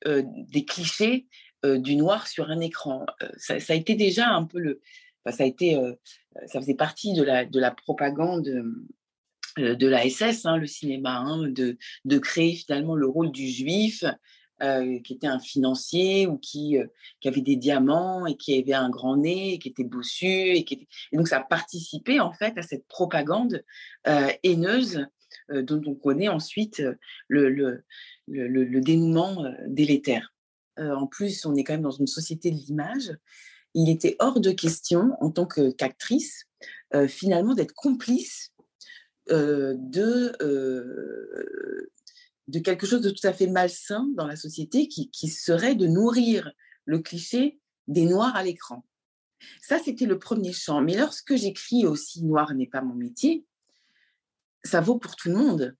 des 0.04 0.64
clichés 0.66 1.26
du 1.64 1.96
noir 1.96 2.28
sur 2.28 2.50
un 2.50 2.60
écran. 2.60 3.06
Ça, 3.38 3.54
a 3.54 3.74
été 3.74 3.94
déjà 3.94 4.28
un 4.28 4.44
peu 4.44 4.58
le, 4.58 4.82
ça 5.32 5.44
a 5.44 5.46
été, 5.46 5.76
euh, 5.76 5.94
ça 6.46 6.60
faisait 6.60 6.74
partie 6.74 7.12
de 7.12 7.22
la, 7.22 7.44
de 7.44 7.60
la 7.60 7.70
propagande 7.70 8.48
euh, 9.58 9.74
de 9.74 9.86
la 9.86 10.08
SS, 10.08 10.46
hein, 10.46 10.56
le 10.56 10.66
cinéma, 10.66 11.18
hein, 11.18 11.48
de, 11.48 11.78
de, 12.04 12.18
créer 12.18 12.54
finalement 12.54 12.94
le 12.94 13.06
rôle 13.06 13.32
du 13.32 13.48
juif 13.48 14.04
euh, 14.62 14.98
qui 15.00 15.14
était 15.14 15.26
un 15.26 15.38
financier 15.38 16.26
ou 16.26 16.38
qui, 16.38 16.76
qui, 17.20 17.28
avait 17.28 17.40
des 17.40 17.56
diamants 17.56 18.26
et 18.26 18.36
qui 18.36 18.58
avait 18.58 18.74
un 18.74 18.90
grand 18.90 19.16
nez 19.16 19.54
et 19.54 19.58
qui 19.58 19.68
était 19.68 19.84
bossu. 19.84 20.26
Et, 20.26 20.64
donc 21.12 21.28
ça 21.28 21.38
a 21.38 21.44
participé 21.44 22.20
en 22.20 22.32
fait 22.32 22.56
à 22.58 22.62
cette 22.62 22.86
propagande 22.86 23.62
haineuse 24.42 25.06
dont 25.50 25.82
on 25.86 25.94
connaît 25.94 26.28
ensuite 26.28 26.82
le, 27.28 27.48
le, 27.48 27.84
le, 28.26 28.80
dénouement 28.80 29.44
délétère. 29.66 30.34
en 30.78 31.06
plus, 31.06 31.44
on 31.46 31.54
est 31.54 31.64
quand 31.64 31.74
même 31.74 31.82
dans 31.82 31.90
une 31.90 32.06
société 32.06 32.50
de 32.50 32.56
l'image 32.56 33.12
il 33.74 33.90
était 33.90 34.16
hors 34.18 34.40
de 34.40 34.50
question, 34.50 35.12
en 35.20 35.30
tant 35.30 35.46
qu'actrice, 35.46 36.46
euh, 36.94 37.06
finalement, 37.06 37.54
d'être 37.54 37.74
complice 37.74 38.52
euh, 39.30 39.74
de, 39.78 40.32
euh, 40.42 41.90
de 42.48 42.58
quelque 42.58 42.86
chose 42.86 43.02
de 43.02 43.10
tout 43.10 43.26
à 43.26 43.32
fait 43.32 43.46
malsain 43.46 44.08
dans 44.16 44.26
la 44.26 44.36
société 44.36 44.88
qui, 44.88 45.10
qui 45.10 45.28
serait 45.28 45.74
de 45.74 45.86
nourrir 45.86 46.50
le 46.86 46.98
cliché 46.98 47.60
des 47.86 48.06
noirs 48.06 48.34
à 48.34 48.42
l'écran. 48.42 48.84
Ça, 49.60 49.78
c'était 49.78 50.06
le 50.06 50.18
premier 50.18 50.52
champ. 50.52 50.80
Mais 50.80 50.96
lorsque 50.96 51.36
j'écris 51.36 51.86
aussi 51.86 52.24
Noir 52.24 52.54
n'est 52.54 52.66
pas 52.66 52.80
mon 52.80 52.94
métier, 52.94 53.44
ça 54.64 54.80
vaut 54.80 54.98
pour 54.98 55.14
tout 55.16 55.28
le 55.28 55.36
monde. 55.36 55.76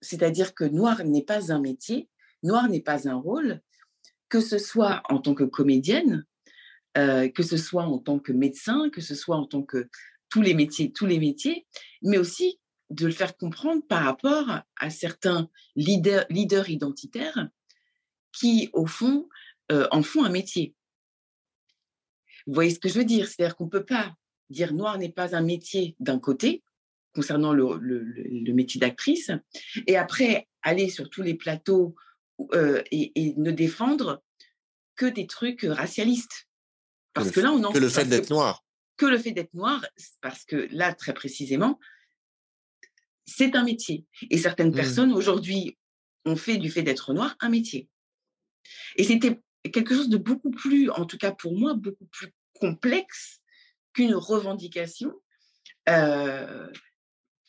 C'est-à-dire 0.00 0.54
que 0.54 0.64
Noir 0.64 1.04
n'est 1.04 1.24
pas 1.24 1.52
un 1.52 1.60
métier, 1.60 2.08
Noir 2.42 2.68
n'est 2.68 2.80
pas 2.80 3.08
un 3.08 3.14
rôle, 3.14 3.60
que 4.28 4.40
ce 4.40 4.58
soit 4.58 5.02
en 5.08 5.20
tant 5.20 5.34
que 5.34 5.44
comédienne, 5.44 6.26
euh, 6.96 7.28
que 7.28 7.42
ce 7.42 7.56
soit 7.56 7.84
en 7.84 7.98
tant 7.98 8.18
que 8.18 8.32
médecin, 8.32 8.90
que 8.90 9.00
ce 9.00 9.14
soit 9.14 9.36
en 9.36 9.46
tant 9.46 9.62
que 9.62 9.88
tous 10.28 10.42
les 10.42 10.54
métiers, 10.54 10.92
tous 10.92 11.06
les 11.06 11.18
métiers, 11.18 11.66
mais 12.02 12.18
aussi 12.18 12.58
de 12.90 13.06
le 13.06 13.12
faire 13.12 13.36
comprendre 13.36 13.82
par 13.86 14.04
rapport 14.04 14.60
à 14.76 14.90
certains 14.90 15.48
leaders, 15.74 16.24
leaders 16.30 16.68
identitaires 16.70 17.48
qui, 18.32 18.70
au 18.72 18.86
fond, 18.86 19.28
euh, 19.72 19.88
en 19.90 20.02
font 20.02 20.24
un 20.24 20.30
métier. 20.30 20.74
Vous 22.46 22.54
voyez 22.54 22.70
ce 22.70 22.78
que 22.78 22.88
je 22.88 22.98
veux 22.98 23.04
dire? 23.04 23.26
C'est-à-dire 23.26 23.56
qu'on 23.56 23.64
ne 23.64 23.70
peut 23.70 23.84
pas 23.84 24.14
dire 24.50 24.72
noir 24.72 24.98
n'est 24.98 25.10
pas 25.10 25.34
un 25.34 25.40
métier 25.40 25.96
d'un 25.98 26.20
côté, 26.20 26.62
concernant 27.14 27.52
le, 27.52 27.78
le, 27.78 28.52
métier 28.52 28.78
d'actrice, 28.80 29.30
et 29.86 29.96
après 29.96 30.46
aller 30.62 30.88
sur 30.88 31.10
tous 31.10 31.22
les 31.22 31.34
plateaux 31.34 31.96
euh, 32.52 32.82
et, 32.92 33.12
et, 33.16 33.34
ne 33.36 33.50
défendre 33.50 34.22
que 34.94 35.06
des 35.06 35.26
trucs 35.26 35.62
racialistes. 35.62 36.48
Parce 37.14 37.30
que, 37.30 37.40
là, 37.40 37.52
on 37.52 37.64
en 37.64 37.72
que 37.72 37.78
le 37.78 37.88
fait 37.88 38.04
d'être 38.04 38.30
noir. 38.30 38.64
Que 38.96 39.06
le 39.06 39.18
fait 39.18 39.32
d'être 39.32 39.54
noir, 39.54 39.84
parce 40.20 40.44
que 40.44 40.68
là, 40.70 40.92
très 40.94 41.14
précisément, 41.14 41.80
c'est 43.26 43.56
un 43.56 43.64
métier. 43.64 44.04
Et 44.30 44.38
certaines 44.38 44.70
mmh. 44.70 44.76
personnes 44.76 45.12
aujourd'hui 45.12 45.76
ont 46.24 46.36
fait 46.36 46.56
du 46.56 46.70
fait 46.70 46.82
d'être 46.82 47.12
noir 47.12 47.36
un 47.40 47.48
métier. 47.48 47.88
Et 48.96 49.04
c'était 49.04 49.40
quelque 49.72 49.94
chose 49.94 50.08
de 50.08 50.16
beaucoup 50.16 50.50
plus, 50.50 50.90
en 50.90 51.04
tout 51.04 51.18
cas 51.18 51.32
pour 51.32 51.56
moi, 51.56 51.74
beaucoup 51.74 52.06
plus 52.06 52.32
complexe 52.54 53.40
qu'une 53.92 54.14
revendication 54.14 55.12
euh, 55.88 56.68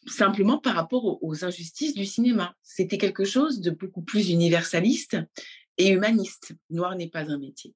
simplement 0.07 0.57
par 0.57 0.75
rapport 0.75 1.05
aux, 1.05 1.19
aux 1.21 1.45
injustices 1.45 1.93
du 1.93 2.05
cinéma. 2.05 2.55
C'était 2.63 2.97
quelque 2.97 3.25
chose 3.25 3.61
de 3.61 3.71
beaucoup 3.71 4.01
plus 4.01 4.30
universaliste 4.30 5.17
et 5.78 5.89
humaniste. 5.89 6.53
Noir 6.69 6.95
n'est 6.95 7.09
pas 7.09 7.32
un 7.32 7.38
métier. 7.38 7.73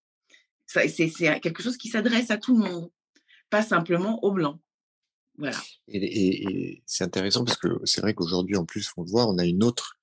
C'est 0.66 1.39
quelque 1.41 1.62
chose 1.62 1.78
qui 1.78 1.89
s'adresse 1.89 2.32
à 2.32 2.38
tout 2.38 2.58
le 2.58 2.64
monde, 2.64 2.89
pas 3.49 3.62
simplement 3.62 4.24
aux 4.24 4.32
blancs. 4.32 4.60
Et, 5.88 6.84
c'est 6.86 7.03
intéressant 7.03 7.43
parce 7.43 7.57
que 7.57 7.67
c'est 7.86 8.01
vrai 8.01 8.13
qu'aujourd'hui, 8.13 8.55
en 8.55 8.65
plus, 8.65 8.91
on 8.97 9.03
le 9.03 9.09
voit, 9.09 9.27
on 9.27 9.38
a 9.38 9.45
une 9.45 9.63
autre, 9.63 9.97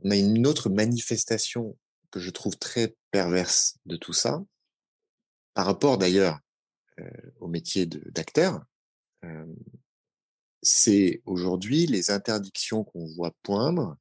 on 0.00 0.10
a 0.10 0.16
une 0.16 0.46
autre 0.46 0.68
manifestation 0.68 1.76
que 2.10 2.20
je 2.20 2.30
trouve 2.30 2.56
très 2.56 2.96
perverse 3.10 3.78
de 3.86 3.96
tout 3.96 4.12
ça, 4.12 4.44
par 5.54 5.66
rapport 5.66 5.98
d'ailleurs 5.98 6.38
euh, 7.00 7.10
au 7.40 7.48
métier 7.48 7.86
d'acteur. 7.86 8.64
Euh, 9.24 9.46
c'est 10.62 11.22
aujourd'hui 11.24 11.86
les 11.86 12.10
interdictions 12.10 12.84
qu'on 12.84 13.06
voit 13.06 13.34
poindre 13.42 13.96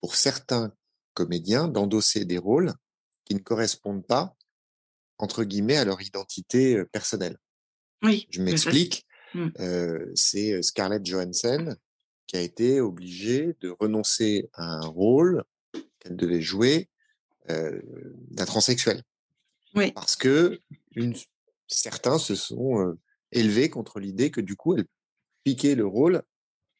pour 0.00 0.14
certains 0.14 0.72
comédiens 1.14 1.68
d'endosser 1.68 2.24
des 2.24 2.38
rôles 2.38 2.72
qui 3.24 3.34
ne 3.34 3.40
correspondent 3.40 4.06
pas, 4.06 4.36
entre 5.18 5.44
guillemets, 5.44 5.76
à 5.76 5.84
leur 5.84 6.00
identité 6.00 6.84
personnelle. 6.92 7.38
Oui. 8.02 8.26
Je 8.30 8.42
m'explique. 8.42 9.04
Mmh. 9.34 9.48
c'est 10.14 10.62
Scarlett 10.62 11.04
Johansson 11.04 11.76
qui 12.26 12.38
a 12.38 12.40
été 12.40 12.80
obligée 12.80 13.54
de 13.60 13.76
renoncer 13.78 14.48
à 14.54 14.64
un 14.64 14.86
rôle 14.86 15.44
qu'elle 15.98 16.16
devait 16.16 16.40
jouer 16.40 16.88
d'un 17.46 18.44
transsexuel. 18.46 19.02
Oui. 19.74 19.92
Parce 19.92 20.16
que 20.16 20.60
une, 20.96 21.14
certains 21.66 22.18
se 22.18 22.34
sont 22.34 22.96
élevés 23.30 23.68
contre 23.68 24.00
l'idée 24.00 24.30
que 24.30 24.40
du 24.40 24.56
coup, 24.56 24.74
elle 24.74 24.86
piquait 25.44 25.74
le 25.74 25.86
rôle 25.86 26.22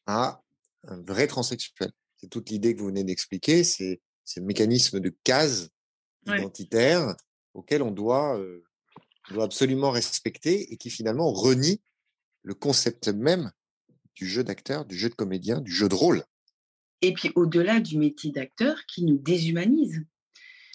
à 0.07 0.41
un 0.87 1.01
vrai 1.01 1.27
transsexuel. 1.27 1.91
C'est 2.17 2.29
toute 2.29 2.49
l'idée 2.49 2.73
que 2.73 2.79
vous 2.79 2.87
venez 2.87 3.03
d'expliquer, 3.03 3.63
c'est 3.63 4.01
le 4.35 4.43
mécanisme 4.43 4.99
de 4.99 5.15
case 5.23 5.69
identitaire 6.25 7.15
auquel 7.53 7.81
on 7.81 7.91
doit, 7.91 8.39
doit 9.29 9.45
absolument 9.45 9.91
respecter 9.91 10.71
et 10.71 10.77
qui 10.77 10.89
finalement 10.89 11.31
renie 11.31 11.81
le 12.43 12.53
concept 12.53 13.07
même 13.07 13.51
du 14.15 14.27
jeu 14.27 14.43
d'acteur, 14.43 14.85
du 14.85 14.97
jeu 14.97 15.09
de 15.09 15.15
comédien, 15.15 15.61
du 15.61 15.71
jeu 15.71 15.87
de 15.87 15.95
rôle. 15.95 16.23
Et 17.01 17.13
puis 17.13 17.31
au-delà 17.35 17.79
du 17.79 17.97
métier 17.97 18.31
d'acteur 18.31 18.85
qui 18.85 19.05
nous 19.05 19.17
déshumanise. 19.17 20.03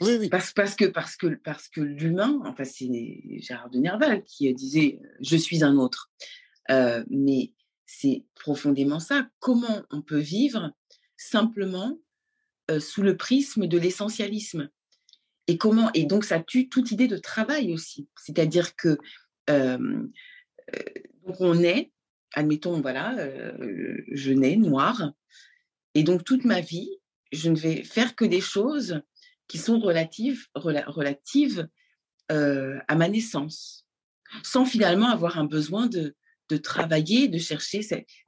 Oui, 0.00 0.16
oui. 0.18 0.28
Parce, 0.28 0.52
parce 0.52 0.74
que, 0.74 0.86
parce 0.86 1.16
que, 1.16 1.26
parce 1.44 1.68
que 1.68 1.80
l'humain, 1.80 2.40
enfin 2.46 2.64
c'est 2.64 2.88
Gérard 3.40 3.70
de 3.70 3.78
Nerval 3.78 4.24
qui 4.24 4.52
disait 4.54 4.98
«je 5.20 5.36
suis 5.36 5.62
un 5.62 5.76
autre 5.76 6.10
euh, 6.70 7.04
mais 7.08 7.52
c'est 7.86 8.24
profondément 8.34 9.00
ça. 9.00 9.28
Comment 9.38 9.82
on 9.90 10.02
peut 10.02 10.18
vivre 10.18 10.72
simplement 11.16 11.98
euh, 12.70 12.80
sous 12.80 13.02
le 13.02 13.16
prisme 13.16 13.66
de 13.66 13.78
l'essentialisme? 13.78 14.70
Et 15.46 15.58
comment 15.58 15.90
donc 16.06 16.24
ça 16.24 16.40
tue 16.40 16.68
toute 16.68 16.90
idée 16.90 17.08
de 17.08 17.18
travail 17.18 17.72
aussi. 17.72 18.08
C'est-à-dire 18.16 18.76
que 18.76 18.98
on 21.38 21.62
est, 21.62 21.92
admettons 22.34 22.80
voilà, 22.80 23.16
je 24.10 24.32
nais 24.32 24.56
noir 24.56 25.12
et 25.94 26.02
donc 26.02 26.24
toute 26.24 26.44
ma 26.44 26.60
vie 26.60 26.98
je 27.34 27.50
ne 27.50 27.56
vais 27.56 27.82
faire 27.82 28.14
que 28.14 28.24
des 28.24 28.40
choses 28.40 29.02
qui 29.48 29.58
sont 29.58 29.80
relatives 29.80 30.48
à 32.28 32.96
ma 32.96 33.08
naissance, 33.08 33.86
sans 34.42 34.64
finalement 34.64 35.08
avoir 35.08 35.38
un 35.38 35.44
besoin 35.44 35.88
de 35.88 36.56
travailler, 36.56 37.28
de 37.28 37.38
chercher 37.38 37.82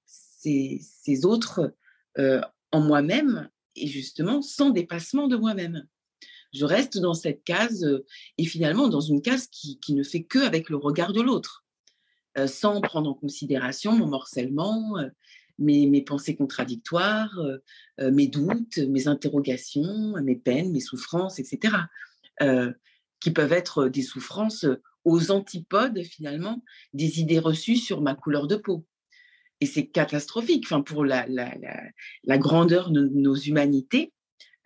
ces, 0.04 1.24
autres 1.24 1.74
en 2.72 2.80
moi-même 2.80 3.48
et 3.76 3.86
justement 3.86 4.42
sans 4.42 4.70
dépassement 4.70 5.28
de 5.28 5.36
moi-même. 5.36 5.86
Je 6.52 6.64
reste 6.64 6.98
dans 6.98 7.14
cette 7.14 7.44
case 7.44 7.84
euh, 7.84 8.04
et 8.38 8.44
finalement 8.44 8.88
dans 8.88 9.00
une 9.00 9.22
case 9.22 9.48
qui, 9.48 9.78
ne 9.90 10.02
fait 10.02 10.24
que 10.24 10.38
avec 10.38 10.70
le 10.70 10.76
regard 10.76 11.12
de 11.12 11.20
l'autre, 11.20 11.64
euh, 12.38 12.46
sans 12.46 12.80
prendre 12.80 13.10
en 13.10 13.14
considération 13.14 13.92
mon 13.96 14.06
morcellement, 14.06 14.96
mes, 15.58 15.86
mes, 15.86 16.02
pensées 16.02 16.36
contradictoires, 16.36 17.38
mes 17.98 18.26
doutes, 18.26 18.76
mes 18.76 19.08
interrogations, 19.08 20.14
mes 20.22 20.36
peines, 20.36 20.70
mes 20.70 20.80
souffrances, 20.80 21.38
etc. 21.38 21.74
qui 23.20 23.30
peuvent 23.30 23.54
être 23.54 23.88
des 23.88 24.02
souffrances 24.02 24.66
aux 25.06 25.30
antipodes 25.30 26.02
finalement 26.02 26.62
des 26.92 27.20
idées 27.20 27.38
reçues 27.38 27.76
sur 27.76 28.02
ma 28.02 28.14
couleur 28.14 28.48
de 28.48 28.56
peau. 28.56 28.84
Et 29.60 29.66
c'est 29.66 29.86
catastrophique 29.86 30.64
enfin, 30.66 30.82
pour 30.82 31.04
la, 31.04 31.26
la, 31.28 32.38
grandeur 32.38 32.90
de 32.90 33.08
nos 33.08 33.34
humanités. 33.34 34.12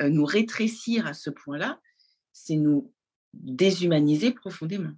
Euh, 0.01 0.09
nous 0.09 0.25
rétrécir 0.25 1.07
à 1.07 1.15
ce 1.15 1.31
point-là, 1.31 1.81
c'est 2.33 2.57
nous 2.57 2.93
déshumaniser 3.33 4.33
profondément. 4.33 4.93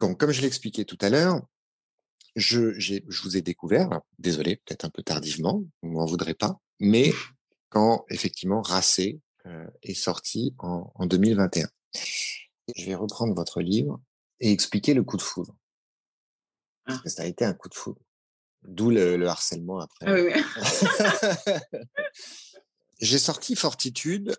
Donc, 0.00 0.18
comme 0.18 0.30
je 0.30 0.42
l'expliquais 0.42 0.84
tout 0.84 0.98
à 1.00 1.10
l'heure, 1.10 1.42
je, 2.36 2.78
je, 2.78 3.00
vous 3.22 3.36
ai 3.36 3.42
découvert, 3.42 4.00
désolé, 4.18 4.56
peut-être 4.56 4.84
un 4.84 4.90
peu 4.90 5.02
tardivement, 5.02 5.64
vous 5.82 5.90
m'en 5.90 6.06
voudrez 6.06 6.34
pas, 6.34 6.60
mais 6.78 7.12
quand 7.68 8.04
effectivement 8.10 8.62
Racé 8.62 9.20
euh, 9.46 9.66
est 9.82 9.94
sorti 9.94 10.54
en, 10.58 10.92
en 10.94 11.06
2021 11.06 11.68
je 12.76 12.84
vais 12.84 12.94
reprendre 12.94 13.34
votre 13.34 13.60
livre 13.60 14.00
et 14.40 14.52
expliquer 14.52 14.94
le 14.94 15.02
coup 15.02 15.16
de 15.16 15.22
foudre. 15.22 15.56
Parce 16.84 16.98
ah. 16.98 17.02
que 17.02 17.10
ça 17.10 17.22
a 17.22 17.26
été 17.26 17.44
un 17.44 17.54
coup 17.54 17.68
de 17.68 17.74
foudre. 17.74 18.00
D'où 18.62 18.90
le, 18.90 19.26
harcèlement 19.26 19.80
après. 19.80 20.06
Ah 20.06 21.60
J'ai 23.00 23.18
sorti 23.18 23.54
Fortitude 23.54 24.36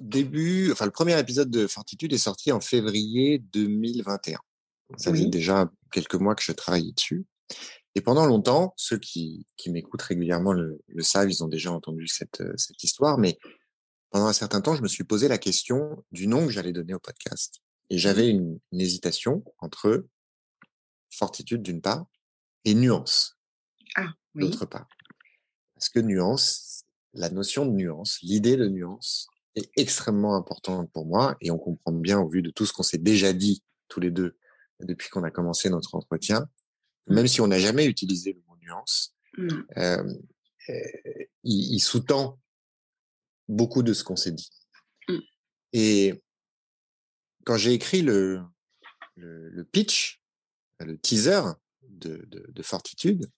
début, 0.00 0.72
enfin 0.72 0.84
le 0.84 0.90
premier 0.90 1.18
épisode 1.18 1.50
de 1.50 1.66
Fortitude 1.66 2.12
est 2.12 2.18
sorti 2.18 2.52
en 2.52 2.60
février 2.60 3.38
2021. 3.38 4.38
Ça 4.96 5.12
fait 5.12 5.26
déjà 5.26 5.70
quelques 5.90 6.14
mois 6.14 6.34
que 6.34 6.42
je 6.42 6.52
travaillais 6.52 6.92
dessus. 6.92 7.24
Et 7.94 8.00
pendant 8.00 8.26
longtemps, 8.26 8.74
ceux 8.76 8.98
qui, 8.98 9.46
qui 9.56 9.70
m'écoutent 9.70 10.02
régulièrement 10.02 10.52
le, 10.52 10.80
savent, 11.00 11.30
ils 11.30 11.44
ont 11.44 11.48
déjà 11.48 11.72
entendu 11.72 12.06
cette, 12.06 12.42
cette 12.56 12.82
histoire, 12.82 13.18
mais 13.18 13.38
pendant 14.10 14.26
un 14.26 14.32
certain 14.32 14.60
temps, 14.60 14.74
je 14.74 14.82
me 14.82 14.88
suis 14.88 15.04
posé 15.04 15.28
la 15.28 15.38
question 15.38 16.04
du 16.10 16.26
nom 16.26 16.46
que 16.46 16.52
j'allais 16.52 16.72
donner 16.72 16.94
au 16.94 16.98
podcast. 16.98 17.60
Et 17.90 17.98
j'avais 17.98 18.28
une, 18.28 18.58
hésitation 18.72 19.44
entre 19.58 20.06
fortitude 21.10 21.62
d'une 21.62 21.80
part 21.80 22.06
et 22.64 22.74
nuance 22.74 23.36
d'autre 24.34 24.66
part. 24.66 24.88
Parce 25.74 25.88
que 25.88 26.00
nuance, 26.00 26.84
la 27.14 27.30
notion 27.30 27.66
de 27.66 27.72
nuance, 27.72 28.20
l'idée 28.22 28.56
de 28.56 28.68
nuance 28.68 29.28
est 29.54 29.70
extrêmement 29.76 30.36
importante 30.36 30.90
pour 30.92 31.06
moi 31.06 31.36
et 31.40 31.50
on 31.50 31.58
comprend 31.58 31.92
bien 31.92 32.18
au 32.18 32.28
vu 32.28 32.42
de 32.42 32.50
tout 32.50 32.66
ce 32.66 32.72
qu'on 32.72 32.82
s'est 32.82 32.98
déjà 32.98 33.32
dit 33.32 33.62
tous 33.88 34.00
les 34.00 34.10
deux 34.10 34.36
depuis 34.80 35.08
qu'on 35.10 35.24
a 35.24 35.30
commencé 35.30 35.70
notre 35.70 35.94
entretien, 35.94 36.48
mmh. 37.06 37.14
même 37.14 37.28
si 37.28 37.40
on 37.40 37.46
n'a 37.46 37.58
jamais 37.58 37.86
utilisé 37.86 38.32
le 38.32 38.42
mot 38.48 38.56
nuance, 38.60 39.14
mmh. 39.36 39.48
euh, 39.76 40.14
il, 41.44 41.74
il 41.74 41.80
sous-tend 41.80 42.40
beaucoup 43.48 43.82
de 43.82 43.92
ce 43.92 44.04
qu'on 44.04 44.16
s'est 44.16 44.32
dit. 44.32 44.50
Mmh. 45.08 45.18
Et 45.74 46.22
quand 47.44 47.56
j'ai 47.56 47.72
écrit 47.72 48.02
le, 48.02 48.42
le, 49.16 49.64
pitch, 49.64 50.22
le 50.80 50.98
teaser 50.98 51.42
de, 51.82 52.24
de, 52.28 52.62
Fortitude, 52.62 53.30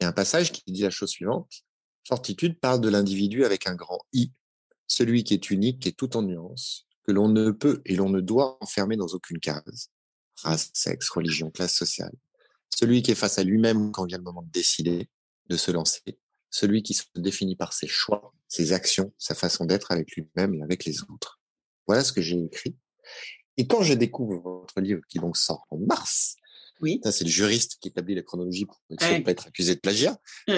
il 0.00 0.04
y 0.04 0.06
a 0.06 0.08
un 0.08 0.12
passage 0.12 0.52
qui 0.52 0.62
dit 0.70 0.82
la 0.82 0.90
chose 0.90 1.10
suivante. 1.10 1.64
Fortitude 2.06 2.58
parle 2.58 2.80
de 2.80 2.88
l'individu 2.88 3.44
avec 3.44 3.66
un 3.66 3.74
grand 3.74 4.00
I, 4.12 4.32
celui 4.86 5.24
qui 5.24 5.34
est 5.34 5.50
unique 5.50 5.86
et 5.86 5.92
tout 5.92 6.16
en 6.16 6.22
nuances, 6.22 6.86
que 7.04 7.12
l'on 7.12 7.28
ne 7.28 7.50
peut 7.50 7.82
et 7.84 7.96
l'on 7.96 8.08
ne 8.08 8.20
doit 8.20 8.58
enfermer 8.60 8.96
dans 8.96 9.08
aucune 9.08 9.40
case. 9.40 9.90
Race, 10.42 10.70
sexe, 10.72 11.08
religion, 11.10 11.50
classe 11.50 11.74
sociale. 11.74 12.14
Celui 12.70 13.02
qui 13.02 13.10
est 13.10 13.16
face 13.16 13.38
à 13.38 13.44
lui-même 13.44 13.92
quand 13.92 14.06
vient 14.06 14.18
le 14.18 14.24
moment 14.24 14.42
de 14.42 14.50
décider, 14.50 15.08
de 15.48 15.56
se 15.56 15.70
lancer. 15.70 16.18
Celui 16.50 16.82
qui 16.82 16.94
se 16.94 17.04
définit 17.16 17.56
par 17.56 17.72
ses 17.72 17.88
choix, 17.88 18.32
ses 18.46 18.72
actions, 18.72 19.12
sa 19.18 19.34
façon 19.34 19.64
d'être 19.64 19.90
avec 19.90 20.12
lui-même 20.12 20.54
et 20.54 20.62
avec 20.62 20.84
les 20.84 21.02
autres. 21.02 21.40
Voilà 21.86 22.04
ce 22.04 22.12
que 22.12 22.22
j'ai 22.22 22.42
écrit. 22.42 22.76
Et 23.56 23.66
quand 23.66 23.82
je 23.82 23.94
découvre 23.94 24.38
votre 24.40 24.80
livre, 24.80 25.02
qui 25.08 25.18
donc 25.18 25.36
sort 25.36 25.66
en 25.70 25.78
mars, 25.78 26.36
oui. 26.80 27.00
ça 27.02 27.12
c'est 27.12 27.24
le 27.24 27.30
juriste 27.30 27.78
qui 27.80 27.88
établit 27.88 28.14
la 28.14 28.22
chronologie 28.22 28.66
pour 28.66 28.80
ne 28.90 28.96
pas 29.22 29.30
être 29.30 29.46
accusé 29.46 29.74
de 29.74 29.80
plagiat. 29.80 30.18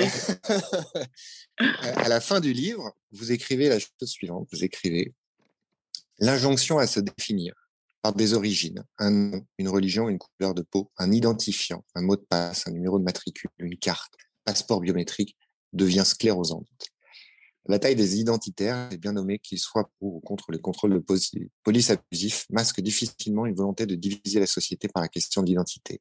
à 1.58 2.08
la 2.08 2.20
fin 2.20 2.40
du 2.40 2.52
livre, 2.52 2.92
vous 3.12 3.32
écrivez 3.32 3.68
la 3.68 3.78
chose 3.78 3.90
suivante, 4.08 4.48
vous 4.52 4.64
écrivez 4.64 5.14
l'injonction 6.18 6.78
à 6.78 6.86
se 6.86 7.00
définir 7.00 7.54
par 8.02 8.14
des 8.14 8.34
origines, 8.34 8.84
un 8.98 9.10
nom, 9.10 9.46
une 9.58 9.68
religion, 9.68 10.08
une 10.08 10.18
couleur 10.18 10.54
de 10.54 10.62
peau, 10.62 10.90
un 10.96 11.12
identifiant, 11.12 11.84
un 11.94 12.02
mot 12.02 12.16
de 12.16 12.24
passe, 12.28 12.66
un 12.66 12.70
numéro 12.70 12.98
de 12.98 13.04
matricule, 13.04 13.50
une 13.58 13.76
carte, 13.76 14.14
passeport 14.44 14.80
biométrique 14.80 15.36
devient 15.72 16.04
sclérosante. 16.04 16.66
La 17.66 17.78
taille 17.78 17.94
des 17.94 18.18
identitaires 18.18 18.88
est 18.90 18.96
bien 18.96 19.12
nommé 19.12 19.38
qu'ils 19.38 19.58
soient 19.58 19.90
pour 19.98 20.16
ou 20.16 20.20
contre 20.20 20.50
le 20.50 20.58
contrôle 20.58 20.94
de 20.94 21.04
police 21.62 21.90
abusif, 21.90 22.46
masque 22.50 22.80
difficilement 22.80 23.46
une 23.46 23.54
volonté 23.54 23.86
de 23.86 23.94
diviser 23.94 24.40
la 24.40 24.46
société 24.46 24.88
par 24.88 25.02
la 25.02 25.08
question 25.08 25.42
d'identité. 25.42 26.00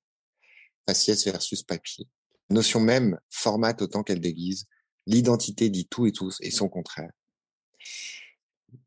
Faciès 0.90 1.24
versus 1.26 1.62
papier. 1.62 2.08
La 2.50 2.56
notion 2.56 2.80
même 2.80 3.20
formate 3.30 3.84
autant 3.84 4.02
qu'elle 4.02 4.20
déguise. 4.20 4.66
L'identité 5.06 5.70
dit 5.70 5.86
tout 5.86 6.08
et 6.08 6.12
tous 6.12 6.40
et 6.42 6.50
son 6.50 6.68
contraire. 6.68 7.12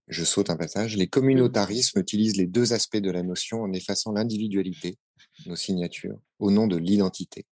Je 0.08 0.24
saute 0.24 0.50
un 0.50 0.56
passage. 0.56 0.96
Les 0.96 1.06
communautarismes 1.06 2.00
utilisent 2.00 2.36
les 2.36 2.48
deux 2.48 2.72
aspects 2.72 2.96
de 2.96 3.12
la 3.12 3.22
notion 3.22 3.62
en 3.62 3.72
effaçant 3.72 4.10
l'individualité, 4.10 4.98
nos 5.46 5.54
signatures, 5.54 6.18
au 6.40 6.50
nom 6.50 6.66
de 6.66 6.76
l'identité. 6.76 7.46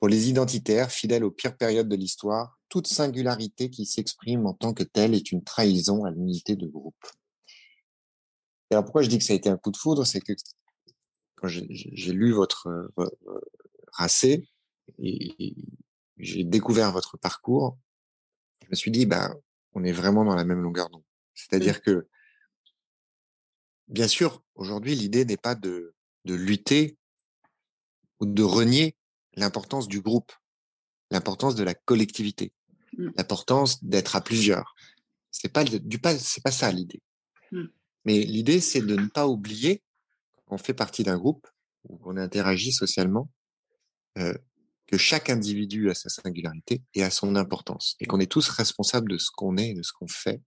Pour 0.00 0.08
les 0.08 0.30
identitaires, 0.30 0.90
fidèles 0.90 1.24
aux 1.24 1.30
pires 1.30 1.58
périodes 1.58 1.88
de 1.90 1.96
l'histoire, 1.96 2.58
toute 2.70 2.86
singularité 2.86 3.68
qui 3.68 3.84
s'exprime 3.84 4.46
en 4.46 4.54
tant 4.54 4.72
que 4.72 4.84
telle 4.84 5.14
est 5.14 5.32
une 5.32 5.44
trahison 5.44 6.06
à 6.06 6.10
l'unité 6.10 6.56
de 6.56 6.66
groupe. 6.66 7.06
Et 8.70 8.74
alors 8.74 8.84
pourquoi 8.84 9.02
je 9.02 9.10
dis 9.10 9.18
que 9.18 9.24
ça 9.24 9.34
a 9.34 9.36
été 9.36 9.50
un 9.50 9.58
coup 9.58 9.70
de 9.70 9.76
foudre, 9.76 10.06
c'est 10.06 10.22
que 10.22 10.32
quand 11.42 11.48
j'ai 11.48 12.12
lu 12.12 12.32
votre 12.32 12.68
euh, 12.68 13.10
racé 13.92 14.48
et 14.98 15.56
j'ai 16.18 16.44
découvert 16.44 16.92
votre 16.92 17.16
parcours, 17.16 17.76
je 18.62 18.68
me 18.70 18.76
suis 18.76 18.92
dit, 18.92 19.06
bah, 19.06 19.34
on 19.72 19.82
est 19.82 19.92
vraiment 19.92 20.24
dans 20.24 20.36
la 20.36 20.44
même 20.44 20.62
longueur 20.62 20.88
d'onde. 20.88 21.02
C'est-à-dire 21.34 21.82
que, 21.82 22.06
bien 23.88 24.06
sûr, 24.06 24.44
aujourd'hui, 24.54 24.94
l'idée 24.94 25.24
n'est 25.24 25.36
pas 25.36 25.56
de, 25.56 25.94
de 26.24 26.34
lutter 26.34 26.96
ou 28.20 28.26
de 28.26 28.42
renier 28.44 28.96
l'importance 29.34 29.88
du 29.88 30.00
groupe, 30.00 30.32
l'importance 31.10 31.56
de 31.56 31.64
la 31.64 31.74
collectivité, 31.74 32.52
mmh. 32.96 33.08
l'importance 33.16 33.82
d'être 33.82 34.14
à 34.14 34.20
plusieurs. 34.20 34.76
C'est 35.32 35.52
pas 35.52 35.64
du 35.64 35.98
pas, 35.98 36.16
c'est 36.16 36.42
pas 36.42 36.52
ça 36.52 36.70
l'idée. 36.70 37.02
Mmh. 37.50 37.64
Mais 38.04 38.20
l'idée, 38.20 38.60
c'est 38.60 38.82
de 38.82 38.94
ne 38.94 39.08
pas 39.08 39.26
oublier 39.26 39.82
qu'on 40.52 40.58
fait 40.58 40.74
partie 40.74 41.02
d'un 41.02 41.16
groupe 41.16 41.48
où 41.88 41.98
on 42.04 42.18
interagit 42.18 42.72
socialement, 42.72 43.30
euh, 44.18 44.36
que 44.86 44.98
chaque 44.98 45.30
individu 45.30 45.90
a 45.90 45.94
sa 45.94 46.10
singularité 46.10 46.82
et 46.94 47.02
a 47.02 47.10
son 47.10 47.36
importance, 47.36 47.96
et 48.00 48.04
qu'on 48.04 48.20
est 48.20 48.30
tous 48.30 48.50
responsables 48.50 49.10
de 49.10 49.16
ce 49.16 49.30
qu'on 49.34 49.56
est, 49.56 49.72
de 49.72 49.82
ce 49.82 49.94
qu'on 49.94 50.08
fait, 50.08 50.42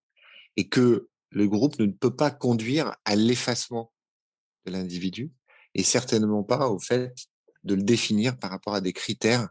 et 0.57 0.69
que 0.69 1.09
le 1.31 1.47
groupe 1.47 1.79
ne 1.79 1.87
peut 1.87 2.15
pas 2.15 2.29
conduire 2.29 2.95
à 3.03 3.15
l'effacement 3.15 3.91
de 4.67 4.73
l'individu, 4.73 5.31
et 5.73 5.81
certainement 5.81 6.43
pas 6.43 6.69
au 6.69 6.77
fait 6.77 7.11
de 7.63 7.73
le 7.73 7.81
définir 7.81 8.37
par 8.37 8.51
rapport 8.51 8.75
à 8.75 8.81
des 8.81 8.93
critères 8.93 9.49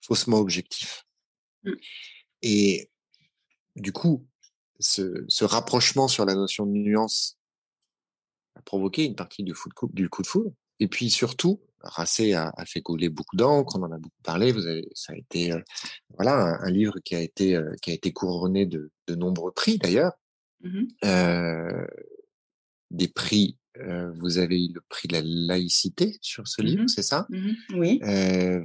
faussement 0.00 0.38
objectifs. 0.38 1.04
Mmh. 1.64 1.72
Et 2.42 2.90
du 3.74 3.90
coup, 3.90 4.28
ce, 4.78 5.24
ce, 5.26 5.44
rapprochement 5.44 6.06
sur 6.06 6.24
la 6.24 6.36
notion 6.36 6.66
de 6.66 6.70
nuance 6.70 7.37
a 8.58 8.62
provoqué 8.62 9.04
une 9.04 9.14
partie 9.14 9.42
du, 9.42 9.54
coup, 9.54 9.88
du 9.92 10.08
coup 10.08 10.22
de 10.22 10.26
foudre. 10.26 10.52
Et 10.80 10.88
puis 10.88 11.10
surtout, 11.10 11.60
Racé 11.80 12.34
a, 12.34 12.52
a, 12.56 12.64
fait 12.64 12.80
couler 12.80 13.08
beaucoup 13.08 13.36
d'encre, 13.36 13.76
on 13.76 13.82
en 13.82 13.92
a 13.92 13.98
beaucoup 13.98 14.22
parlé. 14.22 14.52
Vous 14.52 14.66
avez, 14.66 14.88
ça 14.94 15.12
a 15.12 15.16
été 15.16 15.52
euh, 15.52 15.60
voilà 16.14 16.58
un, 16.60 16.70
livre 16.70 16.98
qui 17.04 17.14
a 17.14 17.20
été 17.20 17.54
euh, 17.54 17.74
qui 17.82 17.90
a 17.90 17.94
été 17.94 18.12
couronné 18.12 18.66
de, 18.66 18.90
de 19.06 19.14
nombreux 19.14 19.52
prix 19.52 19.78
d'ailleurs. 19.78 20.12
Mmh 20.62 20.84
euh, 21.04 21.86
des 22.90 23.08
prix. 23.08 23.56
Vous 24.16 24.38
avez 24.38 24.64
eu 24.64 24.72
le 24.72 24.80
prix 24.88 25.06
de 25.06 25.12
la 25.12 25.22
laïcité 25.22 26.18
sur 26.20 26.48
ce 26.48 26.62
livre, 26.62 26.82
mmh 26.82 26.88
c'est 26.88 27.04
ça? 27.04 27.28
Mmh 27.30 27.50
Oui. 27.74 28.00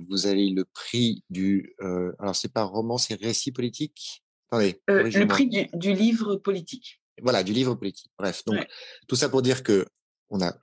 vous 0.09 0.25
avez 0.25 0.47
eu 0.49 0.55
le 0.55 0.65
prix 0.65 1.23
du. 1.29 1.75
alors 2.17 2.35
c'est 2.35 2.51
pas 2.51 2.63
roman, 2.63 2.97
c'est 2.97 3.13
récit 3.13 3.51
politique? 3.51 4.23
Attendez. 4.49 4.81
le 4.87 5.25
prix 5.25 5.47
du, 5.47 5.67
du, 5.75 5.93
livre 5.93 6.37
politique. 6.37 7.02
Voilà, 7.22 7.43
du 7.43 7.53
livre 7.53 7.76
politique. 7.76 8.11
Bref, 8.18 8.43
donc 8.45 8.66
tout 9.07 9.16
ça 9.16 9.30
pour 9.30 9.41
dire 9.41 9.64
que 9.64 9.86
on 10.30 10.41
a 10.41 10.53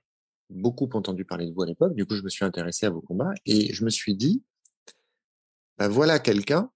beaucoup 0.49 0.89
entendu 0.93 1.25
parler 1.25 1.47
de 1.47 1.53
vous 1.53 1.61
à 1.61 1.65
l'époque. 1.65 1.95
Du 1.95 2.05
coup, 2.05 2.15
je 2.15 2.23
me 2.23 2.29
suis 2.29 2.45
intéressé 2.45 2.85
à 2.85 2.89
vos 2.89 3.01
combats 3.01 3.33
et 3.45 3.73
je 3.73 3.85
me 3.85 3.89
suis 3.89 4.15
dit, 4.15 4.43
ben 5.77 5.87
voilà 5.87 6.19
quelqu'un 6.19 6.69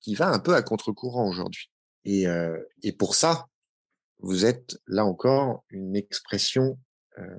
qui 0.00 0.14
va 0.14 0.28
un 0.28 0.38
peu 0.38 0.54
à 0.54 0.62
contre-courant 0.62 1.28
aujourd'hui. 1.28 1.70
Et, 2.04 2.28
euh, 2.28 2.62
et 2.82 2.92
pour 2.92 3.14
ça, 3.14 3.48
vous 4.18 4.44
êtes 4.44 4.78
là 4.86 5.04
encore 5.04 5.64
une 5.70 5.96
expression 5.96 6.78
euh, 7.18 7.38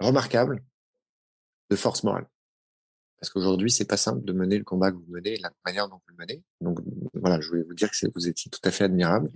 remarquable 0.00 0.64
de 1.70 1.76
force 1.76 2.02
morale. 2.02 2.26
Parce 3.20 3.30
qu'aujourd'hui, 3.30 3.70
c'est 3.70 3.84
pas 3.84 3.98
simple 3.98 4.24
de 4.24 4.32
mener 4.32 4.56
le 4.56 4.64
combat 4.64 4.90
que 4.90 4.96
vous 4.96 5.10
menez, 5.10 5.36
la 5.36 5.52
manière 5.64 5.88
dont 5.88 5.96
vous 5.96 6.16
le 6.16 6.16
menez. 6.16 6.42
Donc 6.60 6.78
voilà, 7.14 7.40
je 7.40 7.48
voulais 7.48 7.62
vous 7.62 7.74
dire 7.74 7.90
que 7.90 8.06
vous 8.14 8.28
étiez 8.28 8.50
tout 8.50 8.60
à 8.64 8.70
fait 8.70 8.84
admirable. 8.84 9.30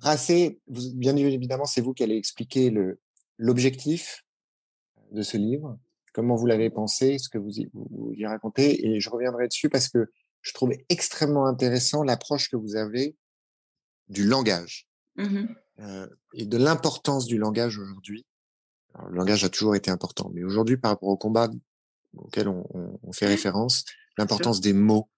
Racé, 0.00 0.60
bien 0.68 1.16
évidemment, 1.16 1.64
c'est 1.64 1.80
vous 1.80 1.94
qui 1.94 2.02
allez 2.02 2.16
expliquer 2.16 2.70
le 2.70 3.00
l'objectif, 3.38 4.24
de 5.12 5.22
ce 5.22 5.36
livre, 5.36 5.78
comment 6.12 6.34
vous 6.34 6.46
l'avez 6.46 6.70
pensé, 6.70 7.18
ce 7.18 7.28
que 7.28 7.38
vous 7.38 7.58
y, 7.58 7.68
vous 7.72 8.12
y 8.16 8.26
racontez, 8.26 8.86
et 8.86 9.00
je 9.00 9.10
reviendrai 9.10 9.48
dessus 9.48 9.68
parce 9.68 9.88
que 9.88 10.10
je 10.40 10.52
trouve 10.52 10.72
extrêmement 10.88 11.46
intéressant 11.46 12.02
l'approche 12.02 12.50
que 12.50 12.56
vous 12.56 12.76
avez 12.76 13.16
du 14.08 14.24
langage 14.24 14.88
mmh 15.16 15.46
euh, 15.78 16.06
et 16.32 16.46
de 16.46 16.56
l'importance 16.56 17.26
du 17.26 17.36
langage 17.36 17.78
aujourd'hui. 17.78 18.24
Le 19.10 19.14
langage 19.14 19.44
a 19.44 19.50
toujours 19.50 19.76
été 19.76 19.90
important, 19.90 20.30
mais 20.32 20.42
aujourd'hui, 20.42 20.78
par 20.78 20.92
rapport 20.92 21.10
au 21.10 21.18
combat 21.18 21.50
auquel 22.16 22.48
on, 22.48 22.66
on, 23.02 23.12
fait 23.12 23.26
référence, 23.26 23.84
l'importance 24.16 24.62
des 24.62 24.72
mots, 24.72 25.10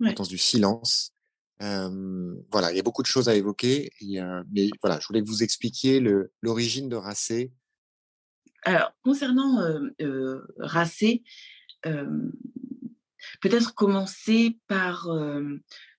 l'importance 0.00 0.26
du 0.26 0.38
silence. 0.38 1.12
Voilà, 1.60 2.72
il 2.72 2.76
y 2.76 2.80
a 2.80 2.82
beaucoup 2.82 3.02
de 3.02 3.06
choses 3.06 3.28
à 3.28 3.34
évoquer. 3.34 3.90
Mais 4.00 4.70
voilà, 4.82 4.98
je 5.00 5.06
voulais 5.06 5.22
que 5.22 5.28
vous 5.28 5.42
expliquiez 5.42 6.00
l'origine 6.42 6.88
de 6.88 6.96
Racé 6.96 7.52
alors, 8.62 8.92
concernant 9.02 9.62
Racé, 10.58 11.22
peut-être 11.82 13.74
commencer 13.74 14.58
par 14.66 15.08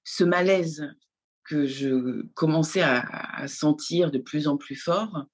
ce 0.04 0.24
malaise 0.24 0.88
que 1.44 1.66
je 1.66 2.22
commençais 2.34 2.84
à, 2.84 3.48
sentir 3.48 4.12
de 4.12 4.20
plus 4.20 4.48
en 4.48 4.58
plus 4.58 4.76
fort 4.76 5.26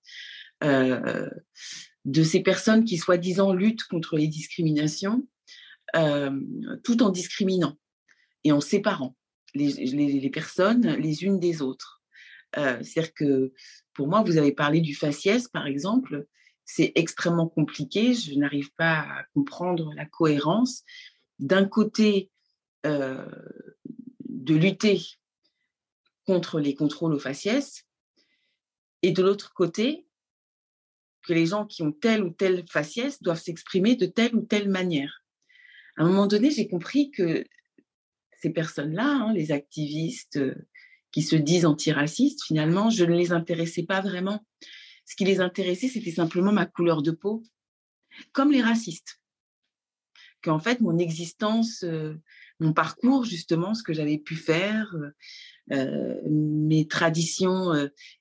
de 0.62 2.24
ces 2.24 2.42
personnes 2.42 2.86
qui, 2.86 2.98
soi-disant, 2.98 3.54
luttent 3.54 3.84
contre 3.84 4.16
les 4.16 4.28
discriminations, 4.28 5.28
tout 5.94 7.04
en 7.04 7.10
discriminant 7.10 7.78
et 8.46 8.54
en 8.54 8.62
séparant 8.62 9.17
les, 9.54 10.30
personnes 10.30 10.96
les 10.96 11.24
unes 11.24 11.40
des 11.40 11.62
autres. 11.62 12.02
C'est-à-dire 12.54 13.14
que, 13.14 13.54
pour 13.94 14.08
moi, 14.08 14.24
vous 14.24 14.38
avez 14.38 14.52
parlé 14.52 14.82
du 14.82 14.96
faciès, 14.96 15.48
par 15.48 15.68
exemple 15.68 16.28
c'est 16.68 16.92
extrêmement 16.96 17.48
compliqué. 17.48 18.14
Je 18.14 18.36
n'arrive 18.36 18.72
pas 18.74 19.00
à 19.00 19.24
comprendre 19.34 19.94
la 19.96 20.06
cohérence. 20.06 20.84
D'un 21.40 21.66
côté, 21.66 22.30
euh, 22.86 23.26
de 24.26 24.54
lutter 24.54 25.02
contre 26.26 26.60
les 26.60 26.76
contrôles 26.76 27.14
aux 27.14 27.20
faciès, 27.20 27.86
et 29.02 29.12
de 29.12 29.24
l'autre 29.24 29.54
côté, 29.54 30.06
que 31.24 31.34
les 31.34 31.46
gens 31.46 31.66
qui 31.66 31.84
ont 31.84 31.94
telle 31.94 32.24
ou 32.24 32.32
telle 32.32 32.66
faciès 32.70 33.22
doivent 33.22 33.42
s'exprimer 33.42 33.96
de 33.96 34.06
telle 34.06 34.36
ou 34.36 34.42
telle 34.42 34.70
manière. 34.70 35.24
À 35.96 36.04
un 36.04 36.08
moment 36.08 36.28
donné, 36.28 36.52
j'ai 36.52 36.68
compris 36.68 37.12
que 37.12 37.46
ces 38.42 38.50
personnes-là, 38.52 39.08
hein, 39.08 39.34
les 39.34 39.52
activistes 39.52 40.38
euh, 40.38 40.56
qui 41.12 41.22
se 41.22 41.36
disent 41.36 41.66
antiracistes, 41.66 42.44
finalement, 42.46 42.90
je 42.90 43.04
ne 43.04 43.16
les 43.16 43.32
intéressais 43.32 43.84
pas 43.84 44.02
vraiment. 44.02 44.46
Ce 45.06 45.16
qui 45.16 45.26
les 45.26 45.40
intéressait, 45.40 45.88
c'était 45.88 46.12
simplement 46.12 46.52
ma 46.52 46.66
couleur 46.66 47.02
de 47.02 47.12
peau, 47.12 47.44
comme 48.34 48.52
les 48.52 48.62
racistes. 48.62 49.20
Qu'en 50.44 50.60
fait, 50.60 50.82
mon 50.82 50.98
existence, 50.98 51.84
euh, 51.84 52.16
mon 52.60 52.74
parcours, 52.74 53.24
justement, 53.24 53.74
ce 53.74 53.84
que 53.84 53.94
j'avais 53.94 54.18
pu 54.18 54.36
faire, 54.36 54.96
euh, 55.72 56.22
mes 56.30 56.88
traditions 56.88 57.72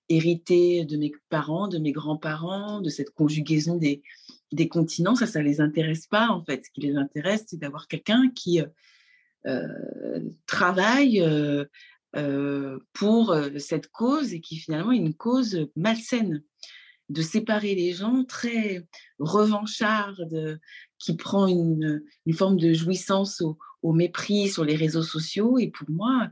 héritées 0.08 0.84
de 0.84 0.96
mes 0.96 1.12
parents, 1.28 1.68
de 1.68 1.78
mes 1.78 1.92
grands-parents, 1.92 2.80
de 2.80 2.88
cette 2.88 3.10
conjugaison 3.10 3.76
des, 3.76 4.02
des 4.52 4.68
continents, 4.68 5.16
ça, 5.16 5.26
ça 5.26 5.42
les 5.42 5.60
intéresse 5.60 6.06
pas, 6.06 6.28
en 6.28 6.44
fait. 6.44 6.64
Ce 6.64 6.70
qui 6.70 6.80
les 6.82 6.96
intéresse, 6.96 7.44
c'est 7.46 7.58
d'avoir 7.58 7.88
quelqu'un 7.88 8.30
qui 8.34 8.60
travaille 10.46 11.24
pour 12.92 13.36
cette 13.58 13.88
cause 13.88 14.32
et 14.32 14.40
qui 14.40 14.56
finalement 14.56 14.92
est 14.92 14.96
une 14.96 15.14
cause 15.14 15.68
malsaine 15.76 16.42
de 17.08 17.22
séparer 17.22 17.74
les 17.74 17.92
gens, 17.92 18.24
très 18.24 18.86
revancharde, 19.18 20.58
qui 20.98 21.16
prend 21.16 21.46
une, 21.46 22.02
forme 22.34 22.56
de 22.56 22.72
jouissance 22.72 23.42
au, 23.82 23.92
mépris 23.92 24.48
sur 24.48 24.64
les 24.64 24.74
réseaux 24.74 25.02
sociaux. 25.02 25.58
Et 25.58 25.70
pour 25.70 25.88
moi, 25.88 26.28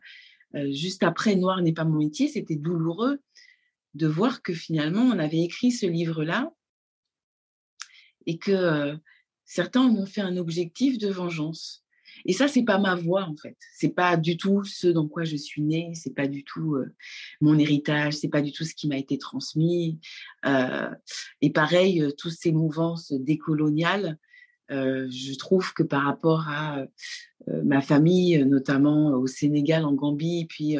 euh, 0.56 0.72
juste 0.72 1.04
après 1.04 1.36
Noir 1.36 1.62
n'est 1.62 1.72
pas 1.72 1.84
mon 1.84 1.98
métier, 1.98 2.26
c'était 2.26 2.56
douloureux 2.56 3.20
de 3.94 4.08
voir 4.08 4.42
que 4.42 4.52
finalement, 4.52 5.02
on 5.02 5.18
avait 5.20 5.42
écrit 5.42 5.70
ce 5.70 5.86
livre-là 5.86 6.52
et 8.26 8.38
que 8.38 8.50
euh, 8.50 8.96
certains 9.44 9.82
en 9.82 9.94
ont 9.94 10.06
fait 10.06 10.20
un 10.20 10.36
objectif 10.36 10.98
de 10.98 11.08
vengeance. 11.08 11.83
Et 12.26 12.32
ça, 12.32 12.48
c'est 12.48 12.64
pas 12.64 12.78
ma 12.78 12.94
voix 12.94 13.24
en 13.24 13.36
fait. 13.36 13.56
C'est 13.74 13.94
pas 13.94 14.16
du 14.16 14.36
tout 14.36 14.64
ce 14.64 14.86
dans 14.88 15.08
quoi 15.08 15.24
je 15.24 15.36
suis 15.36 15.62
née. 15.62 15.92
C'est 15.94 16.14
pas 16.14 16.26
du 16.26 16.44
tout 16.44 16.76
euh, 16.76 16.94
mon 17.40 17.58
héritage. 17.58 18.14
C'est 18.14 18.28
pas 18.28 18.42
du 18.42 18.52
tout 18.52 18.64
ce 18.64 18.74
qui 18.74 18.88
m'a 18.88 18.96
été 18.96 19.18
transmis. 19.18 19.98
Euh, 20.46 20.90
et 21.40 21.50
pareil, 21.50 22.02
euh, 22.02 22.10
toutes 22.16 22.32
ces 22.32 22.52
mouvances 22.52 23.12
décoloniales, 23.12 24.18
je 24.70 25.36
trouve 25.36 25.72
que 25.74 25.82
par 25.82 26.02
rapport 26.02 26.48
à 26.48 26.84
ma 27.46 27.80
famille, 27.80 28.44
notamment 28.44 29.10
au 29.10 29.26
Sénégal, 29.26 29.84
en 29.84 29.92
Gambie, 29.92 30.46
puis 30.48 30.76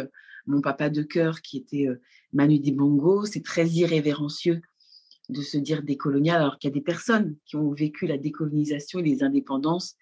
mon 0.47 0.63
papa 0.63 0.89
de 0.89 1.03
cœur 1.03 1.43
qui 1.43 1.59
était 1.59 1.87
Manu 2.33 2.59
Dibongo, 2.59 3.27
c'est 3.27 3.45
très 3.45 3.69
irrévérencieux 3.69 4.63
de 5.29 5.43
se 5.43 5.57
dire 5.57 5.83
décolonial 5.83 6.41
alors 6.41 6.59
qu'il 6.59 6.71
y 6.71 6.73
a 6.73 6.75
des 6.75 6.83
personnes 6.83 7.37
qui 7.47 7.57
ont 7.57 7.73
vécu 7.73 8.07
la 8.07 8.19
décolonisation 8.19 8.99
et 8.99 9.03
les 9.03 9.23
indépendances 9.23 9.97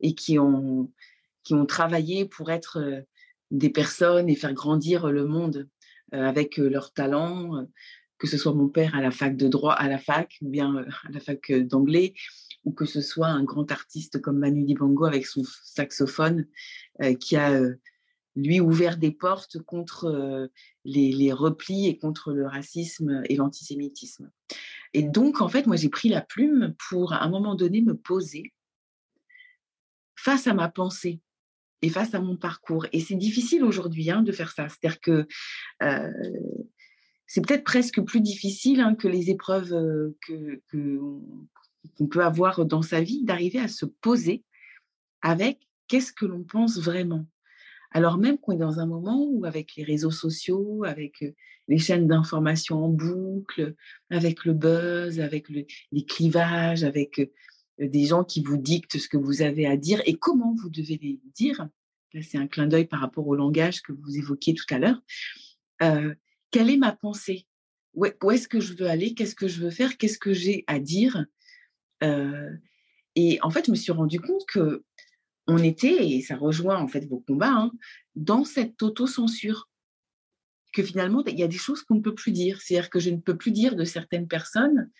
et 0.00 0.14
qui 0.14 0.38
ont, 0.38 0.90
qui 1.46 1.54
ont 1.54 1.66
travaillé 1.66 2.24
pour 2.24 2.50
être 2.50 2.78
euh, 2.78 3.00
des 3.52 3.70
personnes 3.70 4.28
et 4.28 4.34
faire 4.34 4.52
grandir 4.52 5.06
le 5.12 5.24
monde 5.24 5.68
euh, 6.12 6.24
avec 6.24 6.58
euh, 6.58 6.68
leurs 6.68 6.92
talents, 6.92 7.66
que 8.18 8.26
ce 8.26 8.36
soit 8.36 8.52
mon 8.52 8.68
père 8.68 8.96
à 8.96 9.00
la 9.00 9.12
fac 9.12 9.36
de 9.36 9.46
droit, 9.46 9.74
à 9.74 9.88
la 9.88 9.98
fac, 9.98 10.36
ou 10.42 10.48
bien 10.48 10.76
à 10.76 11.10
la 11.10 11.20
fac 11.20 11.52
d'anglais, 11.52 12.14
ou 12.64 12.72
que 12.72 12.84
ce 12.84 13.00
soit 13.00 13.28
un 13.28 13.44
grand 13.44 13.70
artiste 13.70 14.20
comme 14.20 14.38
Manu 14.38 14.64
Dibango 14.64 15.04
avec 15.04 15.26
son 15.26 15.42
saxophone, 15.62 16.46
qui 17.20 17.36
a 17.36 17.60
lui 18.34 18.58
ouvert 18.58 18.96
des 18.96 19.12
portes 19.12 19.58
contre 19.62 20.50
les, 20.84 21.12
les, 21.12 21.32
replis 21.32 21.86
et 21.86 21.98
contre 21.98 22.32
le 22.32 22.46
racisme 22.46 23.22
et 23.28 23.36
l'antisémitisme. 23.36 24.30
Et 24.94 25.02
donc, 25.02 25.42
en 25.42 25.48
fait, 25.48 25.66
moi, 25.66 25.76
j'ai 25.76 25.90
pris 25.90 26.08
la 26.08 26.22
plume 26.22 26.74
pour, 26.88 27.12
à 27.12 27.22
un 27.22 27.28
moment 27.28 27.54
donné, 27.54 27.82
me 27.82 27.94
poser 27.94 28.54
face 30.26 30.48
à 30.48 30.54
ma 30.54 30.68
pensée 30.68 31.20
et 31.82 31.88
face 31.88 32.12
à 32.12 32.20
mon 32.20 32.36
parcours. 32.36 32.86
Et 32.92 32.98
c'est 32.98 33.14
difficile 33.14 33.62
aujourd'hui 33.62 34.10
hein, 34.10 34.22
de 34.22 34.32
faire 34.32 34.50
ça. 34.50 34.68
C'est-à-dire 34.68 35.00
que 35.00 35.28
euh, 35.84 36.10
c'est 37.28 37.46
peut-être 37.46 37.62
presque 37.62 38.00
plus 38.00 38.20
difficile 38.20 38.80
hein, 38.80 38.96
que 38.96 39.06
les 39.06 39.30
épreuves 39.30 39.72
euh, 39.72 40.16
que, 40.26 40.60
qu'on 41.96 42.06
peut 42.08 42.24
avoir 42.24 42.64
dans 42.64 42.82
sa 42.82 43.00
vie, 43.00 43.22
d'arriver 43.22 43.60
à 43.60 43.68
se 43.68 43.86
poser 43.86 44.42
avec 45.22 45.60
qu'est-ce 45.86 46.12
que 46.12 46.26
l'on 46.26 46.42
pense 46.42 46.80
vraiment. 46.80 47.24
Alors 47.92 48.18
même 48.18 48.36
qu'on 48.36 48.50
est 48.50 48.56
dans 48.68 48.80
un 48.80 48.86
moment 48.86 49.24
où 49.30 49.44
avec 49.44 49.76
les 49.76 49.84
réseaux 49.84 50.10
sociaux, 50.10 50.82
avec 50.82 51.22
euh, 51.22 51.30
les 51.68 51.78
chaînes 51.78 52.08
d'information 52.08 52.84
en 52.84 52.88
boucle, 52.88 53.76
avec 54.10 54.44
le 54.44 54.54
buzz, 54.54 55.20
avec 55.20 55.48
les 55.48 56.04
clivages, 56.04 56.82
avec 56.82 57.20
des 57.78 58.04
gens 58.04 58.24
qui 58.24 58.42
vous 58.42 58.56
dictent 58.56 58.98
ce 58.98 59.08
que 59.08 59.16
vous 59.16 59.42
avez 59.42 59.66
à 59.66 59.76
dire 59.76 60.02
et 60.06 60.14
comment 60.14 60.54
vous 60.54 60.70
devez 60.70 60.98
les 61.02 61.20
dire. 61.34 61.68
Là, 62.12 62.22
c'est 62.22 62.38
un 62.38 62.46
clin 62.46 62.66
d'œil 62.66 62.86
par 62.86 63.00
rapport 63.00 63.26
au 63.26 63.34
langage 63.34 63.82
que 63.82 63.92
vous 63.92 64.16
évoquiez 64.16 64.54
tout 64.54 64.64
à 64.70 64.78
l'heure. 64.78 65.02
quelle 66.50 66.70
est 66.70 66.76
ma 66.76 66.92
pensée? 66.92 67.46
Où 67.94 68.30
est-ce 68.30 68.48
que 68.48 68.60
je 68.60 68.74
veux 68.74 68.86
aller? 68.86 69.14
Qu'est-ce 69.14 69.34
que 69.34 69.48
je 69.48 69.62
veux 69.62 69.70
faire? 69.70 69.96
Qu'est-ce 69.96 70.18
que 70.18 70.32
j'ai 70.32 70.64
à 70.66 70.78
dire? 70.78 71.26
Et 73.14 73.38
en 73.42 73.50
fait, 73.50 73.66
je 73.66 73.70
me 73.70 73.76
suis 73.76 73.92
rendu 73.92 74.20
compte 74.20 74.46
que 74.46 74.84
on 75.46 75.58
était, 75.58 76.08
et 76.08 76.22
ça 76.22 76.36
rejoint 76.36 76.76
en 76.76 76.88
fait 76.88 77.06
vos 77.06 77.20
combats, 77.20 77.52
hein, 77.52 77.72
dans 78.14 78.44
cette 78.44 78.82
autocensure. 78.82 79.68
Que 80.72 80.82
finalement, 80.82 81.24
il 81.24 81.38
y 81.38 81.42
a 81.42 81.48
des 81.48 81.56
choses 81.56 81.82
qu'on 81.82 81.94
ne 81.94 82.00
peut 82.00 82.14
plus 82.14 82.32
dire. 82.32 82.60
C'est-à-dire 82.60 82.90
que 82.90 83.00
je 83.00 83.10
ne 83.10 83.16
peux 83.18 83.36
plus 83.36 83.52
dire 83.52 83.76
de 83.76 83.84
certaines 83.84 84.28
personnes, 84.28 84.90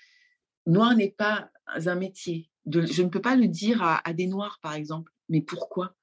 noir 0.65 0.95
n'est 0.95 1.11
pas 1.11 1.51
un 1.67 1.95
métier. 1.97 2.49
Je 2.67 3.03
ne 3.03 3.09
peux 3.09 3.21
pas 3.21 3.37
le 3.37 3.49
dire 3.49 3.83
à, 3.83 4.13
des 4.13 4.27
noirs, 4.27 4.59
par 4.61 4.75
exemple. 4.75 5.13
Mais 5.29 5.41
pourquoi? 5.41 5.95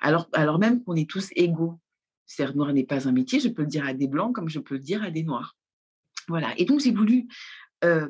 Alors, 0.00 0.28
alors 0.32 0.58
même 0.58 0.82
qu'on 0.82 0.96
est 0.96 1.08
tous 1.08 1.30
égaux. 1.34 1.78
C'est-à-dire, 2.26 2.56
noir 2.56 2.72
n'est 2.72 2.84
pas 2.84 3.08
un 3.08 3.12
métier, 3.12 3.40
je 3.40 3.48
peux 3.48 3.62
le 3.62 3.68
dire 3.68 3.84
à 3.84 3.92
des 3.92 4.06
blancs 4.06 4.32
comme 4.34 4.48
je 4.48 4.60
peux 4.60 4.76
le 4.76 4.80
dire 4.80 5.02
à 5.02 5.10
des 5.10 5.24
noirs. 5.24 5.56
Voilà. 6.28 6.54
Et 6.58 6.64
donc, 6.64 6.80
j'ai 6.80 6.92
voulu 6.92 7.26
euh, 7.82 8.08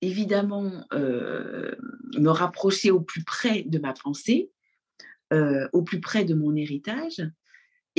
évidemment 0.00 0.70
euh, 0.94 1.74
me 2.18 2.30
rapprocher 2.30 2.90
au 2.90 3.00
plus 3.00 3.24
près 3.24 3.62
de 3.62 3.78
ma 3.78 3.92
pensée, 3.92 4.50
euh, 5.34 5.68
au 5.74 5.82
plus 5.82 6.00
près 6.00 6.24
de 6.24 6.34
mon 6.34 6.56
héritage, 6.56 7.22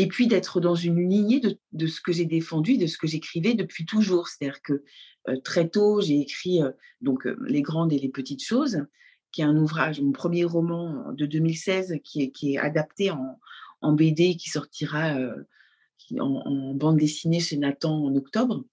et 0.01 0.07
puis 0.07 0.27
d'être 0.27 0.61
dans 0.61 0.75
une 0.75 1.09
lignée 1.09 1.41
de, 1.73 1.87
ce 1.87 1.99
que 1.99 2.11
j'ai 2.11 2.25
défendu, 2.25 2.77
de 2.77 2.87
ce 2.87 2.97
que 2.97 3.07
j'écrivais 3.07 3.53
depuis 3.53 3.85
toujours. 3.85 4.27
C'est-à-dire 4.27 4.61
que 4.61 4.83
euh, 5.27 5.37
très 5.43 5.67
tôt, 5.67 5.99
j'ai 6.01 6.19
écrit 6.21 6.61
donc 7.01 7.27
Les 7.45 7.61
grandes 7.61 7.91
et 7.91 7.99
les 7.99 8.09
petites 8.09 8.43
choses, 8.43 8.85
qui 9.31 9.41
est 9.41 9.45
un 9.45 9.57
ouvrage, 9.57 9.99
mon 9.99 10.11
premier 10.11 10.45
roman 10.45 11.11
de 11.11 11.25
2016, 11.25 11.97
qui 12.03 12.31
est, 12.41 12.57
adapté 12.57 13.11
en, 13.11 13.93
BD, 13.93 14.37
qui 14.37 14.49
sortira 14.49 15.17
en, 16.17 16.73
bande 16.75 16.97
dessinée 16.97 17.41
chez 17.41 17.57
Nathan 17.57 18.05
en 18.05 18.15
octobre 18.15 18.63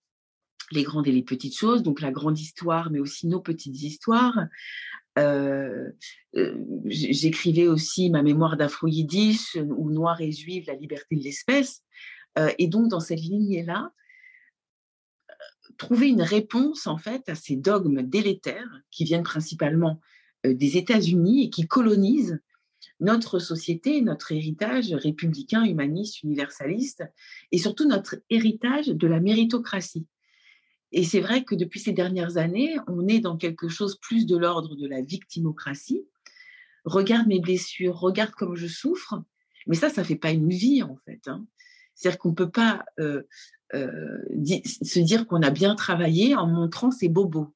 les 0.73 0.83
grandes 0.83 1.07
et 1.07 1.13
les 1.13 1.23
petites 1.23 1.57
choses, 1.57 1.83
donc 1.83 2.01
la 2.01 2.11
grande 2.11 2.39
histoire, 2.39 2.91
mais 2.91 2.99
aussi 2.99 3.27
nos 3.27 3.41
petites 3.41 3.83
histoires. 3.83 4.47
Euh, 5.19 5.91
euh, 6.37 6.59
j'écrivais 6.85 7.69
aussi 7.69 8.11
ma 8.11 8.23
mémoire 8.23 8.57
d'afro-yiddish 8.57 9.57
ou 9.57 9.91
Noir 9.91 10.21
et 10.21 10.33
Juive, 10.33 10.65
la 10.67 10.75
liberté 10.75 11.17
de 11.17 11.23
l'espèce. 11.23 11.83
Euh, 12.39 12.53
et 12.59 12.67
donc, 12.67 12.89
dans 12.89 13.01
cette 13.01 13.21
lignée-là, 13.21 13.93
trouver 15.79 16.09
une 16.09 16.23
réponse 16.23 16.87
en 16.87 16.99
fait 16.99 17.29
à 17.29 17.35
ces 17.35 17.57
dogmes 17.57 18.03
délétères 18.03 18.81
qui 18.91 19.05
viennent 19.05 19.23
principalement 19.23 20.01
des 20.45 20.77
États-Unis 20.77 21.45
et 21.45 21.51
qui 21.51 21.67
colonisent 21.67 22.39
notre 23.01 23.39
société, 23.39 24.01
notre 24.01 24.33
héritage 24.33 24.93
républicain, 24.95 25.65
humaniste, 25.65 26.23
universaliste, 26.23 27.05
et 27.53 27.59
surtout 27.59 27.87
notre 27.87 28.17
héritage 28.31 28.87
de 28.87 29.07
la 29.07 29.21
méritocratie. 29.21 30.07
Et 30.97 31.05
c'est 31.05 31.21
vrai 31.21 31.45
que 31.45 31.55
depuis 31.55 31.79
ces 31.79 31.93
dernières 31.93 32.39
années, 32.39 32.75
on 32.89 33.07
est 33.07 33.21
dans 33.21 33.37
quelque 33.37 33.69
chose 33.69 33.99
plus 34.01 34.25
de 34.25 34.35
l'ordre 34.35 34.77
de 34.77 34.89
la 34.89 35.03
victimocratie. 35.03 36.07
Regarde 36.87 37.27
mes 37.27 37.39
blessures, 37.39 38.01
regarde 38.01 38.31
comme 38.31 38.57
je 38.57 38.67
souffre. 38.67 39.23
Mais 39.67 39.77
ça, 39.77 39.91
ça 39.91 40.01
ne 40.01 40.07
fait 40.07 40.17
pas 40.17 40.31
une 40.31 40.49
vie, 40.49 40.83
en 40.83 40.97
fait. 41.05 41.21
Hein. 41.27 41.45
C'est-à-dire 41.95 42.19
qu'on 42.19 42.31
ne 42.31 42.35
peut 42.35 42.51
pas 42.51 42.83
euh, 42.99 43.25
euh, 43.75 44.23
se 44.83 44.99
dire 45.01 45.27
qu'on 45.27 45.43
a 45.43 45.51
bien 45.51 45.75
travaillé 45.75 46.35
en 46.35 46.47
montrant 46.47 46.91
ses 46.91 47.11
bobos. 47.11 47.55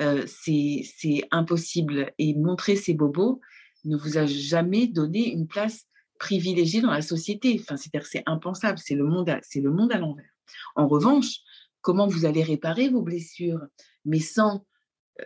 Euh, 0.00 0.24
c'est 0.26 1.28
impossible. 1.30 2.14
Et 2.16 2.34
montrer 2.34 2.76
ses 2.76 2.94
bobos 2.94 3.42
ne 3.84 3.98
vous 3.98 4.16
a 4.16 4.24
jamais 4.24 4.86
donné 4.86 5.30
une 5.30 5.46
place 5.46 5.84
privilégiée 6.18 6.80
dans 6.80 6.90
la 6.90 7.02
société. 7.02 7.58
Enfin, 7.60 7.76
c'est-à-dire 7.76 8.06
c'est 8.06 8.22
impensable. 8.24 8.78
C'est 8.78 8.94
le 8.94 9.04
monde 9.04 9.30
c'est 9.42 9.60
le 9.60 9.70
monde 9.70 9.92
à 9.92 9.98
l'envers. 9.98 10.30
En 10.74 10.88
revanche, 10.88 11.40
comment 11.82 12.06
vous 12.06 12.24
allez 12.24 12.42
réparer 12.42 12.88
vos 12.88 13.02
blessures, 13.02 13.60
mais 14.04 14.20
sans, 14.20 14.64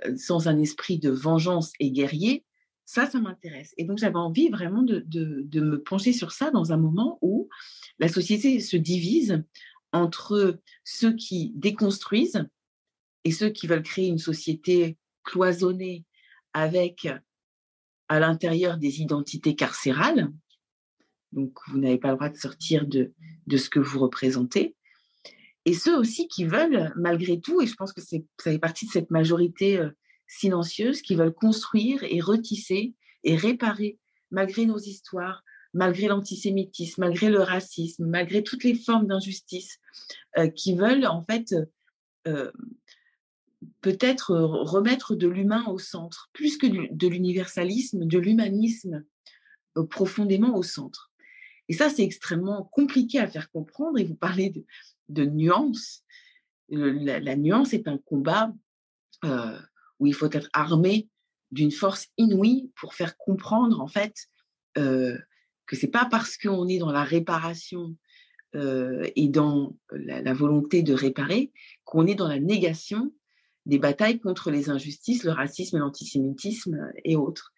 euh, 0.05 0.17
sans 0.17 0.49
un 0.49 0.59
esprit 0.59 0.99
de 0.99 1.11
vengeance 1.11 1.73
et 1.79 1.93
guerrier, 1.93 2.45
ça, 2.87 3.09
ça 3.09 3.21
m'intéresse. 3.21 3.75
Et 3.77 3.85
donc, 3.85 3.99
j'avais 3.99 4.17
envie 4.17 4.49
vraiment 4.49 4.83
de, 4.83 5.05
de, 5.07 5.61
me 5.61 5.83
pencher 5.83 6.13
sur 6.13 6.33
ça 6.33 6.51
dans 6.51 6.73
un 6.73 6.77
moment 6.77 7.19
où 7.21 7.49
la 7.99 8.09
société 8.09 8.61
se 8.61 8.77
divise 8.77 9.45
entre 9.93 10.61
ceux 10.85 11.13
qui 11.13 11.53
déconstruisent 11.57 12.45
et 13.25 13.33
ceux 13.33 13.51
qui 13.51 13.67
veulent 13.67 13.83
créer 13.83 14.07
une 14.07 14.19
société 14.19 14.99
cloisonnée 15.25 16.05
avec 16.53 17.09
à 18.09 18.21
l'intérieur 18.21 18.79
des 18.79 19.01
identités 19.01 19.57
carcérales. 19.57 20.33
Donc, 21.33 21.59
vous 21.67 21.79
n'avez 21.79 21.99
pas 21.99 22.11
le 22.11 22.15
droit 22.15 22.29
de 22.29 22.37
sortir 22.37 22.87
de, 22.87 23.13
de 23.49 23.57
ce 23.57 23.69
que 23.69 23.81
vous 23.81 23.99
représentez 23.99 24.77
et 25.67 25.75
ceux 25.75 25.99
aussi 25.99 26.29
qui 26.29 26.45
veulent, 26.45 26.93
malgré 26.97 27.41
tout, 27.41 27.61
et 27.61 27.67
je 27.67 27.75
pense 27.75 27.93
que 27.93 28.01
ça 28.01 28.17
fait 28.41 28.59
partie 28.59 28.87
de 28.87 28.93
cette 28.93 29.11
majorité 29.11 29.79
euh, 29.79 29.91
silencieuse, 30.29 31.03
qui 31.03 31.17
veulent 31.17 31.35
construire 31.35 32.05
et 32.05 32.21
retisser 32.21 32.95
et 33.25 33.35
réparer, 33.35 33.99
malgré 34.31 34.65
nos 34.65 34.79
histoires, 34.79 35.43
malgré 35.75 36.07
l'antisémitisme, 36.07 37.01
malgré 37.01 37.31
le 37.31 37.41
racisme, 37.41 38.07
malgré 38.07 38.45
toutes 38.45 38.63
les 38.63 38.77
formes 38.77 39.09
d'injustice, 39.09 39.79
euh, 40.39 40.47
qui 40.49 40.77
veulent 40.77 41.05
en 41.05 41.25
fait 41.25 41.53
euh, 42.29 42.53
peut-être 43.81 44.37
remettre 44.37 45.17
de 45.17 45.27
l'humain 45.27 45.65
au 45.67 45.81
centre, 45.81 46.31
plus 46.33 46.59
que 46.59 46.69
de 46.69 47.09
l'universalisme, 47.09 48.07
de 48.07 48.19
l'humanisme 48.19 49.05
profondément 49.91 50.57
au 50.57 50.63
centre. 50.63 51.11
Et 51.69 51.73
ça, 51.73 51.91
c'est 51.91 52.05
extrêmement 52.05 52.63
compliqué 52.65 53.19
à 53.19 53.27
faire 53.27 53.51
comprendre. 53.51 53.99
Et 53.99 54.05
vous 54.05 54.15
parlez 54.15 54.51
de, 54.51 54.65
de 55.09 55.25
nuance. 55.25 56.03
La, 56.69 57.37
nuance 57.37 57.73
est 57.73 57.89
un 57.89 57.99
combat 57.99 58.53
euh, 59.25 59.59
où 59.99 60.07
il 60.07 60.15
faut 60.15 60.31
être 60.33 60.49
armé 60.53 61.09
d'une 61.53 61.71
force 61.71 62.09
inouïe 62.19 62.73
pour 62.81 62.95
faire 62.95 63.17
comprendre 63.17 63.81
en 63.81 63.87
fait 63.87 64.15
euh, 64.79 65.17
que 65.67 65.77
c'est 65.77 65.87
pas 65.87 66.07
parce 66.07 66.37
qu'on 66.37 66.69
est 66.69 66.79
dans 66.79 66.91
la 66.91 67.05
réparation 67.05 67.97
euh, 68.55 69.09
et 69.17 69.29
dans 69.29 69.77
la, 69.91 70.33
volonté 70.33 70.83
de 70.83 70.93
réparer 70.93 71.53
qu'on 71.85 72.07
est 72.07 72.15
dans 72.15 72.29
la 72.29 72.41
négation 72.41 73.13
des 73.65 73.79
batailles 73.79 74.21
contre 74.21 74.51
les 74.51 74.71
injustices, 74.71 75.25
le 75.25 75.33
racisme, 75.33 75.79
l'antisémitisme 75.79 76.91
et 77.05 77.17
autres. 77.17 77.53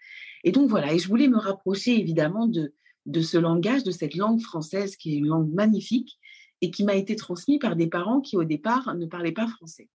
Et 0.45 0.53
donc 0.53 0.69
voilà, 0.71 0.93
et 0.93 0.99
je 0.99 1.09
voulais 1.09 1.29
me 1.29 1.39
rapprocher 1.39 1.99
évidemment 1.99 2.47
de, 2.47 2.75
de 3.07 3.21
ce 3.21 3.37
langage, 3.37 3.85
de 3.85 3.91
cette 3.91 4.15
langue 4.15 4.41
française 4.41 4.97
qui 4.97 5.15
est 5.15 5.19
une 5.19 5.27
langue 5.27 5.53
magnifique 5.53 6.19
et 6.61 6.71
qui 6.71 6.85
m'a 6.85 6.95
été 6.95 7.17
transmis 7.17 7.59
par 7.59 7.77
des 7.77 7.87
parents 7.87 8.21
qui 8.21 8.37
au 8.37 8.45
départ 8.45 8.95
ne 8.95 9.07
parlaient 9.07 9.33
pas 9.33 9.47
français. 9.47 9.89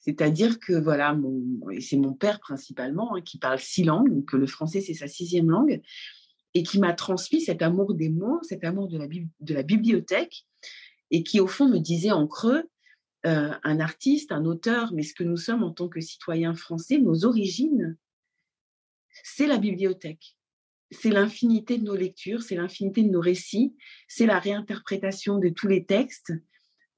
C'est-à-dire 0.00 0.60
que 0.60 0.74
voilà, 0.74 1.16
c'est 1.80 1.96
mon 1.96 2.12
père 2.12 2.38
principalement 2.40 3.16
hein, 3.16 3.22
qui 3.22 3.38
parle 3.38 3.58
six 3.58 3.84
langues, 3.84 4.24
que 4.26 4.36
le 4.36 4.46
français 4.46 4.80
c'est 4.80 4.94
sa 4.94 5.08
sixième 5.08 5.50
langue, 5.50 5.80
et 6.52 6.62
qui 6.62 6.78
m'a 6.78 6.92
transmis 6.92 7.40
cet 7.40 7.62
amour 7.62 7.94
des 7.94 8.10
mots, 8.10 8.40
cet 8.42 8.64
amour 8.64 8.88
de 8.88 8.98
la, 8.98 9.06
de 9.06 9.54
la 9.54 9.62
bibliothèque, 9.62 10.46
et 11.10 11.22
qui 11.22 11.40
au 11.40 11.46
fond 11.46 11.68
me 11.68 11.78
disait 11.78 12.12
en 12.12 12.26
creux, 12.26 12.68
euh, 13.26 13.52
un 13.62 13.80
artiste, 13.80 14.32
un 14.32 14.44
auteur, 14.44 14.92
mais 14.92 15.02
ce 15.02 15.14
que 15.14 15.24
nous 15.24 15.38
sommes 15.38 15.62
en 15.62 15.70
tant 15.70 15.88
que 15.88 16.00
citoyens 16.00 16.54
français, 16.54 16.98
nos 16.98 17.24
origines, 17.24 17.96
c'est 19.22 19.46
la 19.46 19.56
bibliothèque 19.56 20.36
c'est 21.00 21.10
l'infinité 21.10 21.78
de 21.78 21.84
nos 21.84 21.96
lectures, 21.96 22.42
c'est 22.42 22.56
l'infinité 22.56 23.02
de 23.02 23.10
nos 23.10 23.20
récits, 23.20 23.74
c'est 24.08 24.26
la 24.26 24.38
réinterprétation 24.38 25.38
de 25.38 25.48
tous 25.48 25.68
les 25.68 25.84
textes. 25.84 26.32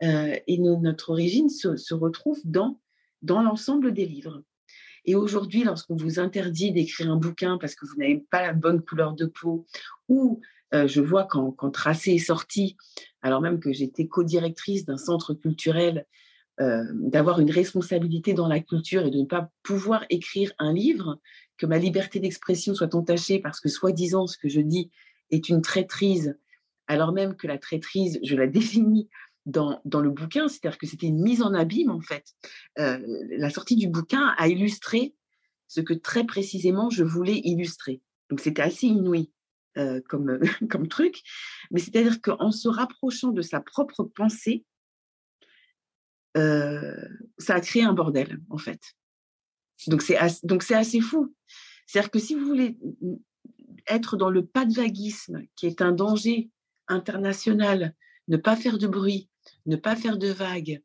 Euh, 0.03 0.37
et 0.47 0.59
notre 0.59 1.11
origine 1.11 1.49
se, 1.49 1.95
retrouve 1.95 2.41
dans, 2.45 2.79
l'ensemble 3.23 3.93
des 3.93 4.05
livres. 4.05 4.43
Et 5.07 5.15
aujourd'hui, 5.15 5.65
lorsqu'on 5.65 5.97
vous 5.97 6.19
interdit 6.19 6.73
d'écrire 6.73 7.11
un 7.11 7.17
bouquin 7.17 7.59
parce 7.59 7.75
que 7.75 7.87
vous 7.87 7.97
n'avez 7.97 8.25
pas 8.31 8.43
la 8.43 8.53
bonne 8.53 8.83
couleur 8.83 9.15
de 9.15 9.27
peau, 9.27 9.67
ou 10.09 10.41
euh, 10.75 10.87
je 10.87 11.01
vois 11.01 11.25
quand, 11.25 11.53
quand 11.53 11.71
Tracé 11.71 12.13
est 12.13 12.19
sorti, 12.19 12.77
alors 13.23 13.41
même 13.41 13.61
que 13.61 13.73
j'étais 13.73 14.07
co-directrice 14.07 14.85
d'un 14.85 14.99
centre 14.99 15.33
culturel, 15.33 16.07
euh, 16.59 16.85
d'avoir 16.95 17.39
une 17.41 17.51
responsabilité 17.51 18.33
dans 18.33 18.49
la 18.49 18.61
culture 18.61 19.05
et 19.05 19.11
de 19.11 19.19
ne 19.19 19.27
pas 19.27 19.51
pouvoir 19.63 20.07
écrire 20.09 20.53
un 20.59 20.73
livre, 20.73 21.21
que 21.59 21.67
ma 21.67 21.79
liberté 21.79 22.21
d'expression 22.21 22.75
soit 22.75 22.95
entachée 22.95 23.39
parce 23.39 23.61
que 23.61 23.69
soi-disant 23.69 24.27
ce 24.27 24.39
que 24.39 24.49
je 24.49 24.61
dis 24.61 24.91
est 25.31 25.49
une 25.49 25.63
traîtrise, 25.63 26.39
alors 26.87 27.13
même 27.13 27.37
que 27.37 27.47
la 27.47 27.59
traîtrise, 27.59 28.19
je 28.23 28.37
la 28.37 28.47
définis 28.47 29.09
dans, 29.47 29.81
le 29.85 30.11
bouquin, 30.11 30.49
c'est-à-dire 30.49 30.77
que 30.77 30.87
c'était 30.87 31.07
une 31.07 31.23
mise 31.23 31.41
en 31.41 31.55
abîme 31.55 31.91
en 31.91 32.01
fait. 32.01 32.35
Euh, 32.79 32.99
la 33.31 33.51
sortie 33.51 33.77
du 33.77 33.87
bouquin 33.89 34.35
a 34.37 34.49
illustré 34.49 35.15
ce 35.69 35.81
que 35.81 35.95
très 35.95 36.25
précisément 36.25 36.91
je 36.91 37.05
voulais 37.05 37.41
illustrer. 37.45 38.03
Donc 38.29 38.41
c'était 38.41 38.63
assez 38.63 38.89
inouï 38.89 39.31
euh, 39.79 40.01
comme, 40.09 40.41
comme 40.71 40.89
truc, 40.89 41.23
mais 41.71 41.79
c'est-à-dire 41.79 42.21
qu'en 42.21 42.51
se 42.51 42.69
rapprochant 42.69 43.31
de 43.31 43.43
sa 43.43 43.61
propre 43.61 44.03
pensée, 44.03 44.65
euh, 46.37 46.97
ça 47.39 47.55
a 47.55 47.61
créé 47.61 47.83
un 47.83 47.93
bordel 47.93 48.41
en 48.51 48.59
fait. 48.59 48.81
Donc 49.87 50.03
c'est 50.03 50.19
donc 50.43 50.63
c'est 50.63 50.75
assez 50.75 51.01
fou. 51.01 51.35
C'est-à-dire 51.87 52.11
que 52.11 52.19
si 52.19 52.35
vous 52.35 52.47
voulez 52.47 52.77
être 53.89 54.17
dans 54.17 54.31
le 54.31 54.45
pas 54.45 54.65
de 54.65 54.75
vaguisme, 54.75 55.43
qui 55.55 55.67
est 55.67 55.83
un 55.83 55.93
danger 55.93 56.51
international, 56.89 57.95
ne 58.29 58.37
pas 58.37 58.57
faire 58.57 58.79
de 58.79 58.87
bruit, 58.87 59.29
ne 59.67 59.77
pas 59.77 59.95
faire 59.95 60.19
de 60.19 60.29
vagues, 60.29 60.83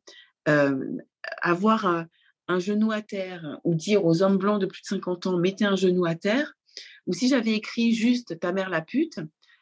euh, 0.48 0.98
avoir 1.40 1.86
un, 1.86 2.08
genou 2.58 2.92
à 2.92 3.00
terre 3.00 3.58
ou 3.64 3.74
dire 3.74 4.04
aux 4.04 4.22
hommes 4.22 4.36
blancs 4.36 4.60
de 4.60 4.66
plus 4.66 4.82
de 4.82 4.86
50 4.86 5.26
ans, 5.26 5.38
mettez 5.38 5.64
un 5.64 5.74
genou 5.74 6.04
à 6.04 6.14
terre, 6.14 6.52
ou 7.06 7.14
si 7.14 7.28
j'avais 7.28 7.52
écrit 7.52 7.94
juste 7.94 8.38
ta 8.38 8.52
mère 8.52 8.68
la 8.68 8.82
pute, 8.82 9.18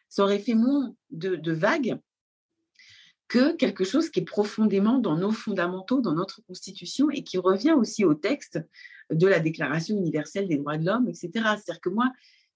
ça 0.08 0.24
aurait 0.24 0.40
fait 0.40 0.54
moins 0.54 0.92
de 1.10 1.52
vagues 1.52 2.00
que 3.30 3.54
quelque 3.54 3.84
chose 3.84 4.10
qui 4.10 4.20
est 4.20 4.24
profondément 4.24 4.98
dans 4.98 5.16
nos 5.16 5.30
fondamentaux, 5.30 6.00
dans 6.00 6.14
notre 6.14 6.42
constitution 6.42 7.10
et 7.10 7.22
qui 7.22 7.38
revient 7.38 7.72
aussi 7.72 8.04
au 8.04 8.12
texte 8.12 8.58
de 9.12 9.26
la 9.28 9.38
Déclaration 9.38 9.96
universelle 9.96 10.48
des 10.48 10.56
droits 10.56 10.76
de 10.76 10.84
l'homme, 10.84 11.08
etc. 11.08 11.30
C'est-à-dire 11.32 11.80
que 11.80 11.90
moi, 11.90 12.10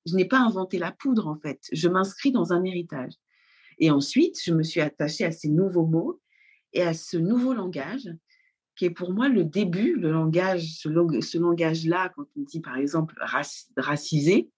je 0.05 0.17
n'ai 0.17 0.25
pas 0.25 0.41
inventé 0.41 0.79
la 0.79 0.91
poudre, 0.91 1.29
en 1.29 1.37
fait. 1.37 1.61
Je 1.73 1.89
m'inscris 1.89 2.33
dans 2.33 2.53
un 2.53 2.65
héritage. 2.65 3.13
Et 3.79 3.93
ensuite, 3.93 4.37
je 4.45 4.53
me 4.53 4.65
suis 4.65 4.81
attachée 4.81 5.25
à 5.25 5.31
ces 5.31 5.49
nouveaux 5.49 5.87
mots 5.87 6.21
et 6.73 6.83
à 6.83 6.93
ce 6.93 7.17
nouveau 7.17 7.55
langage 7.55 8.11
qui 8.75 8.87
est 8.87 8.91
pour 8.91 9.13
moi 9.13 9.29
le 9.29 9.45
début, 9.45 9.95
le 9.95 10.11
langage, 10.11 10.65
ce, 10.81 10.89
langage-là, 11.39 12.13
quand 12.17 12.27
on 12.37 12.43
dit 12.43 12.61
par 12.61 12.77
exemple 12.77 13.15
racisé, 13.77 14.51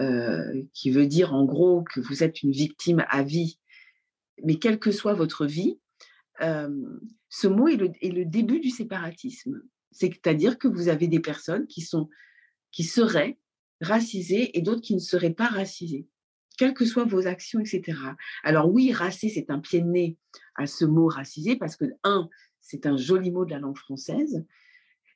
euh, 0.00 0.62
qui 0.72 0.90
veut 0.90 1.06
dire 1.06 1.34
en 1.34 1.44
gros 1.44 1.82
que 1.82 2.00
vous 2.00 2.22
êtes 2.22 2.42
une 2.42 2.52
victime 2.52 3.04
à 3.10 3.22
vie 3.22 3.58
mais 4.42 4.56
quelle 4.56 4.78
que 4.78 4.90
soit 4.90 5.14
votre 5.14 5.46
vie, 5.46 5.78
ce 6.40 7.46
mot 7.46 7.68
est 7.68 7.76
le, 7.76 8.24
début 8.24 8.60
du 8.60 8.70
séparatisme. 8.70 9.62
C'est-à-dire 9.92 10.58
que 10.58 10.68
vous 10.68 10.88
avez 10.88 11.06
des 11.06 11.20
personnes 11.20 11.66
qui, 11.66 11.80
sont, 11.80 12.08
qui 12.72 12.84
seraient 12.84 13.38
racisées 13.80 14.56
et 14.56 14.62
d'autres 14.62 14.80
qui 14.80 14.94
ne 14.94 15.00
seraient 15.00 15.34
pas 15.34 15.46
racisées, 15.46 16.08
quelles 16.58 16.74
que 16.74 16.84
soient 16.84 17.04
vos 17.04 17.26
actions, 17.26 17.60
etc. 17.60 17.98
Alors 18.42 18.72
oui, 18.72 18.92
racé, 18.92 19.28
c'est 19.28 19.50
un 19.50 19.60
pied 19.60 19.80
de 19.80 19.86
nez 19.86 20.16
à 20.56 20.66
ce 20.66 20.84
mot 20.84 21.06
racisé 21.06 21.56
parce 21.56 21.76
que, 21.76 21.86
un, 22.02 22.28
c'est 22.60 22.86
un 22.86 22.96
joli 22.96 23.30
mot 23.30 23.44
de 23.44 23.50
la 23.50 23.58
langue 23.58 23.78
française. 23.78 24.44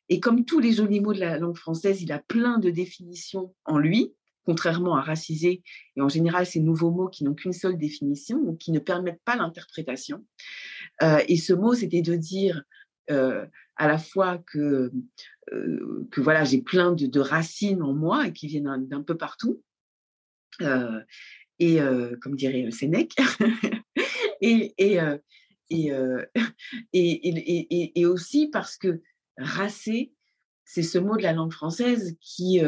Et 0.08 0.20
comme 0.20 0.44
tous 0.44 0.60
les 0.60 0.72
jolis 0.72 1.00
mots 1.00 1.14
de 1.14 1.20
la 1.20 1.38
langue 1.38 1.56
française, 1.56 2.02
il 2.02 2.12
a 2.12 2.18
plein 2.18 2.58
de 2.58 2.70
définitions 2.70 3.54
en 3.64 3.78
lui 3.78 4.14
contrairement 4.48 4.96
à 4.96 5.02
racisé, 5.02 5.62
et 5.94 6.00
en 6.00 6.08
général 6.08 6.46
ces 6.46 6.60
nouveaux 6.60 6.90
mots 6.90 7.08
qui 7.08 7.22
n'ont 7.22 7.34
qu'une 7.34 7.52
seule 7.52 7.76
définition 7.76 8.38
ou 8.38 8.56
qui 8.56 8.72
ne 8.72 8.78
permettent 8.78 9.20
pas 9.22 9.36
l'interprétation. 9.36 10.24
Euh, 11.02 11.20
et 11.28 11.36
ce 11.36 11.52
mot, 11.52 11.74
c'était 11.74 12.00
de 12.00 12.14
dire 12.14 12.62
euh, 13.10 13.44
à 13.76 13.86
la 13.88 13.98
fois 13.98 14.38
que, 14.38 14.90
euh, 15.52 16.08
que 16.10 16.22
voilà, 16.22 16.44
j'ai 16.44 16.62
plein 16.62 16.92
de, 16.92 17.20
racines 17.20 17.82
en 17.82 17.92
moi 17.92 18.28
et 18.28 18.32
qui 18.32 18.46
viennent 18.46 18.86
d'un 18.86 19.02
peu 19.02 19.18
partout, 19.18 19.62
et 21.58 21.78
comme 22.22 22.34
dirait 22.34 22.70
Sénèque, 22.70 23.16
et, 24.40 24.72
et, 24.78 24.98
et, 25.68 25.92
et, 26.94 28.00
et, 28.00 28.06
aussi 28.06 28.48
parce 28.48 28.78
que 28.78 29.02
racé, 29.36 30.14
c'est 30.64 30.82
ce 30.82 30.96
mot 30.96 31.18
de 31.18 31.22
la 31.22 31.34
langue 31.34 31.52
française 31.52 32.16
qui, 32.22 32.62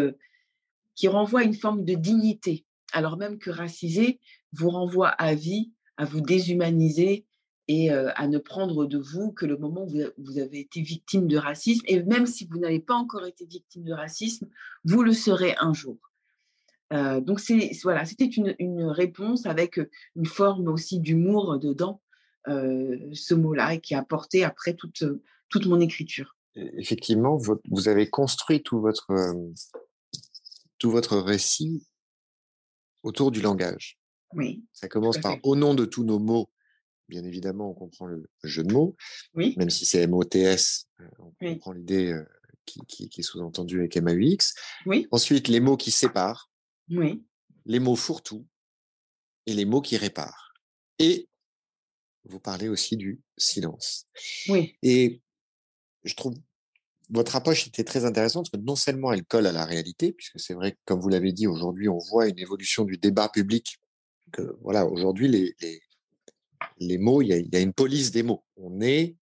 qui 1.00 1.08
renvoie 1.08 1.40
à 1.40 1.44
une 1.44 1.54
forme 1.54 1.86
de 1.86 1.94
dignité, 1.94 2.66
alors 2.92 3.16
même 3.16 3.38
que 3.38 3.48
racisé 3.48 4.20
vous 4.52 4.68
renvoie 4.68 5.08
à 5.08 5.34
vie, 5.34 5.72
à 5.96 6.04
vous 6.04 6.20
déshumaniser 6.20 7.24
et 7.68 7.90
euh, 7.90 8.10
à 8.16 8.28
ne 8.28 8.36
prendre 8.36 8.84
de 8.84 8.98
vous 8.98 9.32
que 9.32 9.46
le 9.46 9.56
moment 9.56 9.86
où 9.86 9.94
vous 10.18 10.38
avez 10.38 10.60
été 10.60 10.82
victime 10.82 11.26
de 11.26 11.38
racisme. 11.38 11.80
Et 11.86 12.02
même 12.02 12.26
si 12.26 12.46
vous 12.46 12.58
n'avez 12.58 12.80
pas 12.80 12.92
encore 12.92 13.24
été 13.24 13.46
victime 13.46 13.82
de 13.84 13.94
racisme, 13.94 14.46
vous 14.84 15.02
le 15.02 15.14
serez 15.14 15.54
un 15.58 15.72
jour. 15.72 15.96
Euh, 16.92 17.22
donc 17.22 17.40
c'est 17.40 17.70
voilà, 17.82 18.04
c'était 18.04 18.26
une, 18.26 18.82
réponse 18.82 19.46
avec 19.46 19.80
une 20.16 20.26
forme 20.26 20.68
aussi 20.68 21.00
d'humour 21.00 21.58
dedans, 21.58 22.02
euh, 22.48 22.98
ce 23.14 23.32
mot-là, 23.32 23.72
et 23.72 23.80
qui 23.80 23.94
a 23.94 24.02
porté 24.02 24.44
après 24.44 24.74
toute, 24.74 25.04
toute 25.48 25.64
mon 25.64 25.80
écriture. 25.80 26.36
Effectivement, 26.56 27.38
vous 27.38 27.88
avez 27.88 28.10
construit 28.10 28.62
tout 28.62 28.80
votre, 28.80 29.06
tout 30.80 30.90
votre 30.90 31.18
récit 31.18 31.86
autour 33.04 33.30
du 33.30 33.40
langage. 33.40 34.00
Oui. 34.32 34.64
Ça 34.72 34.88
commence 34.88 35.18
par 35.18 35.36
au 35.44 35.54
nom 35.54 35.74
de 35.74 35.84
tous 35.84 36.02
nos 36.02 36.18
mots. 36.18 36.50
Bien 37.08 37.24
évidemment, 37.24 37.70
on 37.70 37.74
comprend 37.74 38.06
le 38.06 38.28
jeu 38.44 38.62
de 38.62 38.72
mots, 38.72 38.96
oui. 39.34 39.54
même 39.56 39.70
si 39.70 39.84
c'est 39.84 40.06
MOTS, 40.06 40.86
euh, 41.00 41.08
on 41.18 41.32
comprend 41.32 41.72
l'idée 41.72 42.12
euh, 42.12 42.24
qui, 42.64 42.80
qui, 42.86 43.20
est 43.20 43.22
sous-entendue 43.22 43.80
avec 43.80 43.96
MAUX. 43.96 44.54
Oui. 44.86 45.08
Ensuite, 45.10 45.48
les 45.48 45.58
mots 45.58 45.76
qui 45.76 45.90
séparent, 45.90 46.50
oui. 46.88 47.24
les 47.66 47.80
mots 47.80 47.96
fourre-tout 47.96 48.46
et 49.46 49.54
les 49.54 49.64
mots 49.64 49.80
qui 49.80 49.96
réparent. 49.96 50.52
Et 51.00 51.28
vous 52.24 52.38
parlez 52.38 52.68
aussi 52.68 52.96
du 52.96 53.20
silence. 53.36 54.06
Oui. 54.48 54.76
Et 54.82 55.20
je 56.04 56.14
trouve 56.14 56.34
votre 57.10 57.34
approche 57.36 57.66
était 57.66 57.84
très 57.84 58.04
intéressante 58.04 58.50
parce 58.50 58.62
que 58.62 58.66
non 58.66 58.76
seulement 58.76 59.12
elle 59.12 59.24
colle 59.24 59.46
à 59.46 59.52
la 59.52 59.64
réalité, 59.64 60.12
puisque 60.12 60.38
c'est 60.38 60.54
vrai 60.54 60.72
que, 60.72 60.78
comme 60.84 61.00
vous 61.00 61.08
l'avez 61.08 61.32
dit, 61.32 61.46
aujourd'hui, 61.46 61.88
on 61.88 61.98
voit 61.98 62.28
une 62.28 62.38
évolution 62.38 62.84
du 62.84 62.98
débat 62.98 63.28
public. 63.28 63.78
Que, 64.32 64.56
voilà, 64.62 64.86
aujourd'hui, 64.86 65.28
les, 65.28 65.54
les, 65.60 65.82
les, 66.78 66.98
mots, 66.98 67.20
il 67.20 67.28
y, 67.28 67.32
a, 67.32 67.36
il 67.36 67.52
y, 67.52 67.56
a, 67.56 67.60
une 67.60 67.72
police 67.72 68.12
des 68.12 68.22
mots. 68.22 68.44
On 68.56 68.80
est 68.80 69.16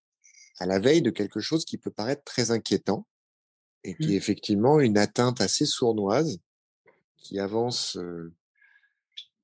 à 0.59 0.67
la 0.67 0.79
veille 0.79 1.01
de 1.01 1.11
quelque 1.11 1.41
chose 1.41 1.65
qui 1.65 1.79
peut 1.79 1.91
paraître 1.91 2.25
très 2.25 2.51
inquiétant 2.51 3.07
et 3.85 3.95
qui 3.95 4.13
est 4.13 4.17
mmh. 4.17 4.19
effectivement 4.19 4.81
une 4.81 4.99
atteinte 4.99 5.41
assez 5.41 5.65
sournoise 5.65 6.39
qui 7.17 7.39
avance 7.39 7.97
euh, 7.97 8.35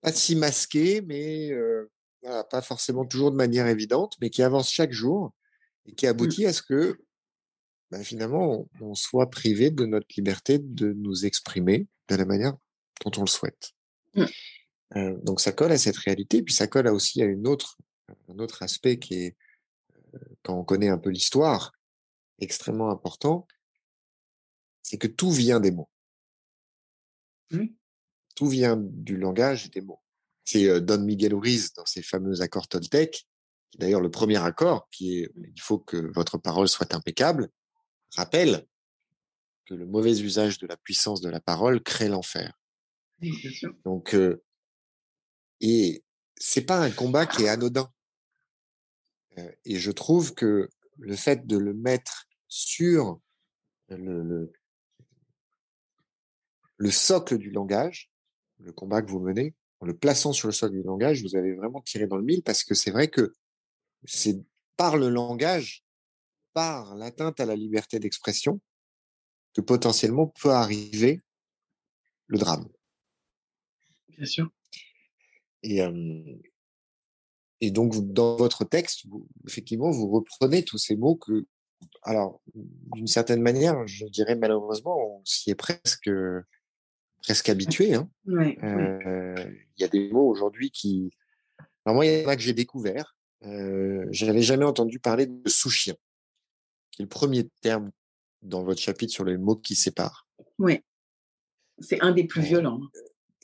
pas 0.02 0.12
si 0.12 0.36
masquée, 0.36 1.00
mais 1.00 1.50
euh, 1.50 1.90
voilà, 2.22 2.44
pas 2.44 2.60
forcément 2.60 3.06
toujours 3.06 3.30
de 3.30 3.36
manière 3.36 3.68
évidente, 3.68 4.16
mais 4.20 4.28
qui 4.28 4.42
avance 4.42 4.70
chaque 4.70 4.92
jour 4.92 5.32
et 5.86 5.94
qui 5.94 6.04
mmh. 6.04 6.10
aboutit 6.10 6.46
à 6.46 6.52
ce 6.52 6.60
que 6.60 6.98
bah, 7.94 8.02
finalement, 8.02 8.66
on, 8.80 8.96
soit 8.96 9.30
privé 9.30 9.70
de 9.70 9.86
notre 9.86 10.08
liberté 10.16 10.58
de 10.58 10.92
nous 10.94 11.26
exprimer 11.26 11.86
de 12.08 12.16
la 12.16 12.24
manière 12.24 12.56
dont 13.04 13.12
on 13.18 13.20
le 13.20 13.28
souhaite. 13.28 13.70
Mmh. 14.16 14.24
Euh, 14.96 15.16
donc 15.22 15.40
ça 15.40 15.52
colle 15.52 15.70
à 15.70 15.78
cette 15.78 15.98
réalité, 15.98 16.42
puis 16.42 16.52
ça 16.52 16.66
colle 16.66 16.88
aussi 16.88 17.22
à 17.22 17.24
une 17.24 17.46
autre, 17.46 17.78
un 18.28 18.40
autre 18.40 18.64
aspect 18.64 18.98
qui 18.98 19.14
est, 19.14 19.36
euh, 20.12 20.18
quand 20.42 20.58
on 20.58 20.64
connaît 20.64 20.88
un 20.88 20.98
peu 20.98 21.10
l'histoire, 21.10 21.70
extrêmement 22.40 22.90
important, 22.90 23.46
c'est 24.82 24.98
que 24.98 25.06
tout 25.06 25.30
vient 25.30 25.60
des 25.60 25.70
mots. 25.70 25.88
Mmh. 27.52 27.66
Tout 28.34 28.48
vient 28.48 28.76
du 28.76 29.16
langage 29.16 29.70
des 29.70 29.82
mots. 29.82 30.02
C'est 30.44 30.68
euh, 30.68 30.80
Don 30.80 30.98
Miguel 30.98 31.32
Ruiz 31.36 31.72
dans 31.74 31.86
ses 31.86 32.02
fameux 32.02 32.40
accords 32.40 32.66
Toltec, 32.66 33.28
qui 33.70 33.78
d'ailleurs 33.78 34.00
le 34.00 34.10
premier 34.10 34.42
accord, 34.42 34.88
qui 34.90 35.20
est 35.20 35.30
il 35.36 35.60
faut 35.60 35.78
que 35.78 36.10
votre 36.12 36.38
parole 36.38 36.68
soit 36.68 36.92
impeccable, 36.92 37.50
rappelle 38.16 38.66
que 39.66 39.74
le 39.74 39.86
mauvais 39.86 40.20
usage 40.20 40.58
de 40.58 40.66
la 40.66 40.76
puissance 40.76 41.20
de 41.20 41.30
la 41.30 41.40
parole 41.40 41.82
crée 41.82 42.08
l'enfer. 42.08 42.58
Donc, 43.84 44.14
euh, 44.14 44.42
et 45.60 46.04
c'est 46.36 46.66
pas 46.66 46.80
un 46.80 46.90
combat 46.90 47.26
qui 47.26 47.44
est 47.44 47.48
anodin. 47.48 47.90
Euh, 49.38 49.50
et 49.64 49.76
je 49.76 49.90
trouve 49.90 50.34
que 50.34 50.68
le 50.98 51.16
fait 51.16 51.46
de 51.46 51.56
le 51.56 51.74
mettre 51.74 52.26
sur 52.48 53.20
le, 53.88 54.22
le, 54.22 54.52
le, 56.76 56.90
socle 56.90 57.38
du 57.38 57.50
langage, 57.50 58.10
le 58.58 58.72
combat 58.72 59.02
que 59.02 59.10
vous 59.10 59.20
menez, 59.20 59.54
en 59.80 59.86
le 59.86 59.96
plaçant 59.96 60.32
sur 60.32 60.48
le 60.48 60.52
socle 60.52 60.74
du 60.74 60.82
langage, 60.82 61.22
vous 61.22 61.36
avez 61.36 61.54
vraiment 61.54 61.80
tiré 61.80 62.06
dans 62.06 62.16
le 62.16 62.22
mille 62.22 62.42
parce 62.42 62.62
que 62.64 62.74
c'est 62.74 62.90
vrai 62.90 63.08
que 63.08 63.34
c'est 64.04 64.38
par 64.76 64.96
le 64.96 65.08
langage 65.08 65.83
par 66.54 66.94
l'atteinte 66.94 67.40
à 67.40 67.46
la 67.46 67.56
liberté 67.56 67.98
d'expression 67.98 68.60
que 69.54 69.60
potentiellement 69.60 70.28
peut 70.40 70.50
arriver 70.50 71.20
le 72.26 72.38
drame. 72.38 72.68
Bien 74.08 74.26
sûr. 74.26 74.50
Et, 75.62 75.80
et 77.60 77.70
donc, 77.70 77.94
dans 78.12 78.36
votre 78.36 78.64
texte, 78.64 79.04
effectivement, 79.46 79.90
vous 79.90 80.08
reprenez 80.08 80.64
tous 80.64 80.78
ces 80.78 80.96
mots 80.96 81.16
que, 81.16 81.46
alors, 82.02 82.40
d'une 82.54 83.06
certaine 83.06 83.42
manière, 83.42 83.86
je 83.86 84.06
dirais 84.06 84.36
malheureusement, 84.36 85.18
on 85.18 85.24
s'y 85.24 85.50
est 85.50 85.54
presque, 85.54 86.10
presque 87.22 87.48
habitué. 87.48 87.94
Hein. 87.94 88.10
Euh, 88.28 89.52
il 89.76 89.82
y 89.82 89.84
a 89.84 89.88
des 89.88 90.10
mots 90.10 90.28
aujourd'hui 90.28 90.70
qui. 90.70 91.10
Alors, 91.84 91.96
moi, 91.96 92.06
il 92.06 92.22
y 92.22 92.24
en 92.24 92.28
a 92.28 92.36
que 92.36 92.42
j'ai 92.42 92.52
découvert. 92.54 93.16
Euh, 93.42 94.06
je 94.10 94.24
n'avais 94.26 94.42
jamais 94.42 94.64
entendu 94.64 94.98
parler 94.98 95.26
de 95.26 95.48
sous-chien 95.48 95.94
qui 96.94 97.02
est 97.02 97.04
le 97.04 97.08
premier 97.08 97.48
terme 97.60 97.90
dans 98.42 98.62
votre 98.62 98.80
chapitre 98.80 99.12
sur 99.12 99.24
les 99.24 99.36
mots 99.36 99.56
qui 99.56 99.74
séparent. 99.74 100.28
Oui, 100.58 100.80
c'est 101.80 102.00
un 102.02 102.12
des 102.12 102.24
plus 102.24 102.42
violents. 102.42 102.80
Hein. 102.82 103.00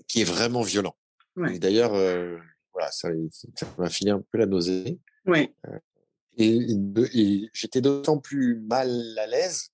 Qui 0.06 0.20
est 0.20 0.24
vraiment 0.24 0.62
violent. 0.62 0.94
Ouais. 1.36 1.58
d'ailleurs, 1.58 1.94
euh, 1.94 2.38
voilà, 2.72 2.90
ça, 2.90 3.08
m'a 3.78 3.88
fini 3.88 4.10
un 4.10 4.20
peu 4.20 4.38
la 4.38 4.46
nausée. 4.46 4.98
Oui. 5.26 5.54
Euh, 5.66 5.78
et, 6.36 6.58
et 7.14 7.50
j'étais 7.52 7.80
d'autant 7.80 8.18
plus 8.18 8.60
mal 8.60 9.18
à 9.18 9.26
l'aise 9.26 9.70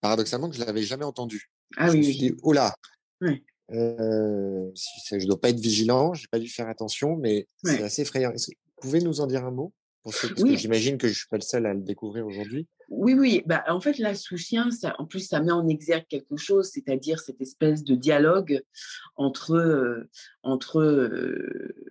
paradoxalement, 0.00 0.48
que 0.48 0.56
je 0.56 0.64
l'avais 0.64 0.82
jamais 0.82 1.04
entendu. 1.04 1.50
Ah 1.76 1.86
je 1.88 1.92
oui, 1.92 1.98
me 1.98 2.02
suis 2.02 2.12
oui. 2.12 2.18
dit, 2.32 2.36
oh 2.42 2.52
là, 2.52 2.74
Ouais. 3.20 3.42
euh, 3.72 4.70
je 4.74 5.26
dois 5.26 5.40
pas 5.40 5.48
être 5.50 5.58
vigilant, 5.58 6.14
j'ai 6.14 6.28
pas 6.28 6.38
dû 6.38 6.48
faire 6.48 6.68
attention, 6.68 7.16
mais 7.16 7.48
c'est 7.64 7.78
Ouais. 7.78 7.82
assez 7.82 8.02
effrayant. 8.02 8.30
Est-ce 8.32 8.48
que 8.50 8.56
vous 8.56 8.80
pouvez 8.82 9.00
nous 9.00 9.20
en 9.20 9.26
dire 9.26 9.44
un 9.44 9.50
mot? 9.50 9.72
Pour 10.06 10.14
ceux, 10.14 10.28
parce 10.28 10.40
que 10.44 10.46
Oui. 10.46 10.56
j'imagine 10.56 10.98
que 10.98 11.08
je 11.08 11.14
suis 11.14 11.26
pas 11.26 11.36
le 11.36 11.42
seul 11.42 11.66
à 11.66 11.74
le 11.74 11.80
découvrir 11.80 12.24
aujourd'hui. 12.28 12.68
Oui, 12.90 13.14
oui. 13.14 13.42
Bah, 13.44 13.64
en 13.66 13.80
fait, 13.80 13.98
la 13.98 14.14
sous-chien, 14.14 14.70
ça, 14.70 14.94
en 15.00 15.04
plus, 15.04 15.26
ça 15.26 15.40
met 15.40 15.50
en 15.50 15.66
exergue 15.66 16.06
quelque 16.08 16.36
chose, 16.36 16.70
c'est-à-dire 16.70 17.18
cette 17.18 17.40
espèce 17.40 17.82
de 17.82 17.96
dialogue 17.96 18.62
entre, 19.16 19.56
euh, 19.56 20.08
entre 20.44 20.78
euh, 20.78 21.82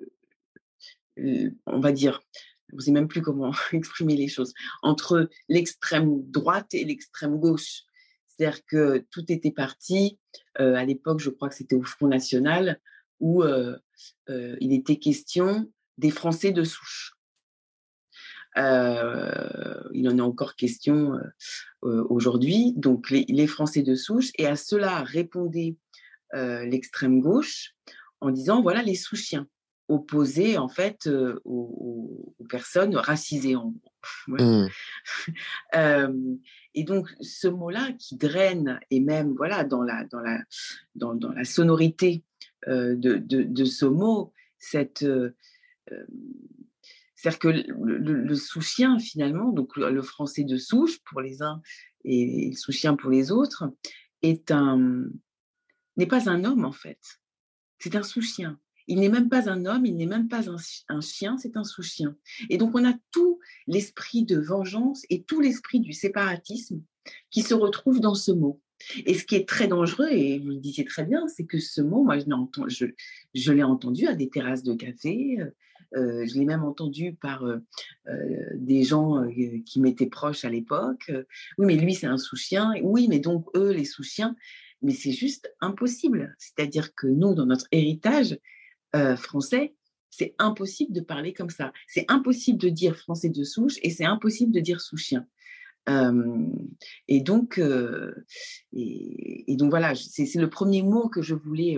on 1.66 1.82
va 1.82 1.92
dire, 1.92 2.22
je 2.70 2.76
ne 2.78 2.80
sais 2.80 2.92
même 2.92 3.10
plus 3.10 3.22
comment 3.22 3.52
exprimer 3.74 4.16
les 4.16 4.30
choses, 4.30 4.54
entre 4.82 5.30
l'extrême 5.50 6.22
droite 6.32 6.74
et 6.74 6.86
l'extrême 6.86 7.38
gauche. 7.38 7.82
C'est-à-dire 8.30 8.66
que 8.66 9.06
tout 9.12 9.30
était 9.30 9.52
parti, 9.52 10.20
euh, 10.62 10.76
à 10.76 10.86
l'époque, 10.86 11.20
je 11.20 11.32
crois 11.32 11.50
que 11.50 11.56
c'était 11.56 11.76
au 11.76 11.84
Front 11.84 12.08
National, 12.08 12.80
où 13.20 13.44
il 13.46 14.74
était 14.74 15.00
question 15.00 15.70
des 15.98 16.12
Français 16.12 16.54
de 16.54 16.64
souche. 16.64 17.15
Euh, 18.58 19.82
il 19.94 20.08
en 20.08 20.18
est 20.18 20.22
encore 20.22 20.56
question 20.56 21.14
euh, 21.14 21.22
euh, 21.84 22.06
aujourd'hui. 22.10 22.74
Donc, 22.76 23.10
les, 23.10 23.26
les, 23.28 23.48
Français 23.48 23.82
de 23.82 23.96
souche, 23.96 24.32
et 24.38 24.48
à 24.48 24.56
cela 24.56 25.04
répondait 25.04 25.78
l'extrême 26.34 27.22
gauche 27.22 27.76
en 28.20 28.30
disant 28.30 28.62
voilà 28.62 28.82
les 28.82 28.96
sous-chiens, 28.96 29.48
opposés 29.88 30.58
en 30.58 30.68
fait 30.68 31.08
aux, 31.46 32.34
aux, 32.38 32.46
personnes 32.50 32.94
racisées 32.98 33.56
en 33.56 33.70
gros. 33.70 33.92
Ouais. 34.28 34.68
Mmh. 35.74 36.38
et 36.76 36.84
donc, 36.84 37.10
ce 37.22 37.48
mot-là 37.48 37.92
qui 37.98 38.18
draine, 38.18 38.80
et 38.92 39.00
même 39.00 39.34
voilà, 39.36 39.64
dans 39.64 39.82
la, 39.82 40.04
dans 40.06 40.20
la, 40.20 40.42
dans, 40.94 41.16
dans 41.16 41.32
la 41.32 41.46
sonorité 41.46 42.24
de, 42.68 42.94
de, 42.96 43.44
de, 43.44 43.66
ce 43.66 43.86
mot, 43.86 44.34
cette. 44.60 45.04
Euh, 45.92 46.06
c'est-à-dire 47.26 47.40
que 47.40 47.48
le, 47.48 47.98
le, 47.98 48.22
le 48.22 49.00
finalement, 49.00 49.52
donc 49.52 49.76
le, 49.78 50.02
français 50.04 50.44
de 50.44 50.58
souche 50.58 51.00
pour 51.00 51.22
les 51.22 51.42
uns 51.42 51.60
et 52.04 52.50
le 52.52 52.56
sous-chien 52.56 52.96
pour 52.96 53.10
les 53.10 53.32
autres, 53.32 53.64
n'est 54.22 54.36
pas 54.46 56.30
un 56.30 56.44
homme 56.44 56.66
en 56.66 56.72
fait. 56.72 57.00
C'est 57.80 57.96
un 57.96 58.04
sous-chien. 58.04 58.60
Il 58.86 59.00
n'est 59.00 59.10
même 59.10 59.28
pas 59.30 59.50
un 59.50 59.66
homme, 59.66 59.88
il 59.88 59.96
n'est 59.96 60.06
même 60.06 60.28
pas 60.28 60.44
un, 60.52 61.02
chien, 61.02 61.36
c'est 61.40 61.58
un 61.58 61.64
sous-chien. 61.64 62.16
Et 62.52 62.60
donc 62.60 62.76
on 62.76 62.86
a 62.88 62.94
tout 63.10 63.40
l'esprit 63.66 64.24
de 64.24 64.38
vengeance 64.38 65.02
et 65.10 65.24
tout 65.24 65.42
l'esprit 65.42 65.80
du 65.80 65.94
séparatisme 65.94 66.84
qui 67.32 67.42
se 67.42 67.56
retrouve 67.56 68.02
dans 68.02 68.14
ce 68.14 68.34
mot. 68.34 68.62
Et 69.08 69.16
ce 69.16 69.26
qui 69.26 69.34
est 69.34 69.50
très 69.50 69.68
dangereux, 69.68 70.10
et 70.12 70.38
vous 70.38 70.50
le 70.50 70.58
disiez 70.60 70.86
très 70.86 71.06
bien, 71.06 71.28
c'est 71.28 71.46
que 71.46 71.58
ce 71.58 71.82
mot, 71.82 72.04
moi 72.04 72.20
je 72.20 72.26
l'ai 72.26 72.34
entendu, 72.34 72.70
je, 72.72 72.86
je 73.34 73.52
l'ai 73.52 73.64
entendu 73.64 74.06
à 74.06 74.14
des 74.14 74.30
terrasses 74.30 74.62
de 74.62 74.76
café, 74.76 75.38
euh, 75.40 75.50
je 75.96 76.38
l'ai 76.38 76.46
même 76.46 76.64
entendu 76.64 77.14
par 77.14 77.44
euh, 77.44 77.58
euh, 78.08 78.50
des 78.56 78.84
gens 78.84 79.26
qui 79.66 79.80
m'étaient 79.80 80.06
proches 80.08 80.46
à 80.46 80.50
l'époque. 80.50 81.12
Oui, 81.58 81.66
mais 81.66 81.76
lui 81.76 81.94
c'est 81.94 82.08
un 82.08 82.18
sous-chien. 82.18 82.74
Oui, 82.84 83.08
mais 83.08 83.20
donc 83.20 83.46
eux 83.56 83.72
les 83.72 83.86
sous-chiens. 83.86 84.36
Mais 84.82 84.94
c'est 84.94 85.12
juste 85.12 85.52
impossible. 85.62 86.36
C'est-à-dire 86.38 86.94
que 86.94 87.08
nous, 87.08 87.34
dans 87.34 87.46
notre 87.46 87.68
héritage 87.72 88.38
euh, 88.96 89.16
français, 89.16 89.74
c'est 90.10 90.36
impossible 90.38 90.94
de 90.94 91.02
parler 91.02 91.34
comme 91.34 91.50
ça. 91.50 91.74
C'est 91.88 92.06
impossible 92.08 92.60
de 92.60 92.70
dire 92.70 92.96
français 92.96 93.30
de 93.30 93.44
souche 93.44 93.76
et 93.82 93.90
c'est 93.90 94.06
impossible 94.06 94.52
de 94.52 94.60
dire 94.60 94.82
sous-chien. 94.82 95.26
Euh, 95.90 96.48
et 97.08 97.22
donc, 97.22 97.58
euh, 97.58 98.14
et, 98.74 99.56
donc 99.58 99.70
voilà, 99.70 99.94
c'est 99.96 100.34
le 100.36 100.50
premier 100.50 100.82
mot 100.82 101.10
que 101.10 101.22
je 101.22 101.36
voulais 101.36 101.78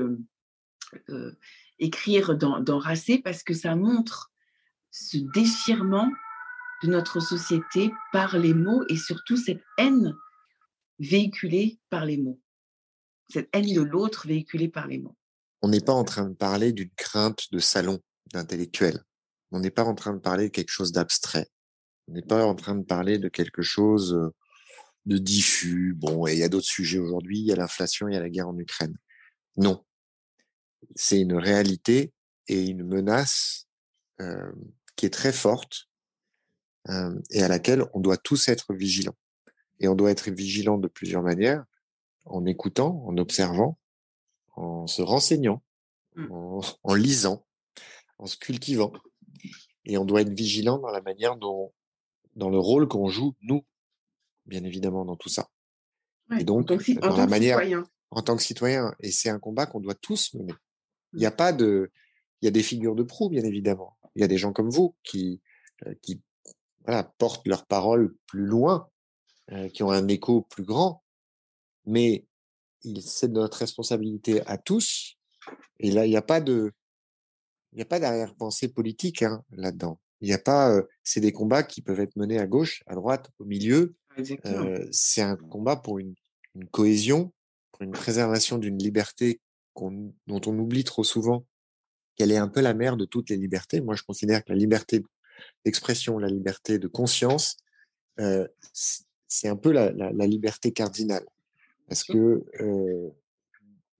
euh, 1.09 1.31
écrire 1.79 2.37
dans, 2.37 2.59
dans 2.59 2.79
Racé 2.79 3.19
parce 3.19 3.43
que 3.43 3.53
ça 3.53 3.75
montre 3.75 4.31
ce 4.91 5.17
déchirement 5.33 6.09
de 6.83 6.89
notre 6.89 7.19
société 7.19 7.91
par 8.11 8.37
les 8.37 8.53
mots 8.53 8.83
et 8.89 8.97
surtout 8.97 9.37
cette 9.37 9.63
haine 9.77 10.15
véhiculée 10.99 11.79
par 11.89 12.05
les 12.05 12.17
mots. 12.17 12.39
Cette 13.29 13.49
haine 13.53 13.73
de 13.73 13.81
l'autre 13.81 14.27
véhiculée 14.27 14.69
par 14.69 14.87
les 14.87 14.99
mots. 14.99 15.17
On 15.61 15.69
n'est 15.69 15.81
pas 15.81 15.93
en 15.93 16.03
train 16.03 16.29
de 16.29 16.35
parler 16.35 16.71
d'une 16.71 16.93
crainte 16.95 17.51
de 17.51 17.59
salon 17.59 17.99
d'intellectuel. 18.31 19.03
On 19.51 19.59
n'est 19.59 19.71
pas 19.71 19.83
en 19.83 19.95
train 19.95 20.13
de 20.13 20.19
parler 20.19 20.45
de 20.45 20.53
quelque 20.53 20.71
chose 20.71 20.91
d'abstrait. 20.91 21.47
On 22.07 22.13
n'est 22.13 22.21
pas 22.21 22.45
en 22.45 22.55
train 22.55 22.75
de 22.75 22.83
parler 22.83 23.17
de 23.17 23.27
quelque 23.27 23.61
chose 23.61 24.31
de 25.05 25.17
diffus. 25.17 25.93
Bon, 25.95 26.27
et 26.27 26.33
il 26.33 26.39
y 26.39 26.43
a 26.43 26.49
d'autres 26.49 26.67
sujets 26.67 26.99
aujourd'hui. 26.99 27.39
Il 27.39 27.45
y 27.45 27.51
a 27.51 27.55
l'inflation, 27.55 28.07
il 28.07 28.13
y 28.13 28.17
a 28.17 28.21
la 28.21 28.29
guerre 28.29 28.47
en 28.47 28.57
Ukraine. 28.57 28.97
Non. 29.57 29.83
C'est 30.95 31.19
une 31.19 31.35
réalité 31.35 32.13
et 32.47 32.65
une 32.65 32.83
menace 32.83 33.67
euh, 34.21 34.51
qui 34.95 35.05
est 35.05 35.13
très 35.13 35.33
forte 35.33 35.87
euh, 36.89 37.19
et 37.31 37.43
à 37.43 37.47
laquelle 37.47 37.83
on 37.93 37.99
doit 37.99 38.17
tous 38.17 38.47
être 38.47 38.73
vigilants. 38.73 39.17
Et 39.79 39.87
on 39.87 39.95
doit 39.95 40.11
être 40.11 40.31
vigilant 40.31 40.77
de 40.77 40.87
plusieurs 40.87 41.21
manières, 41.21 41.65
en 42.25 42.45
écoutant, 42.45 43.03
en 43.05 43.17
observant, 43.17 43.77
en 44.55 44.87
se 44.87 45.01
renseignant, 45.01 45.61
Mmh. 46.17 46.31
en, 46.31 46.61
en 46.83 46.95
lisant, 46.95 47.45
en 48.17 48.25
se 48.25 48.37
cultivant. 48.37 48.91
Et 49.85 49.99
on 49.99 50.05
doit 50.05 50.21
être 50.21 50.33
vigilant 50.33 50.79
dans 50.79 50.89
la 50.89 51.01
manière 51.01 51.37
dont, 51.37 51.71
dans 52.35 52.49
le 52.49 52.57
rôle 52.57 52.87
qu'on 52.87 53.07
joue, 53.07 53.35
nous, 53.41 53.63
bien 54.47 54.63
évidemment, 54.63 55.05
dans 55.05 55.15
tout 55.15 55.29
ça. 55.29 55.47
Ouais, 56.31 56.41
et 56.41 56.43
donc, 56.43 56.71
en 56.71 56.75
tant 56.75 56.77
que, 56.77 56.91
dans 56.99 57.07
en 57.07 57.17
la 57.17 57.23
tant 57.23 57.29
manière, 57.29 57.59
citoyen. 57.59 57.83
en 58.09 58.21
tant 58.23 58.35
que 58.35 58.41
citoyen, 58.41 58.95
et 58.99 59.11
c'est 59.11 59.29
un 59.29 59.37
combat 59.37 59.67
qu'on 59.67 59.79
doit 59.79 59.93
tous 59.93 60.33
mener. 60.33 60.53
Il 61.13 61.17
Mmh. 61.17 61.19
n'y 61.19 61.25
a 61.25 61.31
pas 61.31 61.53
de, 61.53 61.91
il 62.41 62.45
y 62.45 62.47
a 62.47 62.51
des 62.51 62.63
figures 62.63 62.95
de 62.95 63.03
proue, 63.03 63.29
bien 63.29 63.43
évidemment. 63.43 63.97
Il 64.15 64.21
y 64.21 64.23
a 64.23 64.27
des 64.27 64.37
gens 64.37 64.53
comme 64.53 64.69
vous 64.69 64.95
qui, 65.03 65.41
euh, 65.85 65.93
qui, 66.01 66.21
voilà, 66.85 67.03
portent 67.03 67.47
leurs 67.47 67.65
paroles 67.65 68.15
plus 68.27 68.45
loin, 68.45 68.89
euh, 69.51 69.69
qui 69.69 69.83
ont 69.83 69.91
un 69.91 70.07
écho 70.07 70.41
plus 70.41 70.63
grand. 70.63 71.03
Mais 71.85 72.25
c'est 73.01 73.29
notre 73.29 73.59
responsabilité 73.59 74.45
à 74.47 74.57
tous. 74.57 75.17
Et 75.79 75.91
là, 75.91 76.05
il 76.05 76.09
n'y 76.09 76.17
a 76.17 76.21
pas 76.21 76.41
de, 76.41 76.71
il 77.71 77.77
n'y 77.77 77.81
a 77.81 77.85
pas 77.85 77.99
d'arrière-pensée 77.99 78.69
politique 78.69 79.21
hein, 79.21 79.43
là-dedans. 79.51 79.99
Il 80.21 80.27
n'y 80.27 80.33
a 80.33 80.39
pas, 80.39 80.71
euh, 80.71 80.83
c'est 81.03 81.21
des 81.21 81.31
combats 81.31 81.63
qui 81.63 81.81
peuvent 81.81 81.99
être 81.99 82.15
menés 82.15 82.39
à 82.39 82.47
gauche, 82.47 82.83
à 82.87 82.95
droite, 82.95 83.29
au 83.39 83.45
milieu. 83.45 83.95
Euh, 84.45 84.87
c'est 84.91 85.21
un 85.21 85.35
combat 85.35 85.75
pour 85.75 85.99
une, 85.99 86.15
une, 86.55 86.67
cohésion, 86.69 87.33
pour 87.71 87.83
une 87.83 87.91
préservation 87.91 88.57
d'une 88.57 88.79
liberté 88.79 89.41
dont 90.27 90.41
on 90.45 90.59
oublie 90.59 90.83
trop 90.83 91.03
souvent 91.03 91.45
qu'elle 92.15 92.31
est 92.31 92.37
un 92.37 92.47
peu 92.47 92.61
la 92.61 92.73
mère 92.73 92.97
de 92.97 93.05
toutes 93.05 93.29
les 93.29 93.37
libertés. 93.37 93.79
Moi, 93.79 93.95
je 93.95 94.03
considère 94.03 94.43
que 94.43 94.51
la 94.51 94.57
liberté 94.57 95.03
d'expression, 95.63 96.17
la 96.17 96.29
liberté 96.29 96.79
de 96.79 96.87
conscience, 96.87 97.57
euh, 98.19 98.47
c'est 99.27 99.47
un 99.47 99.55
peu 99.55 99.71
la, 99.71 99.91
la, 99.91 100.11
la, 100.11 100.25
liberté 100.25 100.71
cardinale, 100.71 101.25
parce 101.87 102.03
que 102.03 102.43
euh, 102.59 103.09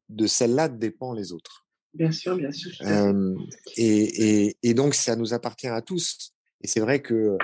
de 0.09 0.25
celle-là 0.25 0.67
dépend 0.67 1.13
les 1.13 1.31
autres. 1.31 1.65
Bien 1.93 2.11
sûr, 2.11 2.35
bien 2.37 2.51
sûr. 2.51 2.71
Euh, 2.81 3.35
et, 3.75 4.45
et, 4.47 4.57
et, 4.63 4.73
donc, 4.73 4.95
ça 4.95 5.15
nous 5.15 5.33
appartient 5.33 5.67
à 5.67 5.81
tous. 5.81 6.33
Et 6.61 6.67
c'est 6.67 6.79
vrai 6.79 7.01
que, 7.01 7.37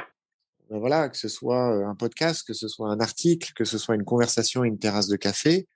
ben 0.70 0.80
voilà, 0.80 1.10
que 1.10 1.18
ce 1.18 1.28
soit 1.28 1.88
un 1.88 1.96
podcast, 1.96 2.46
que 2.48 2.54
ce 2.54 2.68
soit 2.68 2.90
un 2.90 3.00
article, 3.00 3.52
que 3.56 3.66
ce 3.66 3.78
soit 3.78 3.96
une 3.96 4.06
conversation, 4.06 4.64
une 4.64 4.80
terrasse 4.80 5.08
de 5.08 5.18
café, 5.18 5.68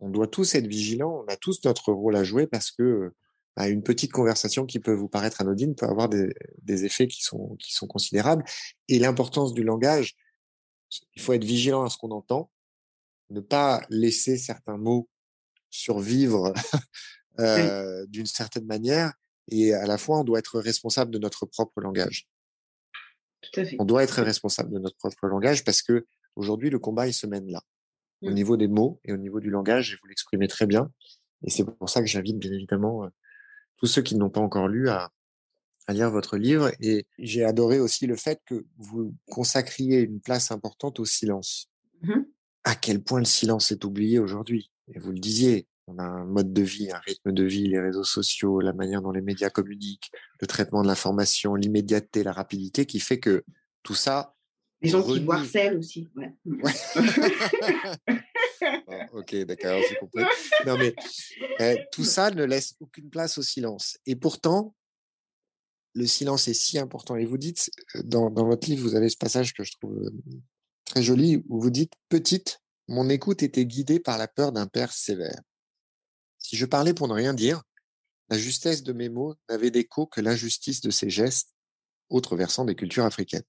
on 0.00 0.10
doit 0.10 0.28
tous 0.28 0.54
être 0.54 0.66
vigilants. 0.66 1.24
On 1.24 1.32
a 1.32 1.36
tous 1.36 1.64
notre 1.64 1.92
rôle 1.92 2.16
à 2.16 2.24
jouer 2.24 2.46
parce 2.46 2.70
que 2.70 3.12
ben, 3.56 3.66
une 3.66 3.82
petite 3.82 4.12
conversation 4.12 4.66
qui 4.66 4.78
peut 4.78 4.92
vous 4.92 5.08
paraître 5.08 5.40
anodine 5.40 5.74
peut 5.74 5.86
avoir 5.86 6.08
des, 6.08 6.32
des 6.62 6.84
effets 6.84 7.08
qui 7.08 7.22
sont, 7.22 7.56
qui 7.56 7.72
sont 7.72 7.86
considérables. 7.86 8.44
Et 8.88 8.98
l'importance 8.98 9.52
du 9.52 9.64
langage, 9.64 10.14
il 11.14 11.22
faut 11.22 11.32
être 11.32 11.44
vigilant 11.44 11.84
à 11.84 11.90
ce 11.90 11.98
qu'on 11.98 12.10
entend, 12.10 12.50
ne 13.30 13.40
pas 13.40 13.82
laisser 13.90 14.38
certains 14.38 14.76
mots 14.76 15.08
survivre 15.70 16.54
euh, 17.40 18.06
d'une 18.06 18.26
certaine 18.26 18.64
manière 18.64 19.12
et 19.50 19.74
à 19.74 19.86
la 19.86 19.98
fois 19.98 20.20
on 20.20 20.24
doit 20.24 20.38
être 20.38 20.60
responsable 20.60 21.10
de 21.10 21.18
notre 21.18 21.46
propre 21.46 21.80
langage. 21.80 22.26
Tout 23.40 23.60
à 23.60 23.64
fait. 23.64 23.76
On 23.78 23.84
doit 23.84 24.02
être 24.02 24.22
responsable 24.22 24.72
de 24.72 24.78
notre 24.78 24.96
propre 24.96 25.26
langage 25.26 25.64
parce 25.64 25.82
que 25.82 26.06
aujourd'hui 26.36 26.70
le 26.70 26.78
combat 26.78 27.06
il 27.06 27.14
se 27.14 27.26
mène 27.26 27.50
là. 27.50 27.62
Au 28.22 28.30
niveau 28.32 28.56
des 28.56 28.68
mots 28.68 29.00
et 29.04 29.12
au 29.12 29.16
niveau 29.16 29.40
du 29.40 29.50
langage 29.50 29.92
et 29.92 29.96
vous 30.00 30.08
l'exprimez 30.08 30.48
très 30.48 30.66
bien 30.66 30.90
et 31.44 31.50
c'est 31.50 31.64
pour 31.64 31.88
ça 31.88 32.00
que 32.00 32.06
j'invite 32.06 32.38
bien 32.38 32.52
évidemment 32.52 33.04
euh, 33.04 33.08
tous 33.76 33.86
ceux 33.86 34.02
qui 34.02 34.16
n'ont 34.16 34.30
pas 34.30 34.40
encore 34.40 34.68
lu 34.68 34.88
à, 34.88 35.12
à 35.86 35.92
lire 35.92 36.10
votre 36.10 36.36
livre 36.36 36.70
et 36.80 37.06
j'ai 37.18 37.44
adoré 37.44 37.78
aussi 37.80 38.06
le 38.06 38.16
fait 38.16 38.40
que 38.44 38.66
vous 38.76 39.14
consacriez 39.30 40.00
une 40.00 40.20
place 40.20 40.50
importante 40.50 40.98
au 41.00 41.04
silence. 41.04 41.70
Mmh. 42.02 42.22
À 42.64 42.74
quel 42.74 43.02
point 43.02 43.20
le 43.20 43.24
silence 43.24 43.70
est 43.70 43.84
oublié 43.84 44.18
aujourd'hui 44.18 44.72
et 44.94 44.98
vous 44.98 45.12
le 45.12 45.18
disiez, 45.18 45.66
on 45.86 45.98
a 45.98 46.02
un 46.02 46.24
mode 46.24 46.52
de 46.52 46.62
vie, 46.62 46.90
un 46.90 46.98
rythme 46.98 47.32
de 47.32 47.44
vie, 47.44 47.68
les 47.68 47.80
réseaux 47.80 48.04
sociaux, 48.04 48.60
la 48.60 48.72
manière 48.72 49.02
dont 49.02 49.10
les 49.10 49.20
médias 49.20 49.50
communiquent, 49.50 50.10
le 50.40 50.46
traitement 50.46 50.82
de 50.82 50.86
l'information, 50.86 51.54
l'immédiateté, 51.54 52.22
la 52.22 52.32
rapidité, 52.32 52.86
qui 52.86 53.00
fait 53.00 53.20
que 53.20 53.44
tout 53.82 53.94
ça. 53.94 54.34
Les 54.80 54.90
gens 54.90 55.02
qui 55.02 55.26
harcèlent 55.28 55.76
aussi. 55.76 56.06
Ouais. 56.14 56.32
ouais. 56.46 56.72
ok, 59.12 59.34
d'accord, 59.44 59.80
j'ai 59.88 59.96
compris. 59.96 60.22
Non, 60.66 60.78
mais 60.78 60.94
eh, 61.58 61.84
tout 61.90 62.04
ça 62.04 62.30
ne 62.30 62.44
laisse 62.44 62.76
aucune 62.78 63.10
place 63.10 63.38
au 63.38 63.42
silence. 63.42 63.98
Et 64.06 64.14
pourtant, 64.14 64.76
le 65.94 66.06
silence 66.06 66.46
est 66.46 66.54
si 66.54 66.78
important. 66.78 67.16
Et 67.16 67.24
vous 67.24 67.38
dites, 67.38 67.70
dans, 68.04 68.30
dans 68.30 68.46
votre 68.46 68.68
livre, 68.68 68.82
vous 68.82 68.94
avez 68.94 69.08
ce 69.08 69.16
passage 69.16 69.52
que 69.52 69.64
je 69.64 69.72
trouve 69.72 70.12
très 70.84 71.02
joli, 71.02 71.42
où 71.48 71.60
vous 71.60 71.70
dites, 71.70 71.94
petite, 72.08 72.60
mon 72.86 73.08
écoute 73.08 73.42
était 73.42 73.66
guidée 73.66 74.00
par 74.00 74.16
la 74.16 74.28
peur 74.28 74.52
d'un 74.52 74.66
père 74.66 74.92
sévère. 74.92 75.40
Si 76.38 76.56
je 76.56 76.66
parlais 76.66 76.94
pour 76.94 77.08
ne 77.08 77.14
rien 77.14 77.34
dire, 77.34 77.62
la 78.30 78.38
justesse 78.38 78.82
de 78.82 78.92
mes 78.92 79.08
mots 79.08 79.34
n'avait 79.48 79.70
d'écho 79.70 80.06
que 80.06 80.20
l'injustice 80.20 80.80
de 80.80 80.90
ses 80.90 81.10
gestes, 81.10 81.54
autre 82.08 82.36
versant 82.36 82.64
des 82.64 82.74
cultures 82.74 83.04
africaines. 83.04 83.42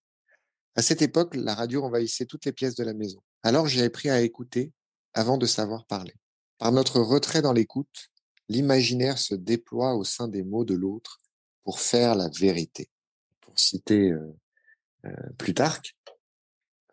À 0.76 0.82
cette 0.82 1.02
époque, 1.02 1.36
la 1.36 1.56
radio 1.56 1.84
envahissait 1.84 2.26
toutes 2.26 2.46
les 2.46 2.54
pièces 2.54 2.76
de 2.76 2.84
la 2.84 2.94
maison. 2.94 3.22
Alors 3.44 3.68
j'ai 3.68 3.84
appris 3.84 4.10
à 4.10 4.22
écouter 4.22 4.72
avant 5.14 5.38
de 5.38 5.46
savoir 5.46 5.86
parler. 5.86 6.14
Par 6.58 6.72
notre 6.72 7.00
retrait 7.00 7.42
dans 7.42 7.54
l'écoute, 7.54 8.10
l'imaginaire 8.48 9.18
se 9.18 9.36
déploie 9.36 9.96
au 9.96 10.04
sein 10.04 10.28
des 10.28 10.44
mots 10.44 10.66
de 10.66 10.76
l'autre 10.76 11.20
pour 11.64 11.80
faire 11.80 12.16
la 12.16 12.30
vérité. 12.30 12.90
Pour 13.42 13.58
citer 13.60 14.14
Plutarque, 15.38 15.96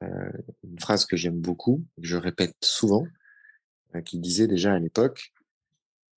une 0.01 0.79
phrase 0.81 1.05
que 1.07 1.16
j'aime 1.16 1.41
beaucoup, 1.41 1.85
que 1.97 2.07
je 2.07 2.16
répète 2.16 2.57
souvent, 2.62 3.07
qui 4.05 4.18
disait 4.18 4.47
déjà 4.47 4.74
à 4.74 4.79
l'époque, 4.79 5.33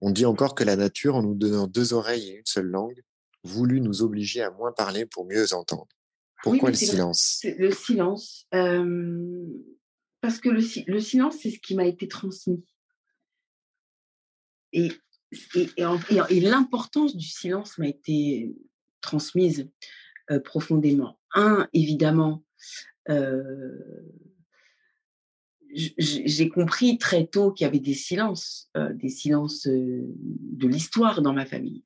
on 0.02 0.12
dit 0.12 0.26
encore 0.26 0.56
que 0.56 0.64
la 0.64 0.76
nature, 0.76 1.16
en 1.16 1.24
nous 1.24 1.36
donnant 1.36 1.68
deux 1.68 1.94
oreilles 1.94 2.30
et 2.30 2.38
une 2.38 2.46
seule 2.46 2.68
langue, 2.68 3.02
voulut 3.44 3.82
nous 3.82 4.02
obliger 4.02 4.42
à 4.42 4.52
moins 4.52 4.72
parler 4.72 5.06
pour 5.06 5.26
mieux 5.26 5.54
entendre. 5.54 5.88
Pourquoi 6.44 6.70
le 6.70 6.76
silence? 6.76 7.42
Le 7.44 7.72
silence. 7.72 8.48
parce 8.52 10.40
que 10.40 10.50
le, 10.50 10.62
le 10.88 11.00
silence, 11.00 11.38
c'est 11.42 11.52
ce 11.52 11.60
qui 11.60 11.76
m'a 11.76 11.86
été 11.86 12.08
transmis. 12.08 12.64
Et, 14.72 14.92
et, 15.56 15.70
et, 15.78 16.40
l'importance 16.42 17.16
du 17.16 17.28
silence 17.28 17.78
m'a 17.78 17.88
été 17.88 18.56
transmise 19.02 19.70
euh, 20.32 20.40
profondément. 20.40 21.20
Un, 21.34 21.68
évidemment, 21.74 22.44
euh, 23.10 23.78
j'ai 25.72 26.50
compris 26.50 26.98
très 26.98 27.28
tôt 27.28 27.52
qu'il 27.52 27.66
y 27.66 27.68
avait 27.68 27.80
des 27.80 27.94
silences, 27.94 28.72
des 28.94 29.10
silences 29.10 29.68
de 29.68 30.68
l'histoire 30.68 31.22
dans 31.22 31.34
ma 31.34 31.46
famille. 31.46 31.84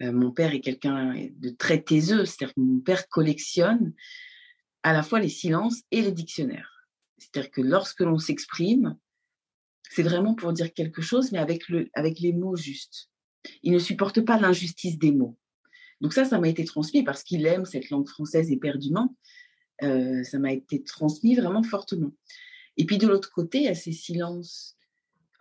Mon 0.00 0.30
père 0.32 0.54
est 0.54 0.60
quelqu'un 0.60 1.14
de 1.36 1.50
très 1.50 1.82
taiseux, 1.82 2.24
c'est-à-dire 2.24 2.54
que 2.54 2.60
mon 2.60 2.80
père 2.80 3.08
collectionne 3.08 3.92
à 4.82 4.92
la 4.92 5.02
fois 5.02 5.20
les 5.20 5.28
silences 5.28 5.82
et 5.90 6.00
les 6.00 6.12
dictionnaires. 6.12 6.86
C'est-à-dire 7.18 7.50
que 7.50 7.60
lorsque 7.60 8.00
l'on 8.00 8.18
s'exprime, 8.18 8.96
c'est 9.90 10.02
vraiment 10.02 10.34
pour 10.34 10.52
dire 10.52 10.72
quelque 10.72 11.02
chose, 11.02 11.32
mais 11.32 11.38
avec, 11.38 11.68
le, 11.68 11.88
avec 11.94 12.20
les 12.20 12.32
mots 12.32 12.56
justes. 12.56 13.10
Il 13.62 13.72
ne 13.72 13.78
supporte 13.78 14.20
pas 14.22 14.38
l'injustice 14.38 14.98
des 14.98 15.12
mots. 15.12 15.36
Donc 16.00 16.12
ça, 16.12 16.24
ça 16.24 16.38
m'a 16.38 16.48
été 16.48 16.64
transmis 16.64 17.02
parce 17.02 17.22
qu'il 17.22 17.44
aime 17.46 17.66
cette 17.66 17.90
langue 17.90 18.08
française 18.08 18.50
éperdument. 18.50 19.14
Euh, 19.82 20.22
ça 20.24 20.38
m'a 20.38 20.52
été 20.52 20.82
transmis 20.82 21.34
vraiment 21.34 21.62
fortement. 21.62 22.12
Et 22.76 22.86
puis 22.86 22.98
de 22.98 23.06
l'autre 23.06 23.30
côté, 23.32 23.68
a 23.68 23.74
ces 23.74 23.92
silences 23.92 24.76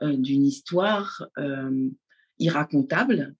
euh, 0.01 0.18
d'une 0.18 0.45
histoire 0.45 1.26
euh, 1.38 1.89
irracontable, 2.39 3.36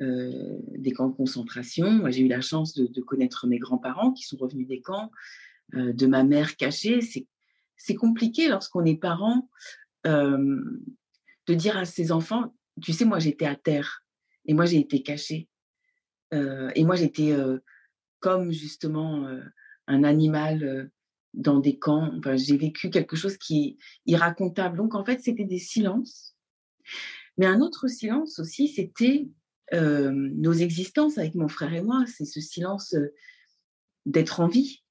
des 0.00 0.92
camps 0.92 1.08
de 1.08 1.14
concentration. 1.14 2.08
J'ai 2.10 2.22
eu 2.22 2.28
la 2.28 2.40
chance 2.40 2.74
de, 2.74 3.00
connaître 3.00 3.46
mes 3.46 3.58
grands-parents 3.58 4.12
qui 4.12 4.24
sont 4.24 4.36
revenus 4.36 4.68
des 4.68 4.80
camps, 4.80 5.10
de 5.72 6.06
ma 6.06 6.24
mère 6.24 6.56
cachée. 6.56 7.00
C'est 7.76 7.94
compliqué 7.94 8.48
lorsqu'on 8.48 8.84
est 8.84 8.96
parent 8.96 9.48
de 10.04 11.54
dire 11.54 11.76
à 11.76 11.84
ses 11.84 12.12
enfants, 12.12 12.54
tu 12.80 12.92
sais, 12.92 13.04
moi 13.04 13.18
j'étais 13.18 13.46
à 13.46 13.56
terre 13.56 14.04
et 14.46 14.54
moi 14.54 14.66
j'ai 14.66 14.78
été 14.78 15.02
cachée. 15.02 15.48
et 16.32 16.84
moi 16.84 16.94
j'étais 16.94 17.34
comme 18.20 18.52
justement 18.52 19.28
un 19.88 20.04
animal 20.04 20.90
dans 21.34 21.60
des 21.60 21.78
camps. 21.78 22.10
Enfin, 22.18 22.36
j'ai 22.36 22.56
vécu 22.56 22.90
quelque 22.90 23.16
chose 23.16 23.36
qui 23.36 23.64
est 23.64 23.76
irracontable. 24.06 24.76
Donc 24.76 24.94
en 24.94 25.04
fait, 25.04 25.20
c'était 25.20 25.44
des 25.44 25.58
silences. 25.58 26.36
Mais 27.36 27.46
un 27.46 27.60
autre 27.60 27.88
silence 27.88 28.38
aussi, 28.38 28.68
c'était 28.68 29.28
nos 29.72 30.52
existences 30.52 31.18
avec 31.18 31.34
mon 31.34 31.48
frère 31.48 31.74
et 31.74 31.82
moi. 31.82 32.04
C'est 32.06 32.24
ce 32.24 32.40
silence 32.40 32.94
d'être 34.06 34.40
en 34.40 34.48
vie, 34.48 34.82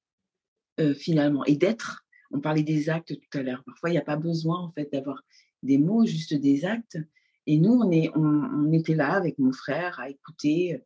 finalement, 0.94 1.44
et 1.44 1.56
d'être 1.56 2.04
on 2.30 2.40
parlait 2.40 2.62
des 2.62 2.90
actes 2.90 3.14
tout 3.18 3.38
à 3.38 3.42
l'heure. 3.42 3.62
Parfois, 3.64 3.90
il 3.90 3.92
n'y 3.92 3.98
a 3.98 4.02
pas 4.02 4.16
besoin 4.16 4.58
en 4.58 4.70
fait 4.72 4.88
d'avoir 4.92 5.22
des 5.62 5.78
mots, 5.78 6.06
juste 6.06 6.34
des 6.34 6.64
actes. 6.64 6.98
Et 7.46 7.58
nous, 7.58 7.80
on, 7.80 8.72
était 8.72 8.94
là 8.94 9.12
avec 9.12 9.38
mon 9.38 9.52
frère 9.52 9.98
à 10.00 10.10
écouter, 10.10 10.82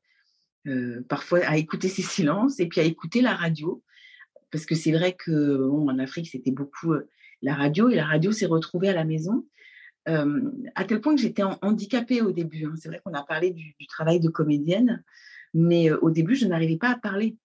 euh, 0.68 1.02
parfois 1.08 1.40
à 1.40 1.56
écouter 1.56 1.88
ces 1.88 2.02
silences 2.02 2.60
et 2.60 2.68
puis 2.68 2.80
à 2.80 2.84
écouter 2.84 3.20
la 3.20 3.34
radio. 3.34 3.82
Parce 4.50 4.66
que 4.66 4.74
c'est 4.74 4.92
vrai 4.92 5.14
que 5.14 5.68
en 5.68 5.98
Afrique, 5.98 6.28
c'était 6.28 6.52
beaucoup 6.52 6.92
euh, 6.92 7.08
la 7.40 7.54
radio 7.54 7.88
et 7.88 7.96
la 7.96 8.06
radio 8.06 8.30
s'est 8.30 8.46
retrouvée 8.46 8.88
à 8.88 8.94
la 8.94 9.04
maison. 9.04 9.46
À 10.06 10.84
tel 10.84 11.00
point 11.00 11.14
que 11.14 11.20
j'étais 11.20 11.42
handicapée 11.42 12.22
au 12.22 12.32
début. 12.32 12.66
Hein. 12.66 12.74
C'est 12.76 12.88
vrai 12.88 13.00
qu'on 13.04 13.14
a 13.14 13.22
parlé 13.22 13.50
du, 13.50 13.74
travail 13.86 14.20
de 14.20 14.28
comédienne, 14.28 15.04
mais 15.54 15.90
au 15.92 16.10
début, 16.10 16.34
je 16.34 16.46
n'arrivais 16.46 16.78
pas 16.78 16.90
à 16.90 16.96
parler 16.96 17.36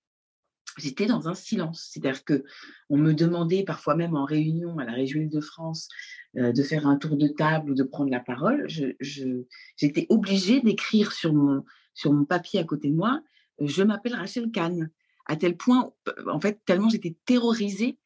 j'étais 0.77 1.07
dans 1.07 1.27
un 1.27 1.33
silence. 1.33 1.89
C'est-à-dire 1.91 2.23
que 2.23 2.43
on 2.89 2.97
me 2.97 3.13
demandait 3.13 3.63
parfois 3.63 3.95
même 3.95 4.15
en 4.15 4.25
réunion 4.25 4.77
à 4.77 4.85
la 4.85 4.91
région 4.91 5.19
Île-de-France 5.21 5.89
de 6.35 6.63
faire 6.63 6.87
un 6.87 6.97
tour 6.97 7.17
de 7.17 7.27
table 7.27 7.71
ou 7.71 7.73
de 7.73 7.83
prendre 7.83 8.11
la 8.11 8.19
parole. 8.19 8.67
J'étais 8.99 10.05
obligée 10.09 10.61
d'écrire 10.61 11.11
sur 11.11 11.33
mon, 11.33 11.63
sur 11.93 12.13
mon 12.13 12.25
papier 12.25 12.59
à 12.59 12.63
côté 12.63 12.89
de 12.89 12.95
moi 12.95 13.21
Je 13.59 13.83
m'appelle 13.83 14.15
Rachel 14.15 14.51
Kahn. 14.51 14.89
À 15.25 15.35
tel 15.35 15.57
point, 15.57 15.91
en 16.27 16.39
fait, 16.39 16.61
tellement 16.65 16.89
j'étais 16.89 17.17
terrorisée 17.25 17.97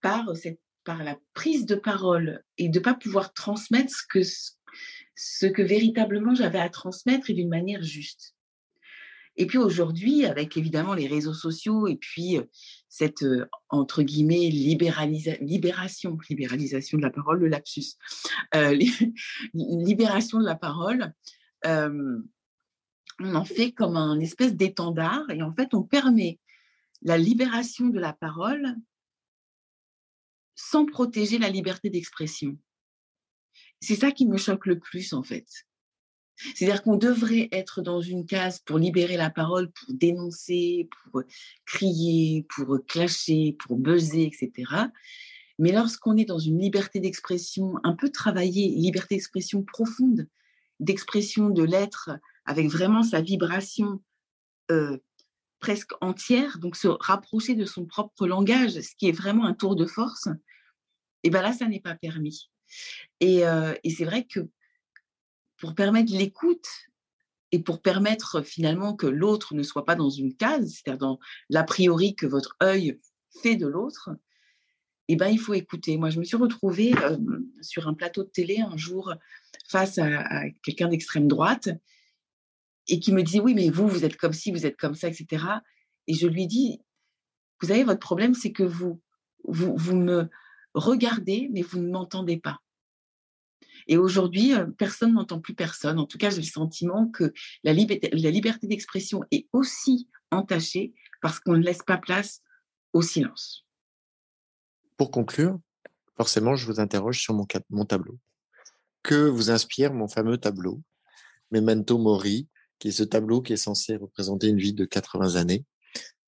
par, 0.00 0.36
cette, 0.36 0.60
par 0.86 1.02
la 1.02 1.18
prise 1.34 1.66
de 1.66 1.74
parole 1.74 2.42
et 2.56 2.70
de 2.70 2.78
ne 2.78 2.82
pas 2.82 2.94
pouvoir 2.94 3.34
transmettre 3.34 3.92
ce 5.14 5.46
que, 5.46 5.62
véritablement 5.62 6.34
j'avais 6.34 6.60
à 6.60 6.70
transmettre 6.70 7.28
et 7.28 7.34
d'une 7.34 7.48
manière 7.48 7.82
juste. 7.82 8.34
Et 9.36 9.46
puis 9.46 9.58
aujourd'hui, 9.58 10.24
avec 10.24 10.56
évidemment 10.56 10.94
les 10.94 11.08
réseaux 11.08 11.34
sociaux 11.34 11.88
et 11.88 11.96
puis 11.96 12.38
cette, 12.88 13.22
entre 13.68 14.02
guillemets, 14.02 14.48
libération, 14.48 16.16
libéralisation 16.30 16.96
de 16.96 17.02
la 17.02 17.10
parole, 17.10 17.40
le 17.40 17.48
lapsus, 17.48 17.96
euh, 18.54 18.78
libération 19.52 20.38
de 20.38 20.46
la 20.46 20.54
parole, 20.54 21.12
on 21.64 23.34
en 23.34 23.44
fait 23.44 23.72
comme 23.72 23.96
un 23.96 24.20
espèce 24.20 24.54
d'étendard 24.54 25.28
et 25.30 25.42
en 25.42 25.52
fait, 25.52 25.74
on 25.74 25.82
permet 25.82 26.38
la 27.02 27.18
libération 27.18 27.88
de 27.88 27.98
la 27.98 28.12
parole 28.12 28.76
sans 30.56 30.86
protéger 30.86 31.38
la 31.38 31.50
liberté 31.50 31.90
d'expression. 31.90 32.58
C'est 33.80 33.94
ça 33.94 34.10
qui 34.10 34.26
me 34.26 34.38
choque 34.38 34.66
le 34.66 34.78
plus, 34.78 35.12
en 35.12 35.22
fait. 35.22 35.46
C'est-à-dire 36.54 36.82
qu'on 36.82 36.96
devrait 36.96 37.48
être 37.52 37.80
dans 37.80 38.00
une 38.00 38.26
case 38.26 38.58
pour 38.60 38.78
libérer 38.78 39.16
la 39.16 39.30
parole, 39.30 39.70
pour 39.70 39.94
dénoncer, 39.94 40.88
pour 40.90 41.22
crier, 41.64 42.46
pour 42.54 42.78
clasher, 42.86 43.56
pour 43.58 43.76
buzzer, 43.76 44.24
etc. 44.24 44.52
Mais 45.58 45.72
lorsqu'on 45.72 46.16
est 46.16 46.26
dans 46.26 46.38
une 46.38 46.58
liberté 46.58 47.00
d'expression 47.00 47.76
un 47.84 47.94
peu 47.94 48.10
travaillée, 48.10 48.68
liberté 48.68 49.14
d'expression 49.14 49.62
profonde, 49.62 50.28
d'expression 50.80 51.48
de 51.48 51.62
l'être 51.62 52.10
avec 52.44 52.68
vraiment 52.68 53.02
sa 53.02 53.22
vibration 53.22 54.02
euh, 54.70 54.98
presque 55.66 55.94
entière, 56.00 56.60
donc 56.60 56.76
se 56.76 56.86
rapprocher 56.86 57.56
de 57.56 57.64
son 57.64 57.86
propre 57.86 58.28
langage, 58.28 58.80
ce 58.80 58.94
qui 58.96 59.08
est 59.08 59.12
vraiment 59.12 59.46
un 59.46 59.52
tour 59.52 59.74
de 59.74 59.84
force, 59.84 60.28
et 61.24 61.30
bien 61.30 61.42
là, 61.42 61.52
ça 61.52 61.66
n'est 61.66 61.80
pas 61.80 61.96
permis. 61.96 62.52
Et, 63.18 63.44
euh, 63.44 63.74
et 63.82 63.90
c'est 63.90 64.04
vrai 64.04 64.28
que 64.28 64.48
pour 65.56 65.74
permettre 65.74 66.12
l'écoute 66.12 66.68
et 67.50 67.58
pour 67.58 67.82
permettre 67.82 68.42
finalement 68.42 68.94
que 68.94 69.08
l'autre 69.08 69.56
ne 69.56 69.64
soit 69.64 69.84
pas 69.84 69.96
dans 69.96 70.08
une 70.08 70.36
case, 70.36 70.70
c'est-à-dire 70.70 70.98
dans 70.98 71.18
l'a 71.50 71.64
priori 71.64 72.14
que 72.14 72.26
votre 72.26 72.56
œil 72.62 73.00
fait 73.42 73.56
de 73.56 73.66
l'autre, 73.66 74.10
eh 75.08 75.16
ben, 75.16 75.26
il 75.26 75.40
faut 75.40 75.54
écouter. 75.54 75.96
Moi, 75.96 76.10
je 76.10 76.20
me 76.20 76.24
suis 76.24 76.36
retrouvée 76.36 76.94
sur 77.60 77.88
un 77.88 77.94
plateau 77.94 78.22
de 78.22 78.28
télé 78.28 78.60
un 78.60 78.76
jour 78.76 79.12
face 79.68 79.98
à, 79.98 80.44
quelqu'un 80.62 80.86
d'extrême 80.86 81.26
droite 81.26 81.70
et 82.88 83.00
qui 83.00 83.12
me 83.12 83.22
disait, 83.22 83.40
oui, 83.40 83.54
mais 83.54 83.70
vous, 83.70 83.88
vous 83.88 84.04
êtes 84.04 84.16
comme 84.16 84.32
ci, 84.32 84.52
vous 84.52 84.66
êtes 84.66 84.76
comme 84.76 84.94
ça, 84.94 85.08
etc. 85.08 85.44
Et 86.06 86.14
je 86.14 86.26
lui 86.26 86.46
dis, 86.46 86.80
vous 87.60 87.68
savez, 87.68 87.84
votre 87.84 88.00
problème, 88.00 88.34
c'est 88.34 88.52
que 88.52 88.62
vous, 88.62 89.00
vous, 89.44 89.76
vous 89.76 89.96
me 89.96 90.28
regardez, 90.74 91.48
mais 91.52 91.62
vous 91.62 91.80
ne 91.80 91.90
m'entendez 91.90 92.38
pas. 92.38 92.60
Et 93.88 93.96
aujourd'hui, 93.96 94.54
euh, 94.54 94.66
personne 94.66 95.14
n'entend 95.14 95.40
plus 95.40 95.54
personne. 95.54 95.98
En 95.98 96.06
tout 96.06 96.18
cas, 96.18 96.30
j'ai 96.30 96.40
le 96.40 96.42
sentiment 96.42 97.08
que 97.08 97.32
la, 97.62 97.72
liberté, 97.72 98.66
d'expression 98.66 99.22
est 99.30 99.46
aussi 99.52 100.08
entachée 100.30 100.92
parce 101.22 101.40
qu'on 101.40 101.52
ne 101.52 101.62
laisse 101.62 101.82
pas 101.82 101.98
place 101.98 102.42
au 102.92 103.02
silence. 103.02 103.64
Pour 104.96 105.10
conclure, 105.10 105.58
forcément, 106.16 106.56
je 106.56 106.66
vous 106.66 106.80
interroge 106.80 107.20
sur 107.20 107.34
mon, 107.34 107.46
mon 107.70 107.84
tableau. 107.84 108.18
Que 109.02 109.28
vous 109.28 109.50
inspire 109.50 109.92
mon 109.92 110.08
fameux 110.08 110.38
tableau, 110.38 110.82
Memento 111.52 111.96
Mori, 111.98 112.48
qui 112.78 112.88
est 112.88 112.92
ce 112.92 113.02
tableau 113.02 113.42
qui 113.42 113.52
est 113.52 113.58
censé 113.58 113.96
représenter 113.96 114.48
une 114.48 114.58
vie 114.58 114.74
de 114.74 114.84
80 114.84 115.36
années, 115.36 115.64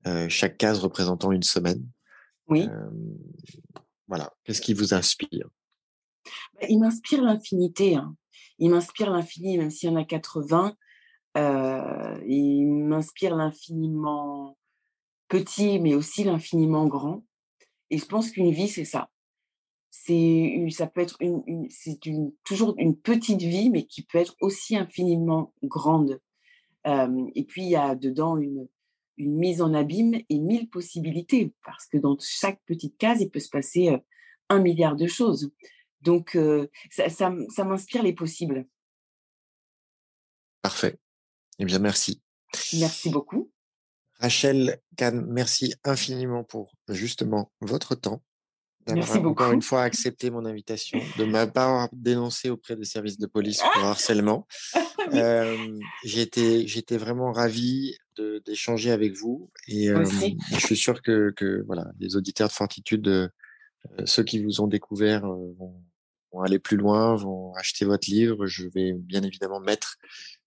euh, 0.06 0.28
chaque 0.28 0.56
case 0.56 0.78
représentant 0.78 1.32
une 1.32 1.42
semaine. 1.42 1.84
Oui. 2.48 2.66
Euh, 2.68 2.90
voilà. 4.06 4.32
Qu'est-ce 4.44 4.60
qui 4.60 4.74
vous 4.74 4.94
inspire? 4.94 5.48
Bah, 6.54 6.66
Il 6.68 6.78
m'inspire 6.80 7.22
l'infinité. 7.22 7.96
Hein. 7.96 8.14
Il 8.58 8.70
m'inspire 8.70 9.10
l'infini, 9.10 9.58
même 9.58 9.70
s'il 9.70 9.90
y 9.90 9.92
en 9.92 9.96
a 9.96 10.04
80. 10.04 10.74
Euh, 11.36 12.20
il 12.26 12.66
m'inspire 12.66 13.36
l'infiniment 13.36 14.56
petit, 15.28 15.78
mais 15.78 15.94
aussi 15.94 16.24
l'infiniment 16.24 16.86
grand. 16.86 17.24
Et 17.90 17.98
je 17.98 18.06
pense 18.06 18.30
qu'une 18.30 18.50
vie, 18.50 18.68
c'est 18.68 18.84
ça. 18.84 19.10
C'est, 19.90 20.66
ça 20.70 20.86
peut 20.86 21.00
être 21.00 21.16
une, 21.20 21.42
c'est 21.70 22.06
une, 22.06 22.32
toujours 22.44 22.74
une 22.78 22.96
petite 22.96 23.40
vie, 23.40 23.70
mais 23.70 23.84
qui 23.84 24.02
peut 24.02 24.18
être 24.18 24.36
aussi 24.40 24.76
infiniment 24.76 25.52
grande. 25.62 26.20
Et 26.84 27.44
puis, 27.44 27.62
il 27.62 27.70
y 27.70 27.76
a 27.76 27.94
dedans 27.94 28.36
une, 28.36 28.68
une 29.16 29.36
mise 29.36 29.60
en 29.60 29.74
abîme 29.74 30.20
et 30.28 30.38
mille 30.38 30.68
possibilités, 30.68 31.52
parce 31.64 31.86
que 31.86 31.98
dans 31.98 32.16
chaque 32.20 32.60
petite 32.66 32.96
case, 32.98 33.20
il 33.20 33.30
peut 33.30 33.40
se 33.40 33.50
passer 33.50 33.96
un 34.48 34.58
milliard 34.60 34.96
de 34.96 35.06
choses. 35.06 35.52
Donc, 36.00 36.38
ça, 36.90 37.08
ça, 37.08 37.34
ça 37.54 37.64
m'inspire 37.64 38.02
les 38.02 38.14
possibles. 38.14 38.66
Parfait. 40.62 40.98
Eh 41.58 41.64
bien, 41.64 41.78
merci. 41.78 42.22
Merci 42.74 43.10
beaucoup. 43.10 43.50
Rachel 44.20 44.80
Kahn, 44.96 45.24
merci 45.28 45.74
infiniment 45.84 46.42
pour 46.42 46.74
justement 46.88 47.52
votre 47.60 47.94
temps, 47.94 48.22
d'avoir 48.86 49.24
encore 49.26 49.52
une 49.52 49.62
fois 49.62 49.82
accepté 49.82 50.30
mon 50.30 50.44
invitation, 50.44 50.98
de 51.18 51.24
m'avoir 51.24 51.88
dénoncé 51.92 52.50
auprès 52.50 52.74
des 52.74 52.84
services 52.84 53.18
de 53.18 53.26
police 53.26 53.60
pour 53.72 53.84
harcèlement. 53.84 54.46
euh, 55.14 55.78
j'étais, 56.04 56.96
vraiment 56.96 57.32
ravi 57.32 57.96
d'échanger 58.46 58.90
avec 58.90 59.14
vous 59.14 59.50
et 59.68 59.90
euh, 59.90 60.04
je 60.52 60.58
suis 60.58 60.76
sûr 60.76 61.02
que, 61.02 61.30
que, 61.36 61.62
voilà, 61.66 61.86
les 62.00 62.16
auditeurs 62.16 62.48
de 62.48 62.52
Fortitude, 62.52 63.06
euh, 63.08 63.28
ceux 64.04 64.24
qui 64.24 64.42
vous 64.42 64.60
ont 64.60 64.66
découvert 64.66 65.22
vont, 65.26 65.74
vont, 66.32 66.42
aller 66.42 66.58
plus 66.58 66.76
loin, 66.76 67.14
vont 67.14 67.54
acheter 67.54 67.84
votre 67.84 68.10
livre. 68.10 68.46
Je 68.46 68.66
vais 68.68 68.92
bien 68.92 69.22
évidemment 69.22 69.60
mettre 69.60 69.96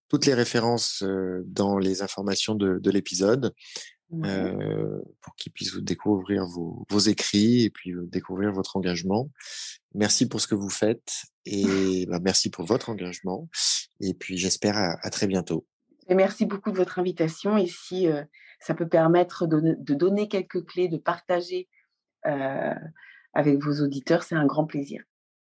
toutes 0.10 0.26
les 0.26 0.34
références 0.34 1.04
dans 1.46 1.78
les 1.78 2.02
informations 2.02 2.56
de, 2.56 2.78
de 2.80 2.92
l'épisode. 2.92 3.54
Euh, 4.26 5.02
pour 5.22 5.36
qu'ils 5.36 5.54
puissent 5.54 5.74
vous 5.74 5.82
découvrir 5.82 6.46
vos, 6.46 6.86
vos, 6.90 7.00
écrits 7.00 7.64
et 7.64 7.70
puis 7.70 7.94
découvrir 8.08 8.52
votre 8.52 8.76
engagement. 8.76 9.30
Merci 9.94 10.28
pour 10.28 10.42
ce 10.42 10.48
que 10.48 10.56
vous 10.56 10.70
faites 10.70 11.24
et 11.46 12.06
bah, 12.08 12.20
merci 12.22 12.50
pour 12.50 12.66
votre 12.66 12.90
engagement. 12.90 13.48
Et 14.02 14.14
puis 14.14 14.38
j'espère 14.38 14.78
à, 14.78 14.98
à, 15.02 15.10
très 15.12 15.28
bientôt. 15.28 15.66
Et 16.10 16.16
merci 16.16 16.46
beaucoup 16.46 16.72
de 16.72 16.78
votre 16.78 17.00
invitation. 17.00 17.58
Et 17.58 17.68
si 17.68 18.08
euh, 18.08 18.24
ça 18.60 18.74
peut 18.74 18.88
permettre 18.88 19.48
de, 19.48 19.76
de, 19.80 19.94
donner 19.94 20.28
quelques 20.28 20.66
clés, 20.66 20.88
de 20.88 20.98
partager 20.98 21.70
euh, 22.28 22.76
avec 23.34 23.64
vos 23.64 23.82
auditeurs, 23.82 24.24
c'est 24.24 24.36
un 24.36 24.46
grand 24.46 24.66
plaisir. 24.66 25.04